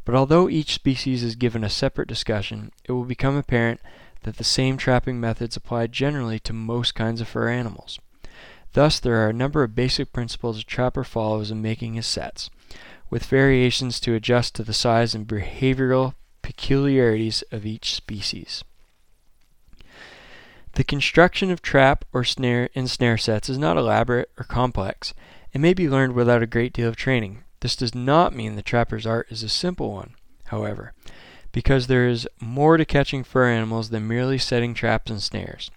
But 0.03 0.15
although 0.15 0.49
each 0.49 0.73
species 0.73 1.23
is 1.23 1.35
given 1.35 1.63
a 1.63 1.69
separate 1.69 2.09
discussion, 2.09 2.73
it 2.83 2.91
will 2.91 3.05
become 3.05 3.37
apparent 3.37 3.79
that 4.23 4.35
the 4.35 4.43
same 4.43 4.75
trapping 4.75 5.19
methods 5.19 5.55
apply 5.55 5.87
generally 5.87 6.39
to 6.39 6.53
most 6.53 6.93
kinds 6.93 7.21
of 7.21 7.27
fur 7.29 7.47
animals. 7.47 7.99
Thus, 8.75 8.99
there 8.99 9.15
are 9.23 9.29
a 9.29 9.33
number 9.33 9.63
of 9.63 9.73
basic 9.73 10.11
principles 10.11 10.59
a 10.59 10.63
trapper 10.65 11.05
follows 11.05 11.49
in 11.49 11.61
making 11.61 11.93
his 11.93 12.05
sets, 12.05 12.49
with 13.09 13.25
variations 13.25 14.01
to 14.01 14.15
adjust 14.15 14.53
to 14.55 14.65
the 14.65 14.73
size 14.73 15.15
and 15.15 15.25
behavioral 15.25 16.15
peculiarities 16.41 17.41
of 17.53 17.65
each 17.65 17.95
species. 17.95 18.65
The 20.73 20.83
construction 20.83 21.51
of 21.51 21.61
trap 21.61 22.03
or 22.11 22.25
snare 22.25 22.69
and 22.75 22.91
snare 22.91 23.17
sets 23.17 23.47
is 23.47 23.57
not 23.57 23.77
elaborate 23.77 24.29
or 24.37 24.43
complex 24.43 25.13
and 25.53 25.63
may 25.63 25.73
be 25.73 25.87
learned 25.87 26.11
without 26.11 26.43
a 26.43 26.47
great 26.47 26.73
deal 26.73 26.89
of 26.89 26.97
training. 26.97 27.45
This 27.61 27.77
does 27.77 27.95
not 27.95 28.35
mean 28.35 28.57
the 28.57 28.61
trapper's 28.61 29.07
art 29.07 29.27
is 29.29 29.41
a 29.41 29.47
simple 29.47 29.93
one, 29.93 30.15
however, 30.47 30.91
because 31.53 31.87
there 31.87 32.09
is 32.09 32.27
more 32.41 32.75
to 32.75 32.83
catching 32.83 33.23
fur 33.23 33.49
animals 33.49 33.89
than 33.89 34.05
merely 34.05 34.37
setting 34.37 34.73
traps 34.73 35.09
and 35.09 35.23
snares. 35.23 35.71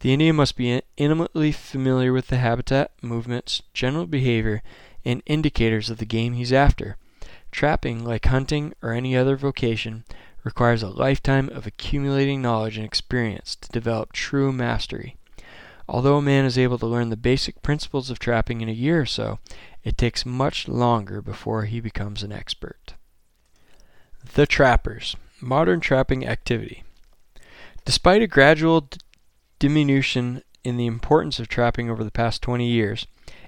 The 0.00 0.12
Indian 0.12 0.36
must 0.36 0.56
be 0.56 0.82
intimately 0.96 1.52
familiar 1.52 2.12
with 2.12 2.28
the 2.28 2.36
habitat, 2.36 2.92
movements, 3.02 3.62
general 3.74 4.06
behavior, 4.06 4.62
and 5.04 5.22
indicators 5.26 5.90
of 5.90 5.98
the 5.98 6.04
game 6.04 6.34
he's 6.34 6.52
after 6.52 6.96
Trapping, 7.50 8.04
like 8.04 8.26
hunting 8.26 8.74
or 8.82 8.92
any 8.92 9.16
other 9.16 9.36
vocation, 9.36 10.04
requires 10.44 10.82
a 10.82 10.88
lifetime 10.88 11.48
of 11.48 11.66
accumulating 11.66 12.42
knowledge 12.42 12.76
and 12.76 12.84
experience 12.84 13.56
to 13.56 13.70
develop 13.70 14.12
true 14.12 14.52
mastery. 14.52 15.16
Although 15.88 16.18
a 16.18 16.22
man 16.22 16.44
is 16.44 16.58
able 16.58 16.78
to 16.78 16.86
learn 16.86 17.08
the 17.08 17.16
basic 17.16 17.62
principles 17.62 18.10
of 18.10 18.18
trapping 18.18 18.60
in 18.60 18.68
a 18.68 18.72
year 18.72 19.00
or 19.00 19.06
so, 19.06 19.38
it 19.82 19.96
takes 19.96 20.26
much 20.26 20.68
longer 20.68 21.22
before 21.22 21.64
he 21.64 21.80
becomes 21.80 22.22
an 22.22 22.32
expert. 22.32 22.94
The 24.34 24.46
Trappers 24.46 25.16
Modern 25.40 25.80
Trapping 25.80 26.26
Activity. 26.26 26.84
Despite 27.84 28.20
a 28.20 28.26
gradual 28.26 28.88
diminution 29.58 30.42
in 30.64 30.76
the 30.76 30.86
importance 30.86 31.38
of 31.38 31.48
trapping 31.48 31.90
over 31.90 32.04
the 32.04 32.10
past 32.10 32.42
20 32.42 32.66
years, 32.66 33.06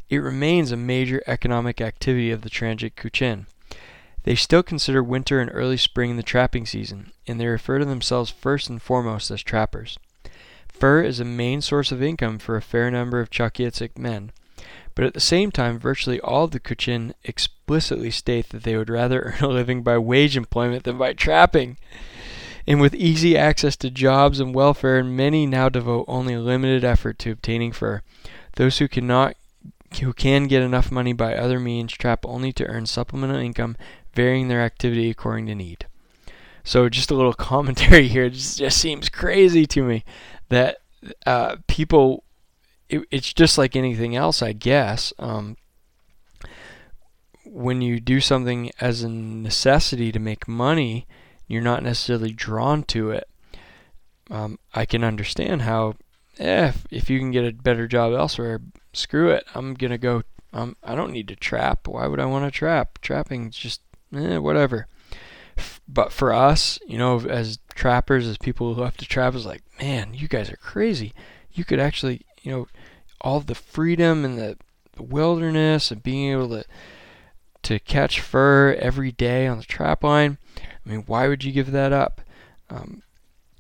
it 0.09 0.19
remains 0.19 0.73
a 0.73 0.77
major 0.77 1.23
economic 1.27 1.81
activity 1.81 2.31
of 2.31 2.43
the 2.43 2.51
Tranjik 2.51 2.95
Kutchin. 2.95 3.47
They 4.25 4.35
still 4.35 4.63
consider 4.63 5.03
winter 5.03 5.41
and 5.41 5.51
early 5.53 5.77
spring 5.77 6.17
the 6.17 6.23
trapping 6.23 6.67
season, 6.67 7.13
and 7.27 7.41
they 7.41 7.47
refer 7.47 7.79
to 7.79 7.85
themselves 7.85 8.31
first 8.31 8.69
and 8.69 8.83
foremost 8.83 9.31
as 9.31 9.43
trappers. 9.43 9.99
Fur 10.69 11.03
is 11.03 11.21
a 11.21 11.25
main 11.25 11.61
source 11.61 11.93
of 11.93 12.03
income 12.03 12.39
for 12.39 12.57
a 12.57 12.63
fair 12.63 12.91
number 12.91 13.21
of 13.21 13.31
Chalkyitsik 13.31 13.99
men, 13.99 14.33
but 14.95 15.05
at 15.05 15.15
the 15.15 15.21
same 15.21 15.51
time, 15.51 15.79
virtually 15.79 16.21
all 16.21 16.45
of 16.45 16.51
the 16.51 16.61
Kutchin 16.61 17.15
explicitly 17.25 18.11
state 18.11 18.51
that 18.51 18.65
they 18.65 18.77
would 18.77 18.91
rather 18.91 19.21
earn 19.41 19.41
a 19.41 19.49
living 19.49 19.83
by 19.83 19.97
wage 19.97 20.37
employment 20.37 20.85
than 20.85 20.99
by 20.99 21.13
trapping. 21.13 21.79
And 22.67 22.81
with 22.81 22.95
easy 22.95 23.37
access 23.37 23.77
to 23.77 23.91
jobs 23.91 24.41
and 24.41 24.55
welfare, 24.55 25.03
many 25.03 25.47
now 25.47 25.69
devote 25.69 26.05
only 26.09 26.37
limited 26.37 26.85
effort 26.85 27.19
to 27.21 27.33
obtaining 27.33 27.73
fur. 27.73 28.03
Those 28.57 28.79
who 28.79 28.89
cannot 28.89 29.37
who 30.01 30.13
can 30.13 30.47
get 30.47 30.63
enough 30.63 30.93
money 30.93 31.13
by 31.13 31.35
other 31.35 31.59
means 31.59 31.93
trap 31.93 32.25
only 32.25 32.53
to 32.53 32.67
earn 32.67 32.87
supplemental 32.87 33.37
income, 33.37 33.77
varying 34.15 34.47
their 34.47 34.61
activity 34.61 35.11
according 35.11 35.47
to 35.47 35.55
need. 35.55 35.87
So 36.63 36.89
just 36.89 37.11
a 37.11 37.15
little 37.15 37.33
commentary 37.51 38.09
here. 38.09 38.25
It 38.25 38.35
just, 38.35 38.59
just 38.59 38.79
seems 38.79 39.09
crazy 39.09 39.67
to 39.67 39.83
me 39.83 40.05
that 40.49 40.79
uh, 41.27 41.57
people. 41.67 42.25
It, 42.89 43.03
it's 43.11 43.33
just 43.33 43.57
like 43.57 43.77
anything 43.77 44.17
else, 44.17 44.43
I 44.43 44.53
guess. 44.53 45.13
Um, 45.19 45.57
when 47.45 47.83
you 47.83 48.01
do 48.01 48.21
something 48.21 48.71
as 48.81 49.03
a 49.03 49.09
necessity 49.09 50.13
to 50.13 50.19
make 50.19 50.47
money, 50.47 51.07
you're 51.51 51.61
not 51.61 51.83
necessarily 51.83 52.31
drawn 52.31 52.85
to 52.85 53.11
it. 53.11 53.29
Um, 54.31 54.61
I 54.73 54.87
can 54.87 55.03
understand 55.03 55.63
how, 55.63 55.95
eh, 56.39 56.69
if, 56.69 56.87
if 56.93 57.11
you 57.11 57.19
can 57.19 57.33
get 57.33 57.45
a 57.45 57.53
better 57.53 57.89
job 57.89 58.13
elsewhere, 58.15 58.61
screw 58.93 59.31
it. 59.31 59.45
I'm 59.53 59.75
gonna 59.75 59.99
go. 59.99 60.23
Um, 60.53 60.77
I 60.85 60.95
don't 60.95 61.11
need 61.11 61.27
to 61.27 61.35
trap. 61.35 61.89
Why 61.89 62.07
would 62.07 62.21
I 62.21 62.27
want 62.27 62.45
to 62.45 62.57
trap? 62.57 63.01
Trapping's 63.01 63.57
just, 63.57 63.81
eh, 64.15 64.39
whatever. 64.39 64.87
But 65.89 66.13
for 66.13 66.33
us, 66.33 66.79
you 66.87 66.97
know, 66.97 67.21
as 67.21 67.59
trappers, 67.75 68.29
as 68.29 68.39
people 68.39 68.75
who 68.75 68.83
have 68.83 68.97
to 68.99 69.05
trap, 69.05 69.35
is 69.35 69.45
like, 69.45 69.63
man, 69.81 70.15
you 70.15 70.29
guys 70.29 70.51
are 70.51 70.57
crazy. 70.57 71.13
You 71.53 71.65
could 71.65 71.81
actually, 71.81 72.23
you 72.43 72.53
know, 72.53 72.69
all 73.21 73.41
the 73.41 73.57
freedom 73.57 74.25
and 74.25 74.39
the, 74.39 74.57
the 74.93 75.03
wilderness 75.03 75.91
and 75.91 76.01
being 76.01 76.31
able 76.31 76.49
to 76.51 76.65
to 77.63 77.79
catch 77.79 78.21
fur 78.21 78.73
every 78.75 79.13
day 79.13 79.47
on 79.47 79.59
the 79.59 79.65
trap 79.65 80.03
line. 80.03 80.39
I 80.85 80.89
mean, 80.89 81.05
why 81.07 81.29
would 81.29 81.45
you 81.45 81.53
give 81.53 81.73
that 81.73 81.93
up? 81.93 82.21
Um, 82.69 83.03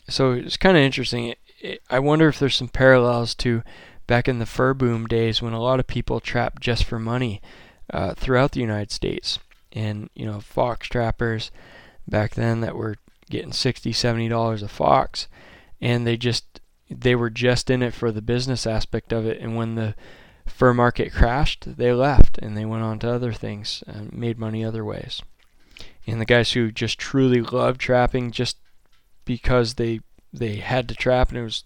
so 0.08 0.32
it's 0.32 0.56
kind 0.56 0.76
of 0.76 0.82
interesting. 0.82 1.28
It, 1.28 1.38
it, 1.60 1.82
I 1.90 1.98
wonder 1.98 2.28
if 2.28 2.38
there's 2.38 2.56
some 2.56 2.68
parallels 2.68 3.34
to 3.36 3.62
back 4.06 4.26
in 4.28 4.38
the 4.38 4.46
fur 4.46 4.74
boom 4.74 5.06
days 5.06 5.40
when 5.40 5.52
a 5.52 5.62
lot 5.62 5.80
of 5.80 5.86
people 5.86 6.20
trapped 6.20 6.62
just 6.62 6.84
for 6.84 6.98
money 6.98 7.40
uh, 7.92 8.14
throughout 8.14 8.52
the 8.52 8.60
United 8.60 8.90
States. 8.90 9.38
And, 9.72 10.10
you 10.14 10.26
know, 10.26 10.40
fox 10.40 10.88
trappers 10.88 11.50
back 12.08 12.34
then 12.34 12.60
that 12.60 12.74
were 12.74 12.96
getting 13.30 13.52
60 13.52 13.92
70 13.92 14.28
dollars 14.28 14.62
a 14.62 14.68
fox 14.68 15.28
and 15.80 16.06
they 16.06 16.16
just 16.16 16.60
they 16.90 17.14
were 17.14 17.30
just 17.30 17.70
in 17.70 17.82
it 17.82 17.94
for 17.94 18.10
the 18.10 18.20
business 18.20 18.66
aspect 18.66 19.12
of 19.12 19.24
it 19.24 19.40
and 19.40 19.56
when 19.56 19.76
the 19.76 19.94
fur 20.44 20.74
market 20.74 21.12
crashed 21.12 21.76
they 21.76 21.92
left 21.92 22.36
and 22.38 22.56
they 22.56 22.64
went 22.64 22.82
on 22.82 22.98
to 22.98 23.10
other 23.10 23.32
things 23.32 23.84
and 23.86 24.12
made 24.12 24.38
money 24.38 24.64
other 24.64 24.84
ways 24.84 25.22
and 26.06 26.20
the 26.20 26.26
guys 26.26 26.52
who 26.52 26.70
just 26.70 26.98
truly 26.98 27.40
loved 27.40 27.80
trapping 27.80 28.30
just 28.30 28.56
because 29.24 29.74
they 29.74 30.00
they 30.32 30.56
had 30.56 30.88
to 30.88 30.94
trap 30.94 31.30
and 31.30 31.38
it 31.38 31.42
was 31.42 31.64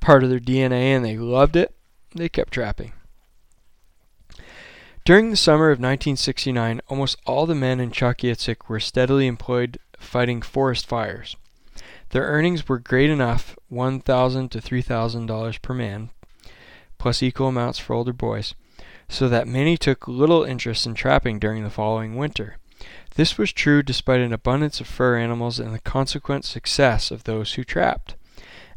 part 0.00 0.22
of 0.22 0.30
their 0.30 0.40
DNA 0.40 0.94
and 0.94 1.04
they 1.04 1.16
loved 1.16 1.56
it 1.56 1.74
they 2.14 2.28
kept 2.28 2.52
trapping 2.52 2.92
during 5.06 5.30
the 5.30 5.36
summer 5.36 5.66
of 5.66 5.78
1969, 5.78 6.80
almost 6.88 7.16
all 7.26 7.46
the 7.46 7.54
men 7.54 7.78
in 7.78 7.92
Chalkyitsik 7.92 8.68
were 8.68 8.80
steadily 8.80 9.28
employed 9.28 9.78
fighting 9.96 10.42
forest 10.42 10.84
fires. 10.84 11.36
Their 12.10 12.24
earnings 12.24 12.68
were 12.68 12.80
great 12.80 13.08
enough, 13.08 13.56
$1,000 13.70 14.50
to 14.50 14.58
$3,000 14.58 15.62
per 15.62 15.74
man, 15.74 16.10
plus 16.98 17.22
equal 17.22 17.46
amounts 17.46 17.78
for 17.78 17.94
older 17.94 18.12
boys, 18.12 18.56
so 19.08 19.28
that 19.28 19.46
many 19.46 19.76
took 19.76 20.08
little 20.08 20.42
interest 20.42 20.86
in 20.86 20.94
trapping 20.94 21.38
during 21.38 21.62
the 21.62 21.70
following 21.70 22.16
winter. 22.16 22.56
This 23.16 23.38
was 23.38 23.52
true 23.52 23.82
despite 23.82 24.20
an 24.20 24.32
abundance 24.32 24.80
of 24.80 24.86
fur 24.86 25.16
animals 25.16 25.58
and 25.58 25.74
the 25.74 25.78
consequent 25.78 26.44
success 26.44 27.10
of 27.10 27.24
those 27.24 27.54
who 27.54 27.64
trapped. 27.64 28.14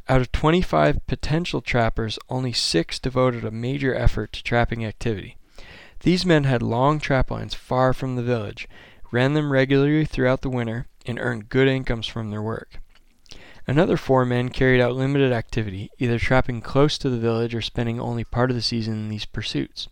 Out 0.07 0.21
of 0.21 0.31
25 0.31 1.05
potential 1.05 1.61
trappers, 1.61 2.17
only 2.29 2.53
six 2.53 2.97
devoted 2.97 3.45
a 3.45 3.51
major 3.51 3.93
effort 3.93 4.33
to 4.33 4.43
trapping 4.43 4.83
activity. 4.85 5.37
These 5.99 6.25
men 6.25 6.45
had 6.45 6.63
long 6.63 6.99
trap 6.99 7.29
lines 7.29 7.53
far 7.53 7.93
from 7.93 8.15
the 8.15 8.23
village, 8.23 8.67
ran 9.11 9.33
them 9.33 9.51
regularly 9.51 10.05
throughout 10.05 10.41
the 10.41 10.49
winter, 10.49 10.87
and 11.05 11.19
earned 11.19 11.49
good 11.49 11.67
incomes 11.67 12.07
from 12.07 12.29
their 12.29 12.41
work. 12.41 12.79
Another 13.67 13.97
four 13.97 14.25
men 14.25 14.49
carried 14.49 14.81
out 14.81 14.95
limited 14.95 15.31
activity, 15.31 15.91
either 15.99 16.17
trapping 16.17 16.61
close 16.61 16.97
to 16.97 17.09
the 17.09 17.19
village 17.19 17.53
or 17.53 17.61
spending 17.61 17.99
only 17.99 18.23
part 18.23 18.49
of 18.49 18.55
the 18.55 18.63
season 18.63 18.93
in 18.93 19.09
these 19.09 19.25
pursuits. 19.25 19.89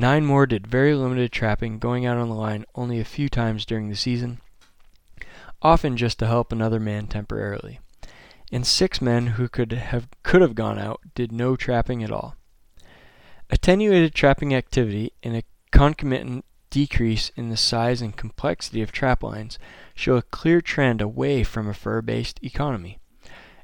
Nine 0.00 0.24
more 0.24 0.46
did 0.46 0.66
very 0.66 0.94
limited 0.94 1.30
trapping, 1.30 1.78
going 1.78 2.06
out 2.06 2.16
on 2.16 2.30
the 2.30 2.34
line 2.34 2.64
only 2.74 2.98
a 2.98 3.04
few 3.04 3.28
times 3.28 3.66
during 3.66 3.90
the 3.90 3.94
season, 3.94 4.40
often 5.60 5.98
just 5.98 6.18
to 6.20 6.26
help 6.26 6.52
another 6.52 6.80
man 6.80 7.06
temporarily. 7.06 7.80
And 8.50 8.66
six 8.66 9.02
men 9.02 9.26
who 9.26 9.46
could 9.46 9.72
have 9.72 10.08
could 10.22 10.40
have 10.40 10.54
gone 10.54 10.78
out 10.78 11.02
did 11.14 11.32
no 11.32 11.54
trapping 11.54 12.02
at 12.02 12.10
all. 12.10 12.34
Attenuated 13.50 14.14
trapping 14.14 14.54
activity 14.54 15.12
and 15.22 15.36
a 15.36 15.44
concomitant 15.70 16.46
decrease 16.70 17.30
in 17.36 17.50
the 17.50 17.56
size 17.58 18.00
and 18.00 18.16
complexity 18.16 18.80
of 18.80 18.92
trap 18.92 19.22
lines 19.22 19.58
show 19.94 20.16
a 20.16 20.22
clear 20.22 20.62
trend 20.62 21.02
away 21.02 21.44
from 21.44 21.68
a 21.68 21.74
fur 21.74 22.00
based 22.00 22.40
economy. 22.42 22.98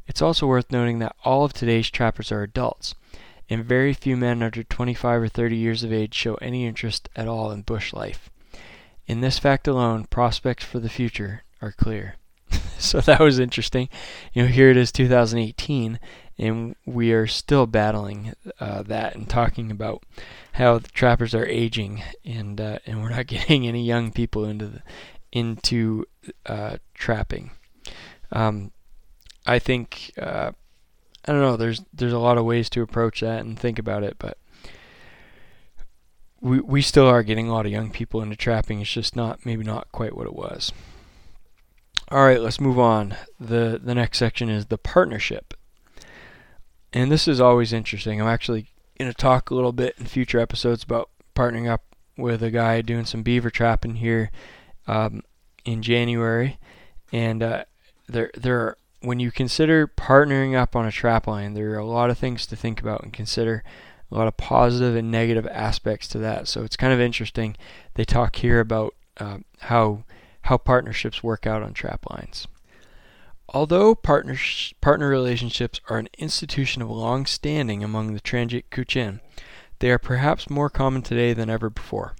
It's 0.07 0.21
also 0.21 0.47
worth 0.47 0.71
noting 0.71 0.99
that 0.99 1.17
all 1.25 1.47
of 1.47 1.55
today's 1.55 1.89
trappers 1.89 2.31
are 2.31 2.43
adults, 2.43 2.95
and 3.49 3.65
very 3.65 3.93
few 3.93 4.17
men 4.17 4.43
under 4.43 4.63
25 4.63 5.23
or 5.23 5.29
30 5.29 5.57
years 5.57 5.85
of 5.85 5.93
age 5.93 6.15
show 6.15 6.35
any 6.37 6.67
interest 6.67 7.09
at 7.15 7.29
all 7.29 7.51
in 7.51 7.63
bush 7.63 7.93
life. 7.93 8.31
In 9.07 9.21
this 9.21 9.39
fact 9.39 9.69
alone, 9.69 10.05
prospects 10.05 10.65
for 10.65 10.81
the 10.81 10.89
future 10.89 11.45
are 11.63 11.73
clear. 11.73 12.17
so 12.79 13.01
that 13.01 13.21
was 13.21 13.39
interesting. 13.39 13.89
You 14.33 14.43
know, 14.43 14.49
here 14.49 14.71
it 14.71 14.77
is 14.77 14.91
2018, 14.93 15.99
and 16.39 16.77
we 16.85 17.13
are 17.13 17.27
still 17.27 17.67
battling 17.67 18.35
uh, 18.61 18.83
that 18.83 19.15
and 19.15 19.29
talking 19.29 19.71
about 19.71 20.03
how 20.53 20.79
the 20.79 20.89
trappers 20.89 21.35
are 21.35 21.47
aging, 21.47 22.03
and 22.25 22.61
uh, 22.61 22.79
and 22.87 23.03
we're 23.03 23.11
not 23.11 23.27
getting 23.29 23.67
any 23.67 23.85
young 23.85 24.11
people 24.11 24.45
into 24.45 24.67
the, 24.67 24.83
into 25.33 26.05
uh, 26.47 26.79
trapping. 26.95 27.53
Um, 28.33 28.73
I 29.47 29.59
think 29.59 30.13
uh, 30.19 30.53
I 31.27 31.33
don't 31.33 31.41
know. 31.41 31.57
There's 31.57 31.83
there's 31.93 32.13
a 32.13 32.19
lot 32.19 32.39
of 32.39 32.45
ways 32.45 32.71
to 32.71 32.83
approach 32.83 33.21
that 33.21 33.41
and 33.41 33.59
think 33.59 33.79
about 33.79 34.03
it, 34.03 34.17
but 34.19 34.39
we 36.41 36.61
we 36.61 36.83
still 36.83 37.07
are 37.07 37.23
getting 37.23 37.49
a 37.49 37.53
lot 37.53 37.67
of 37.67 37.73
young 37.73 37.91
people 37.91 38.23
into 38.23 38.37
trapping. 38.37 38.81
It's 38.81 38.93
just 38.93 39.17
not 39.17 39.45
maybe 39.45 39.65
not 39.65 39.91
quite 39.93 40.17
what 40.17 40.27
it 40.27 40.35
was. 40.35 40.73
All 42.11 42.25
right, 42.25 42.41
let's 42.41 42.61
move 42.61 42.79
on. 42.79 43.17
the 43.41 43.81
The 43.83 43.95
next 43.95 44.19
section 44.19 44.49
is 44.49 44.67
the 44.67 44.79
partnership 44.79 45.55
and 46.97 47.13
this 47.13 47.29
is 47.29 47.43
always 47.43 47.75
interesting. 47.75 48.21
I'm 48.21 48.27
actually 48.27 48.69
going 48.99 49.11
to 49.11 49.17
talk 49.17 49.51
a 49.51 49.55
little 49.55 49.73
bit 49.73 49.97
in 49.99 50.07
future 50.07 50.39
episodes 50.39 50.83
about 50.83 51.11
partnering 51.35 51.69
up 51.69 51.83
with 52.17 52.43
a 52.43 52.51
guy 52.51 52.81
doing 52.81 53.05
some 53.05 53.23
beaver 53.23 53.51
trapping 53.51 53.97
here 53.97 54.31
um, 54.87 55.23
in 55.67 55.83
January, 55.83 56.59
and 57.13 57.43
uh, 57.43 57.65
there 58.09 58.31
there 58.35 58.61
are, 58.61 58.79
when 59.07 59.21
you 59.21 59.31
consider 59.31 59.87
partnering 59.87 60.57
up 60.57 60.75
on 60.75 60.85
a 60.85 60.93
trap 60.93 61.27
line, 61.27 61.55
there 61.55 61.71
are 61.71 61.79
a 61.79 61.87
lot 61.87 62.11
of 62.11 62.19
things 62.19 62.45
to 62.47 62.57
think 62.57 62.81
about 62.81 63.03
and 63.03 63.13
consider. 63.13 63.63
A 64.11 64.15
lot 64.15 64.29
of 64.29 64.37
positive 64.37 64.95
and 64.95 65.11
negative 65.11 65.47
aspects 65.49 66.07
to 66.09 66.19
that. 66.19 66.47
So 66.47 66.63
it's 66.63 66.77
kind 66.77 66.93
of 66.93 67.01
interesting. 67.01 67.57
They 67.95 68.05
talk 68.05 68.37
here 68.37 68.61
about 68.61 68.95
uh, 69.19 69.39
how 69.61 70.05
how 70.43 70.59
partnerships 70.59 71.25
work 71.25 71.45
out 71.45 71.63
on 71.63 71.73
trap 71.73 72.07
lines. 72.09 72.47
Although 73.49 73.97
partner, 73.97 74.37
partner 74.81 75.09
relationships 75.09 75.81
are 75.89 75.99
an 75.99 76.09
institution 76.19 76.83
of 76.83 76.91
long 76.91 77.27
standing 77.27 77.83
among 77.83 78.15
the 78.15 78.21
Tranjik 78.21 78.65
Kutchin, 78.71 79.21
they 79.81 79.91
are 79.91 79.99
perhaps 79.99 80.51
more 80.51 80.71
common 80.71 81.03
today 81.03 81.33
than 81.33 81.51
ever 81.51 81.69
before. 81.69 82.15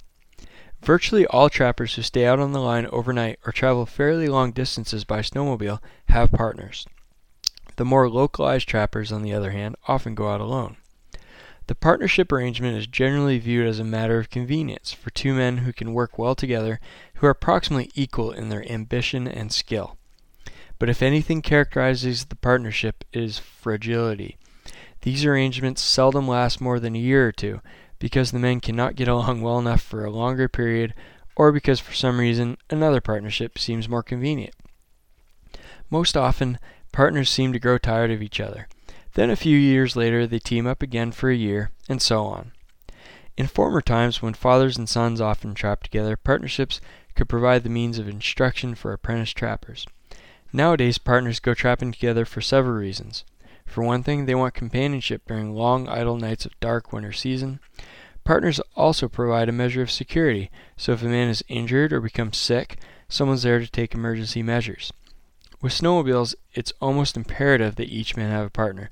Virtually 0.87 1.27
all 1.27 1.51
trappers 1.51 1.97
who 1.97 2.03
stay 2.03 2.27
out 2.27 2.39
on 2.39 2.53
the 2.53 2.61
line 2.61 2.87
overnight 2.93 3.41
or 3.45 3.51
travel 3.51 3.87
fairly 3.87 4.29
long 4.29 4.53
distances 4.53 5.03
by 5.03 5.19
snowmobile 5.19 5.81
have 6.11 6.31
partners. 6.31 6.87
The 7.75 7.85
more 7.85 8.09
localized 8.09 8.69
trappers, 8.69 9.11
on 9.11 9.23
the 9.23 9.33
other 9.33 9.51
hand, 9.51 9.75
often 9.89 10.15
go 10.15 10.29
out 10.29 10.41
alone. 10.41 10.77
The 11.67 11.75
partnership 11.75 12.31
arrangement 12.31 12.79
is 12.79 12.87
generally 12.87 13.41
viewed 13.41 13.67
as 13.67 13.81
a 13.81 13.85
matter 13.85 14.21
of 14.21 14.31
convenience 14.31 14.93
for 14.93 15.11
two 15.11 15.35
men 15.35 15.59
who 15.59 15.73
can 15.73 15.93
work 15.93 16.21
well 16.21 16.37
together, 16.37 16.79
who 17.15 17.27
are 17.27 17.31
approximately 17.31 17.91
equal 17.97 18.31
in 18.31 18.49
their 18.49 18.71
ambition 18.71 19.27
and 19.27 19.51
skill. 19.51 19.99
But 20.79 20.89
if 20.89 21.03
anything 21.03 21.43
characterizes 21.43 22.27
the 22.27 22.37
partnership, 22.37 23.03
it 23.13 23.25
is 23.25 23.41
fragility. 23.41 24.37
These 25.01 25.25
arrangements 25.25 25.83
seldom 25.83 26.29
last 26.29 26.61
more 26.61 26.79
than 26.79 26.95
a 26.95 27.01
year 27.01 27.27
or 27.27 27.33
two, 27.33 27.61
because 27.99 28.31
the 28.31 28.39
men 28.39 28.61
cannot 28.61 28.97
get 28.97 29.09
along 29.09 29.41
well 29.41 29.59
enough 29.59 29.83
for 29.83 30.05
a 30.05 30.11
longer 30.11 30.49
period, 30.49 30.95
or 31.37 31.53
because 31.53 31.81
for 31.81 31.93
some 31.93 32.19
reason 32.19 32.57
another 32.71 33.01
partnership 33.01 33.59
seems 33.59 33.89
more 33.89 34.03
convenient. 34.03 34.55
Most 35.91 36.17
often, 36.17 36.59
partners 36.93 37.31
seem 37.31 37.53
to 37.53 37.61
grow 37.61 37.79
tired 37.79 38.11
of 38.11 38.23
each 38.23 38.41
other. 38.41 38.69
Then 39.15 39.31
a 39.31 39.37
few 39.37 39.57
years 39.57 39.97
later 39.97 40.27
they 40.27 40.39
team 40.39 40.67
up 40.67 40.83
again 40.83 41.13
for 41.13 41.31
a 41.31 41.37
year, 41.37 41.71
and 41.89 42.03
so 42.03 42.25
on. 42.25 42.53
In 43.37 43.47
former 43.47 43.81
times, 43.81 44.23
when 44.23 44.35
fathers 44.35 44.79
and 44.79 44.89
sons 44.89 45.21
often 45.21 45.55
trapped 45.55 45.85
together, 45.85 46.17
partnerships 46.17 46.81
could 47.15 47.29
provide 47.29 47.65
the 47.65 47.71
means 47.71 47.99
of 47.99 48.09
instruction 48.09 48.75
for 48.75 48.93
apprentice 48.93 49.33
trappers. 49.33 49.87
Nowadays, 50.53 50.99
partners 50.99 51.41
go 51.41 51.53
trapping 51.55 51.93
together 51.93 52.25
for 52.25 52.41
several 52.41 52.77
reasons. 52.77 53.25
For 53.67 53.83
one 53.83 54.03
thing, 54.03 54.25
they 54.25 54.35
want 54.35 54.55
companionship 54.55 55.23
during 55.27 55.53
long, 55.53 55.89
idle 55.89 56.17
nights 56.17 56.47
of 56.47 56.59
dark 56.61 56.93
winter 56.93 57.13
season. 57.13 57.61
Partners 58.25 58.61
also 58.75 59.09
provide 59.09 59.49
a 59.49 59.53
measure 59.53 59.83
of 59.83 59.91
security, 59.91 60.51
so 60.77 60.93
if 60.93 61.03
a 61.03 61.07
man 61.07 61.29
is 61.29 61.45
injured 61.49 61.93
or 61.93 62.01
becomes 62.01 62.39
sick, 62.39 62.79
someone's 63.09 63.43
there 63.43 63.61
to 63.61 63.69
take 63.69 63.95
emergency 63.95 64.43
measures. 64.43 64.93
With 65.61 65.73
snowmobiles, 65.73 66.35
it's 66.55 66.73
almost 66.81 67.17
imperative 67.17 67.77
that 67.77 67.89
each 67.89 68.17
man 68.17 68.31
have 68.31 68.47
a 68.47 68.51
partner 68.51 68.91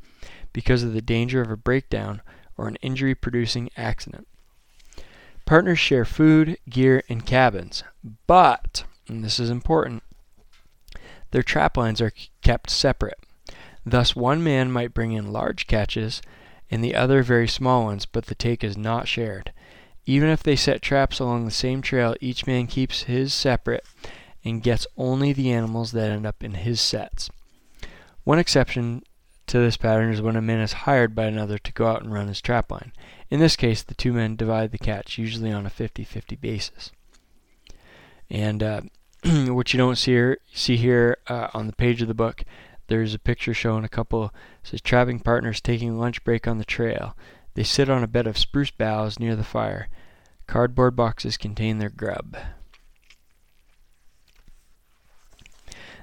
because 0.53 0.83
of 0.83 0.93
the 0.93 1.03
danger 1.03 1.41
of 1.41 1.51
a 1.51 1.57
breakdown 1.57 2.23
or 2.57 2.69
an 2.69 2.77
injury 2.77 3.15
producing 3.15 3.71
accident. 3.77 4.29
Partners 5.47 5.79
share 5.79 6.05
food, 6.05 6.57
gear, 6.69 7.03
and 7.09 7.27
cabins, 7.27 7.83
but, 8.27 8.85
and 9.09 9.25
this 9.25 9.39
is 9.39 9.51
important, 9.51 10.03
their 11.33 11.43
trap 11.43 11.77
lines 11.77 12.01
are 12.01 12.13
kept 12.43 12.71
separate. 12.71 13.19
Thus, 13.87 14.17
one 14.17 14.43
man 14.43 14.71
might 14.71 14.95
bring 14.95 15.13
in 15.13 15.33
large 15.33 15.67
catches 15.67 16.23
and 16.71 16.83
the 16.83 16.95
other 16.95 17.23
very 17.23 17.47
small 17.47 17.85
ones, 17.85 18.07
but 18.07 18.27
the 18.27 18.35
take 18.35 18.65
is 18.65 18.77
not 18.77 19.07
shared. 19.09 19.53
Even 20.07 20.29
if 20.29 20.43
they 20.43 20.57
set 20.57 20.83
traps 20.83 21.19
along 21.19 21.45
the 21.45 21.51
same 21.51 21.83
trail, 21.83 22.15
each 22.21 22.47
man 22.47 22.67
keeps 22.67 23.05
his 23.05 23.33
separate 23.33 23.85
and 24.45 24.63
gets 24.63 24.87
only 24.97 25.33
the 25.33 25.51
animals 25.51 25.93
that 25.93 26.11
end 26.11 26.27
up 26.27 26.43
in 26.43 26.55
his 26.55 26.81
sets. 26.81 27.31
One 28.25 28.39
exception 28.39 29.03
to 29.47 29.59
this 29.59 29.77
pattern 29.77 30.13
is 30.13 30.23
when 30.23 30.37
a 30.37 30.43
man 30.43 30.61
is 30.61 30.73
hired 30.73 31.15
by 31.15 31.27
another 31.27 31.59
to 31.59 31.73
go 31.73 31.87
out 31.87 32.03
and 32.03 32.13
run 32.13 32.29
his 32.29 32.41
trapline. 32.41 32.93
In 33.31 33.41
this 33.41 33.57
case, 33.57 33.83
the 33.83 33.95
two 33.95 34.13
men 34.13 34.37
divide 34.37 34.73
the 34.73 34.79
catch, 34.79 35.19
usually 35.19 35.53
on 35.53 35.67
a 35.67 35.71
50 35.71 36.05
50 36.05 36.37
basis. 36.37 36.93
And 38.31 38.63
uh, 38.63 38.81
what 39.25 39.73
you 39.73 39.79
don't 39.79 39.97
see 39.97 40.13
here, 40.13 40.39
see 40.53 40.77
here 40.77 41.19
uh, 41.29 41.49
on 41.55 41.67
the 41.67 41.73
page 41.75 42.03
of 42.03 42.09
the 42.09 42.15
book, 42.15 42.45
there's 42.87 43.15
a 43.15 43.19
picture 43.19 43.55
showing 43.55 43.85
a 43.85 43.89
couple 43.89 44.33
says 44.63 44.81
trapping 44.81 45.21
partners 45.21 45.61
taking 45.61 45.99
lunch 45.99 46.23
break 46.25 46.47
on 46.47 46.59
the 46.59 46.65
trail. 46.65 47.17
They 47.55 47.65
sit 47.65 47.89
on 47.89 48.03
a 48.03 48.09
bed 48.09 48.27
of 48.27 48.37
spruce 48.37 48.71
boughs 48.71 49.19
near 49.19 49.37
the 49.37 49.45
fire. 49.45 49.89
Cardboard 50.47 50.95
boxes 50.97 51.37
contain 51.37 51.79
their 51.79 51.91
grub. 51.91 52.37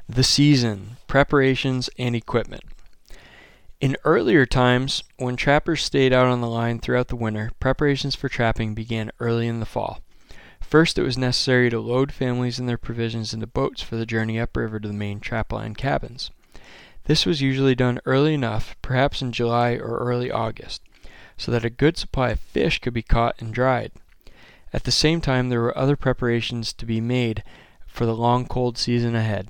The 0.09 0.23
season, 0.23 0.97
preparations, 1.07 1.89
and 1.97 2.15
equipment. 2.15 2.63
In 3.79 3.97
earlier 4.03 4.45
times, 4.45 5.03
when 5.17 5.35
trappers 5.35 5.83
stayed 5.83 6.13
out 6.13 6.27
on 6.27 6.41
the 6.41 6.49
line 6.49 6.79
throughout 6.79 7.07
the 7.07 7.15
winter, 7.15 7.51
preparations 7.59 8.15
for 8.15 8.29
trapping 8.29 8.73
began 8.73 9.11
early 9.19 9.47
in 9.47 9.59
the 9.59 9.65
fall. 9.65 10.01
First, 10.59 10.97
it 10.97 11.03
was 11.03 11.17
necessary 11.17 11.69
to 11.69 11.79
load 11.79 12.11
families 12.11 12.59
and 12.59 12.69
their 12.69 12.77
provisions 12.77 13.33
into 13.33 13.47
boats 13.47 13.81
for 13.81 13.95
the 13.95 14.05
journey 14.05 14.39
upriver 14.39 14.79
to 14.79 14.87
the 14.87 14.93
main 14.93 15.19
trapline 15.19 15.75
cabins. 15.75 16.31
This 17.05 17.25
was 17.25 17.41
usually 17.41 17.75
done 17.75 17.99
early 18.05 18.33
enough, 18.33 18.75
perhaps 18.81 19.21
in 19.21 19.31
July 19.31 19.71
or 19.71 19.97
early 19.97 20.31
August, 20.31 20.81
so 21.37 21.51
that 21.51 21.65
a 21.65 21.69
good 21.69 21.97
supply 21.97 22.29
of 22.29 22.39
fish 22.39 22.79
could 22.79 22.93
be 22.93 23.01
caught 23.01 23.41
and 23.41 23.53
dried. 23.53 23.91
At 24.73 24.83
the 24.83 24.91
same 24.91 25.19
time, 25.19 25.49
there 25.49 25.61
were 25.61 25.77
other 25.77 25.95
preparations 25.95 26.71
to 26.73 26.85
be 26.85 27.01
made 27.01 27.43
for 27.85 28.05
the 28.05 28.15
long 28.15 28.45
cold 28.45 28.77
season 28.77 29.15
ahead. 29.15 29.49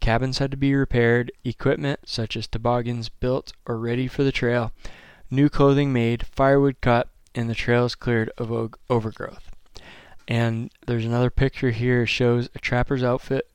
Cabins 0.00 0.38
had 0.38 0.50
to 0.50 0.56
be 0.56 0.74
repaired, 0.74 1.32
equipment 1.44 2.00
such 2.06 2.36
as 2.36 2.46
toboggans 2.46 3.08
built 3.08 3.52
or 3.66 3.78
ready 3.78 4.08
for 4.08 4.24
the 4.24 4.32
trail, 4.32 4.72
new 5.30 5.48
clothing 5.48 5.92
made, 5.92 6.26
firewood 6.26 6.76
cut, 6.80 7.08
and 7.34 7.48
the 7.48 7.54
trails 7.54 7.94
cleared 7.94 8.30
of 8.38 8.70
overgrowth. 8.88 9.50
And 10.28 10.70
there's 10.86 11.04
another 11.04 11.30
picture 11.30 11.70
here 11.70 12.06
shows 12.06 12.48
a 12.54 12.58
trapper's 12.58 13.02
outfit, 13.02 13.48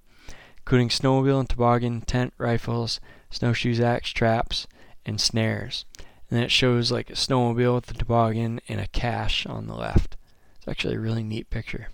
including 0.72 0.88
snowmobile 0.88 1.38
and 1.38 1.50
toboggan, 1.50 2.00
tent, 2.00 2.34
rifles, 2.38 3.02
snowshoes, 3.30 3.82
axe, 3.82 4.12
traps, 4.12 4.68
and 5.06 5.20
snares. 5.20 5.84
And 5.98 6.38
then 6.38 6.44
it 6.44 6.52
shows 6.52 6.94
like 6.94 7.10
a 7.10 7.14
snowmobile 7.14 7.76
with 7.76 7.88
the 7.88 7.94
toboggan 7.94 8.62
and 8.70 8.80
a 8.80 8.88
cache 8.88 9.46
on 9.46 9.68
the 9.68 9.76
left. 9.76 10.16
It's 10.56 10.70
actually 10.70 10.96
a 10.96 11.00
really 11.02 11.24
neat 11.24 11.50
picture. 11.50 11.90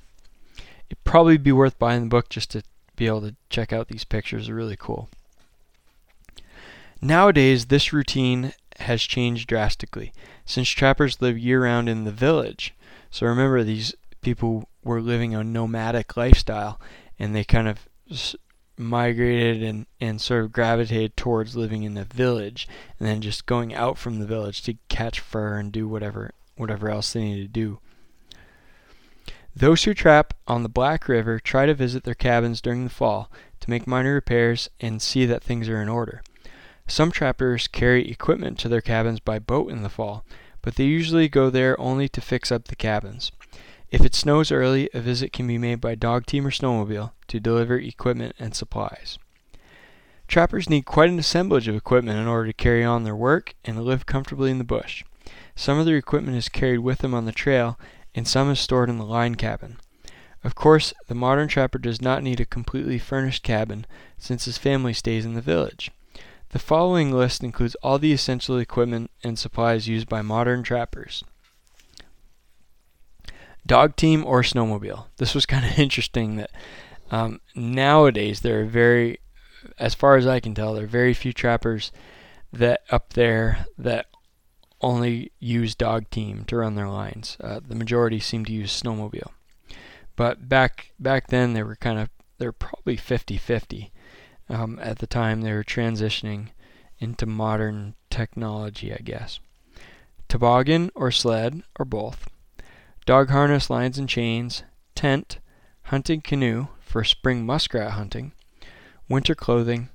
It'd 0.92 1.04
probably 1.04 1.38
be 1.38 1.52
worth 1.52 1.80
buying 1.80 2.04
the 2.04 2.10
book 2.10 2.30
just 2.30 2.52
to 2.52 2.62
be 2.96 3.08
able 3.08 3.22
to 3.22 3.36
check 3.50 3.74
out 3.74 3.88
these 3.88 4.04
pictures. 4.04 4.46
They're 4.46 4.54
really 4.54 4.78
cool. 4.78 5.10
Nowadays, 7.02 7.66
this 7.66 7.92
routine 7.92 8.54
has 8.82 9.02
changed 9.02 9.50
drastically 9.50 10.14
since 10.46 10.70
trappers 10.70 11.20
live 11.20 11.40
year 11.40 11.64
round 11.64 11.90
in 11.90 12.04
the 12.04 12.12
village. 12.12 12.76
So 13.10 13.26
remember, 13.26 13.64
these 13.64 13.96
people 14.22 14.70
were 14.84 15.02
living 15.02 15.34
a 15.34 15.44
nomadic 15.44 16.16
lifestyle 16.16 16.80
and 17.18 17.36
they 17.36 17.44
kind 17.44 17.68
of 17.68 17.88
migrated 18.78 19.64
and, 19.64 19.86
and 20.00 20.22
sort 20.22 20.44
of 20.44 20.52
gravitated 20.52 21.18
towards 21.18 21.56
living 21.56 21.84
in 21.84 21.96
the 21.96 22.06
village 22.06 22.68
and 23.00 23.08
then 23.08 23.22
just 23.22 23.46
going 23.46 23.74
out 23.74 23.98
from 23.98 24.20
the 24.20 24.26
village 24.26 24.62
to 24.62 24.76
catch 24.88 25.20
fur 25.20 25.58
and 25.58 25.72
do 25.72 25.88
whatever 25.88 26.32
whatever 26.56 26.90
else 26.90 27.14
they 27.14 27.22
need 27.22 27.42
to 27.42 27.48
do. 27.48 27.80
Those 29.56 29.84
who 29.84 29.94
trap 29.94 30.34
on 30.48 30.64
the 30.64 30.70
Black 30.70 31.08
River 31.08 31.40
try 31.40 31.66
to 31.66 31.74
visit 31.74 32.04
their 32.04 32.14
cabins 32.14 32.62
during 32.62 32.84
the 32.84 32.90
fall 32.90 33.32
to 33.60 33.70
make 33.70 33.88
minor 33.88 34.14
repairs 34.14 34.70
and 34.80 35.02
see 35.02 35.26
that 35.26 35.44
things 35.44 35.68
are 35.68 35.82
in 35.82 35.90
order. 35.90 36.22
Some 36.88 37.12
trappers 37.12 37.68
carry 37.68 38.10
equipment 38.10 38.60
to 38.60 38.70
their 38.70 38.82
cabins 38.82 39.20
by 39.20 39.40
boat 39.40 39.72
in 39.72 39.84
the 39.84 39.90
fall, 39.90 40.24
but 40.62 40.76
they 40.76 40.86
usually 40.86 41.28
go 41.28 41.50
there 41.50 41.80
only 41.80 42.08
to 42.10 42.22
fix 42.22 42.52
up 42.52 42.66
the 42.66 42.76
cabins. 42.76 43.32
If 43.90 44.04
it 44.04 44.16
snows 44.16 44.52
early, 44.52 44.90
a 44.94 45.00
visit 45.00 45.32
can 45.32 45.48
be 45.48 45.58
made 45.58 45.80
by 45.80 45.96
dog 45.96 46.26
team 46.26 46.46
or 46.46 46.52
snowmobile 46.52 47.12
to 47.28 47.40
deliver 47.40 47.78
equipment 47.78 48.36
and 48.38 48.54
supplies. 48.54 49.18
Trappers 50.28 50.70
need 50.70 50.84
quite 50.84 51.10
an 51.10 51.20
assemblage 51.20 51.70
of 51.70 51.76
equipment 51.76 52.20
in 52.20 52.28
order 52.28 52.48
to 52.48 52.54
carry 52.54 52.84
on 52.84 53.06
their 53.06 53.16
work 53.16 53.56
and 53.64 53.82
live 53.82 54.06
comfortably 54.06 54.52
in 54.52 54.58
the 54.58 54.66
bush. 54.66 55.06
Some 55.56 55.80
of 55.80 55.86
their 55.86 55.96
equipment 55.96 56.36
is 56.36 56.50
carried 56.50 56.80
with 56.80 57.00
them 57.00 57.14
on 57.14 57.24
the 57.24 57.32
trail, 57.32 57.80
and 58.14 58.28
some 58.28 58.52
is 58.52 58.60
stored 58.60 58.90
in 58.90 58.98
the 58.98 59.06
line 59.06 59.36
cabin. 59.36 59.78
Of 60.44 60.54
course, 60.54 60.94
the 61.08 61.16
modern 61.16 61.48
trapper 61.48 61.78
does 61.78 62.02
not 62.02 62.24
need 62.24 62.42
a 62.42 62.46
completely 62.46 63.00
furnished 63.00 63.42
cabin 63.42 63.86
since 64.18 64.46
his 64.46 64.58
family 64.58 64.94
stays 64.94 65.26
in 65.26 65.34
the 65.34 65.42
village. 65.42 65.92
The 66.50 66.60
following 66.60 67.12
list 67.12 67.42
includes 67.42 67.76
all 67.76 68.00
the 68.00 68.14
essential 68.14 68.58
equipment 68.58 69.12
and 69.24 69.40
supplies 69.40 69.88
used 69.88 70.10
by 70.10 70.22
modern 70.22 70.62
trappers. 70.62 71.24
Dog 73.68 73.96
team 73.96 74.26
or 74.26 74.42
snowmobile. 74.42 75.06
This 75.18 75.36
was 75.36 75.46
kind 75.46 75.66
of 75.66 75.78
interesting 75.80 76.38
that 76.38 76.52
um, 77.12 77.42
nowadays 77.56 78.42
there 78.42 78.62
are 78.62 78.66
very, 78.66 79.20
as 79.78 79.94
far 79.94 80.16
as 80.16 80.26
I 80.26 80.40
can 80.40 80.56
tell, 80.56 80.74
there 80.74 80.86
are 80.86 80.88
very 80.88 81.14
few 81.14 81.34
trappers 81.34 81.92
that 82.52 82.82
up 82.90 83.14
there 83.14 83.66
that 83.78 84.08
only 84.82 85.32
use 85.40 85.76
dog 85.76 86.10
team 86.10 86.44
to 86.46 86.58
run 86.58 86.76
their 86.76 86.90
lines. 86.90 87.38
Uh, 87.42 87.60
the 87.66 87.76
majority 87.76 88.20
seem 88.20 88.46
to 88.46 88.54
use 88.54 88.82
snowmobile. 88.82 89.32
But 90.16 90.50
back 90.50 90.92
back 91.00 91.28
then 91.28 91.54
they 91.54 91.64
were 91.64 91.76
kind 91.76 92.00
of 92.00 92.10
they're 92.38 92.52
probably 92.52 92.98
50-50. 92.98 93.92
Um, 94.50 94.80
at 94.82 95.00
the 95.00 95.08
time 95.08 95.42
they 95.42 95.52
were 95.52 95.64
transitioning 95.64 96.50
into 97.00 97.26
modern 97.26 97.96
technology, 98.10 98.94
I 98.94 99.02
guess. 99.04 99.40
Toboggan 100.28 100.92
or 100.96 101.12
sled 101.12 101.64
or 101.80 101.86
both. 101.86 102.30
Dog 103.08 103.30
harness, 103.30 103.70
lines 103.70 103.98
and 103.98 104.10
chains. 104.10 104.64
Tent, 104.94 105.40
hunting 105.84 106.20
canoe 106.20 106.68
for 106.82 107.06
spring 107.06 107.46
muskrat 107.46 107.92
hunting. 107.92 108.34
Winter 109.08 109.34
clothing. 109.34 109.88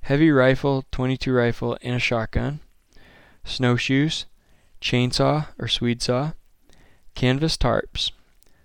Heavy 0.00 0.32
rifle, 0.32 0.84
22 0.90 1.32
rifle, 1.32 1.78
and 1.80 1.94
a 1.94 2.00
shotgun 2.00 2.58
snowshoes, 3.44 4.26
chainsaw 4.80 5.46
or 5.60 5.68
swede 5.68 6.02
saw, 6.02 6.32
canvas 7.14 7.56
tarps, 7.56 8.10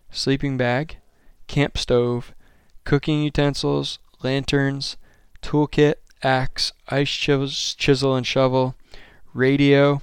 sleeping 0.09 0.57
bag, 0.57 0.97
camp 1.45 1.77
stove, 1.77 2.33
cooking 2.83 3.21
utensils, 3.21 3.99
lanterns, 4.23 4.97
toolkit, 5.43 5.97
axe, 6.23 6.73
ice 6.89 7.07
chisel 7.07 8.15
and 8.15 8.25
shovel, 8.25 8.73
radio, 9.35 10.01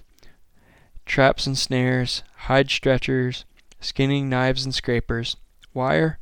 traps 1.05 1.49
and 1.49 1.59
snares, 1.59 2.23
hide 2.37 2.71
stretchers, 2.71 3.45
skinning 3.81 4.29
knives 4.29 4.65
and 4.65 4.75
scrapers, 4.75 5.37
wire, 5.75 6.19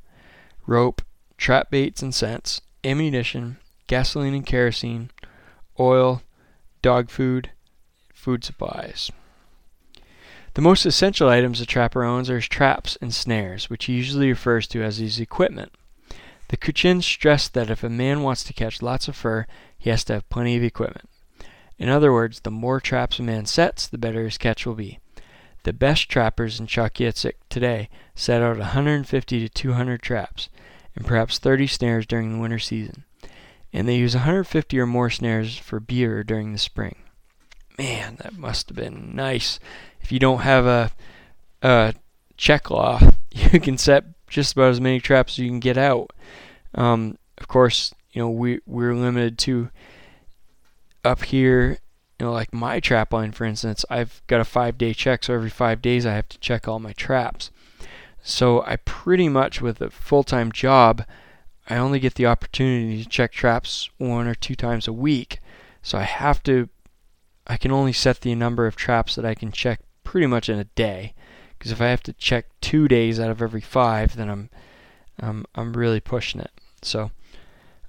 rope, 0.66 1.02
trap 1.36 1.70
baits 1.70 2.02
and 2.02 2.14
scents, 2.14 2.60
ammunition, 2.84 3.58
gasoline 3.86 4.34
and 4.34 4.46
kerosene, 4.46 5.10
oil, 5.78 6.22
dog 6.82 7.10
food, 7.10 7.50
food 8.12 8.44
supplies. 8.44 9.10
The 10.54 10.62
most 10.62 10.86
essential 10.86 11.28
items 11.28 11.60
a 11.60 11.66
trapper 11.66 12.02
owns 12.02 12.30
are 12.30 12.36
his 12.36 12.48
traps 12.48 12.96
and 13.02 13.12
snares, 13.12 13.68
which 13.68 13.84
he 13.84 13.92
usually 13.92 14.28
refers 14.28 14.66
to 14.68 14.82
as 14.82 14.96
his 14.96 15.20
equipment. 15.20 15.72
The 16.48 16.56
Kutchin 16.56 17.02
stressed 17.02 17.54
that 17.54 17.70
if 17.70 17.84
a 17.84 17.90
man 17.90 18.22
wants 18.22 18.42
to 18.44 18.52
catch 18.52 18.80
lots 18.80 19.08
of 19.08 19.16
fur, 19.16 19.46
he 19.76 19.90
has 19.90 20.04
to 20.04 20.14
have 20.14 20.28
plenty 20.30 20.56
of 20.56 20.62
equipment. 20.62 21.10
In 21.78 21.88
other 21.88 22.12
words, 22.12 22.40
the 22.40 22.50
more 22.50 22.80
traps 22.80 23.18
a 23.18 23.22
man 23.22 23.44
sets, 23.46 23.86
the 23.86 23.98
better 23.98 24.24
his 24.24 24.38
catch 24.38 24.64
will 24.64 24.74
be. 24.74 24.98
The 25.66 25.72
best 25.72 26.08
trappers 26.08 26.60
in 26.60 26.68
Chalkyitsik 26.68 27.32
today 27.48 27.88
set 28.14 28.40
out 28.40 28.56
150 28.56 29.40
to 29.40 29.48
200 29.48 30.00
traps 30.00 30.48
and 30.94 31.04
perhaps 31.04 31.40
30 31.40 31.66
snares 31.66 32.06
during 32.06 32.32
the 32.32 32.38
winter 32.38 32.60
season, 32.60 33.02
and 33.72 33.88
they 33.88 33.96
use 33.96 34.14
150 34.14 34.78
or 34.78 34.86
more 34.86 35.10
snares 35.10 35.58
for 35.58 35.80
beaver 35.80 36.22
during 36.22 36.52
the 36.52 36.58
spring. 36.58 36.94
Man, 37.76 38.16
that 38.22 38.36
must 38.36 38.68
have 38.68 38.76
been 38.76 39.16
nice. 39.16 39.58
If 40.00 40.12
you 40.12 40.20
don't 40.20 40.42
have 40.42 40.66
a, 40.66 40.92
a 41.62 41.94
check 42.36 42.70
law, 42.70 43.00
you 43.32 43.58
can 43.58 43.76
set 43.76 44.04
just 44.28 44.52
about 44.52 44.70
as 44.70 44.80
many 44.80 45.00
traps 45.00 45.32
as 45.32 45.38
you 45.40 45.48
can 45.48 45.58
get 45.58 45.76
out. 45.76 46.12
Um, 46.76 47.18
of 47.38 47.48
course, 47.48 47.92
you 48.12 48.22
know 48.22 48.30
we 48.30 48.60
we're 48.66 48.94
limited 48.94 49.36
to 49.38 49.70
up 51.04 51.24
here. 51.24 51.80
You 52.18 52.26
know, 52.26 52.32
like 52.32 52.52
my 52.52 52.80
trap 52.80 53.12
line, 53.12 53.32
for 53.32 53.44
instance, 53.44 53.84
I've 53.90 54.22
got 54.26 54.40
a 54.40 54.44
five 54.44 54.78
day 54.78 54.94
check, 54.94 55.24
so 55.24 55.34
every 55.34 55.50
five 55.50 55.82
days 55.82 56.06
I 56.06 56.14
have 56.14 56.28
to 56.30 56.38
check 56.38 56.66
all 56.66 56.78
my 56.78 56.92
traps. 56.94 57.50
So 58.22 58.62
I 58.62 58.76
pretty 58.76 59.28
much, 59.28 59.60
with 59.60 59.80
a 59.80 59.90
full 59.90 60.24
time 60.24 60.50
job, 60.50 61.04
I 61.68 61.76
only 61.76 62.00
get 62.00 62.14
the 62.14 62.26
opportunity 62.26 63.02
to 63.02 63.08
check 63.08 63.32
traps 63.32 63.90
one 63.98 64.26
or 64.26 64.34
two 64.34 64.54
times 64.54 64.88
a 64.88 64.92
week. 64.92 65.40
So 65.82 65.98
I 65.98 66.02
have 66.02 66.42
to, 66.44 66.68
I 67.46 67.56
can 67.56 67.70
only 67.70 67.92
set 67.92 68.20
the 68.20 68.34
number 68.34 68.66
of 68.66 68.76
traps 68.76 69.14
that 69.14 69.24
I 69.24 69.34
can 69.34 69.52
check 69.52 69.80
pretty 70.02 70.26
much 70.26 70.48
in 70.48 70.58
a 70.58 70.64
day. 70.64 71.14
Because 71.58 71.70
if 71.70 71.80
I 71.80 71.86
have 71.86 72.02
to 72.04 72.12
check 72.14 72.46
two 72.60 72.88
days 72.88 73.20
out 73.20 73.30
of 73.30 73.40
every 73.42 73.60
five, 73.60 74.16
then 74.16 74.28
I'm, 74.28 74.50
um, 75.20 75.44
I'm 75.54 75.72
really 75.72 76.00
pushing 76.00 76.40
it. 76.40 76.50
So 76.82 77.10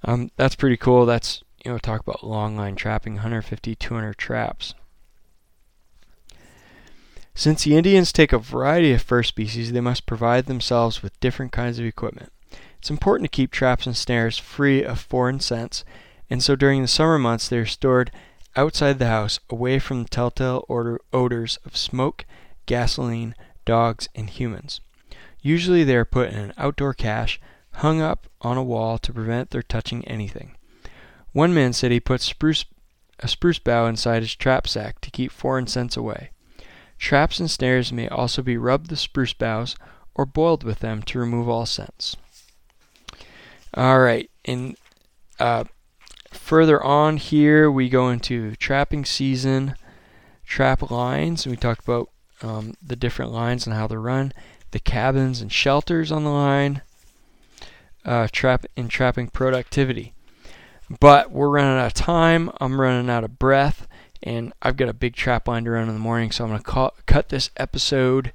um, 0.04 0.30
that's 0.36 0.54
pretty 0.54 0.76
cool. 0.76 1.06
That's 1.06 1.42
you 1.64 1.72
know 1.72 1.78
talk 1.78 2.00
about 2.00 2.24
long 2.24 2.56
line 2.56 2.76
trapping, 2.76 3.14
150, 3.14 3.74
200 3.74 4.16
traps. 4.16 4.74
Since 7.34 7.62
the 7.62 7.76
Indians 7.76 8.12
take 8.12 8.32
a 8.32 8.38
variety 8.38 8.92
of 8.92 9.02
fur 9.02 9.22
species, 9.22 9.72
they 9.72 9.80
must 9.80 10.06
provide 10.06 10.46
themselves 10.46 11.02
with 11.02 11.20
different 11.20 11.52
kinds 11.52 11.78
of 11.78 11.84
equipment. 11.84 12.32
It's 12.78 12.90
important 12.90 13.30
to 13.30 13.36
keep 13.36 13.52
traps 13.52 13.86
and 13.86 13.96
snares 13.96 14.38
free 14.38 14.84
of 14.84 15.00
foreign 15.00 15.40
scents, 15.40 15.84
and 16.28 16.42
so 16.42 16.56
during 16.56 16.82
the 16.82 16.88
summer 16.88 17.18
months 17.18 17.48
they 17.48 17.58
are 17.58 17.66
stored 17.66 18.10
outside 18.56 18.98
the 18.98 19.06
house, 19.06 19.38
away 19.50 19.78
from 19.78 20.02
the 20.02 20.08
telltale 20.08 20.64
odor, 20.68 21.00
odors 21.12 21.58
of 21.64 21.76
smoke, 21.76 22.24
gasoline, 22.66 23.36
dogs, 23.64 24.08
and 24.14 24.30
humans. 24.30 24.80
Usually 25.40 25.84
they 25.84 25.94
are 25.94 26.04
put 26.04 26.30
in 26.30 26.38
an 26.38 26.52
outdoor 26.56 26.92
cache, 26.92 27.40
hung 27.74 28.00
up 28.00 28.26
on 28.42 28.56
a 28.56 28.64
wall 28.64 28.98
to 28.98 29.12
prevent 29.12 29.50
their 29.50 29.62
touching 29.62 30.04
anything. 30.06 30.56
One 31.32 31.54
man 31.54 31.72
said 31.72 31.90
he 31.90 32.00
put 32.00 32.20
spruce, 32.20 32.64
a 33.20 33.28
spruce 33.28 33.58
bough 33.58 33.86
inside 33.86 34.22
his 34.22 34.34
trap 34.34 34.66
sack 34.66 35.00
to 35.02 35.10
keep 35.10 35.30
foreign 35.30 35.66
scents 35.66 35.96
away. 35.96 36.30
Traps 36.98 37.38
and 37.38 37.50
snares 37.50 37.92
may 37.92 38.08
also 38.08 38.42
be 38.42 38.56
rubbed 38.56 38.90
with 38.90 38.98
spruce 38.98 39.32
boughs 39.32 39.76
or 40.14 40.26
boiled 40.26 40.64
with 40.64 40.80
them 40.80 41.02
to 41.02 41.18
remove 41.18 41.48
all 41.48 41.66
scents. 41.66 42.16
All 43.74 44.00
right, 44.00 44.28
and 44.44 44.76
uh, 45.38 45.64
further 46.30 46.82
on 46.82 47.18
here, 47.18 47.70
we 47.70 47.88
go 47.88 48.08
into 48.08 48.56
trapping 48.56 49.04
season, 49.04 49.74
trap 50.44 50.90
lines, 50.90 51.44
and 51.44 51.52
we 51.52 51.56
talked 51.56 51.84
about 51.84 52.10
um, 52.42 52.74
the 52.84 52.96
different 52.96 53.30
lines 53.30 53.66
and 53.66 53.76
how 53.76 53.86
they're 53.86 54.00
run, 54.00 54.32
the 54.70 54.80
cabins 54.80 55.40
and 55.40 55.52
shelters 55.52 56.10
on 56.10 56.24
the 56.24 56.30
line, 56.30 56.82
uh, 58.04 58.26
trap 58.32 58.64
in 58.76 58.88
trapping 58.88 59.28
productivity. 59.28 60.14
But 61.00 61.30
we're 61.30 61.48
running 61.48 61.78
out 61.78 61.86
of 61.86 61.94
time. 61.94 62.50
I'm 62.60 62.80
running 62.80 63.10
out 63.10 63.24
of 63.24 63.38
breath, 63.38 63.86
and 64.22 64.52
I've 64.62 64.76
got 64.76 64.88
a 64.88 64.94
big 64.94 65.14
trap 65.14 65.48
line 65.48 65.64
to 65.64 65.70
run 65.70 65.88
in 65.88 65.94
the 65.94 66.00
morning, 66.00 66.30
so 66.30 66.44
I'm 66.44 66.50
going 66.50 66.62
to 66.62 66.92
cut 67.06 67.28
this 67.28 67.50
episode 67.56 68.32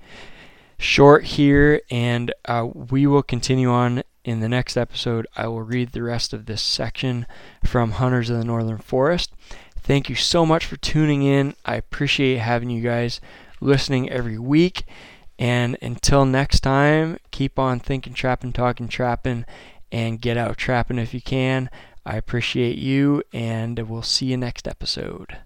short 0.78 1.24
here, 1.24 1.82
and 1.90 2.34
uh, 2.46 2.68
we 2.74 3.08
will 3.08 3.24
continue 3.24 3.70
on 3.70 4.04
in 4.24 4.40
the 4.40 4.50
next 4.50 4.78
episode. 4.78 5.28
I 5.36 5.48
will 5.48 5.62
read 5.62 5.92
the 5.92 6.04
rest 6.04 6.34
of 6.34 6.46
this 6.46 6.62
section 6.62 7.26
from 7.64 7.92
Hunters 7.92 8.30
of 8.30 8.38
the 8.38 8.46
Northern 8.46 8.78
Forest. 8.78 9.32
Thank 9.78 10.10
you 10.10 10.16
so 10.16 10.46
much 10.46 10.66
for 10.66 10.78
tuning 10.78 11.24
in. 11.24 11.56
I 11.66 11.76
appreciate 11.76 12.38
having 12.38 12.70
you 12.70 12.82
guys 12.82 13.20
listening 13.60 14.10
every 14.10 14.38
week. 14.38 14.84
And 15.40 15.78
until 15.82 16.26
next 16.26 16.62
time, 16.62 17.18
keep 17.32 17.60
on 17.60 17.80
thinking, 17.80 18.14
trapping, 18.14 18.54
talking, 18.54 18.88
trapping, 18.88 19.46
and 19.92 20.22
get 20.22 20.38
out 20.38 20.58
trapping 20.58 21.00
if 21.00 21.14
you 21.14 21.22
can. 21.22 21.70
I 22.06 22.18
appreciate 22.18 22.78
you, 22.78 23.24
and 23.32 23.80
we'll 23.88 24.02
see 24.02 24.28
you 24.28 24.38
next 24.38 24.68
episode. 24.68 25.38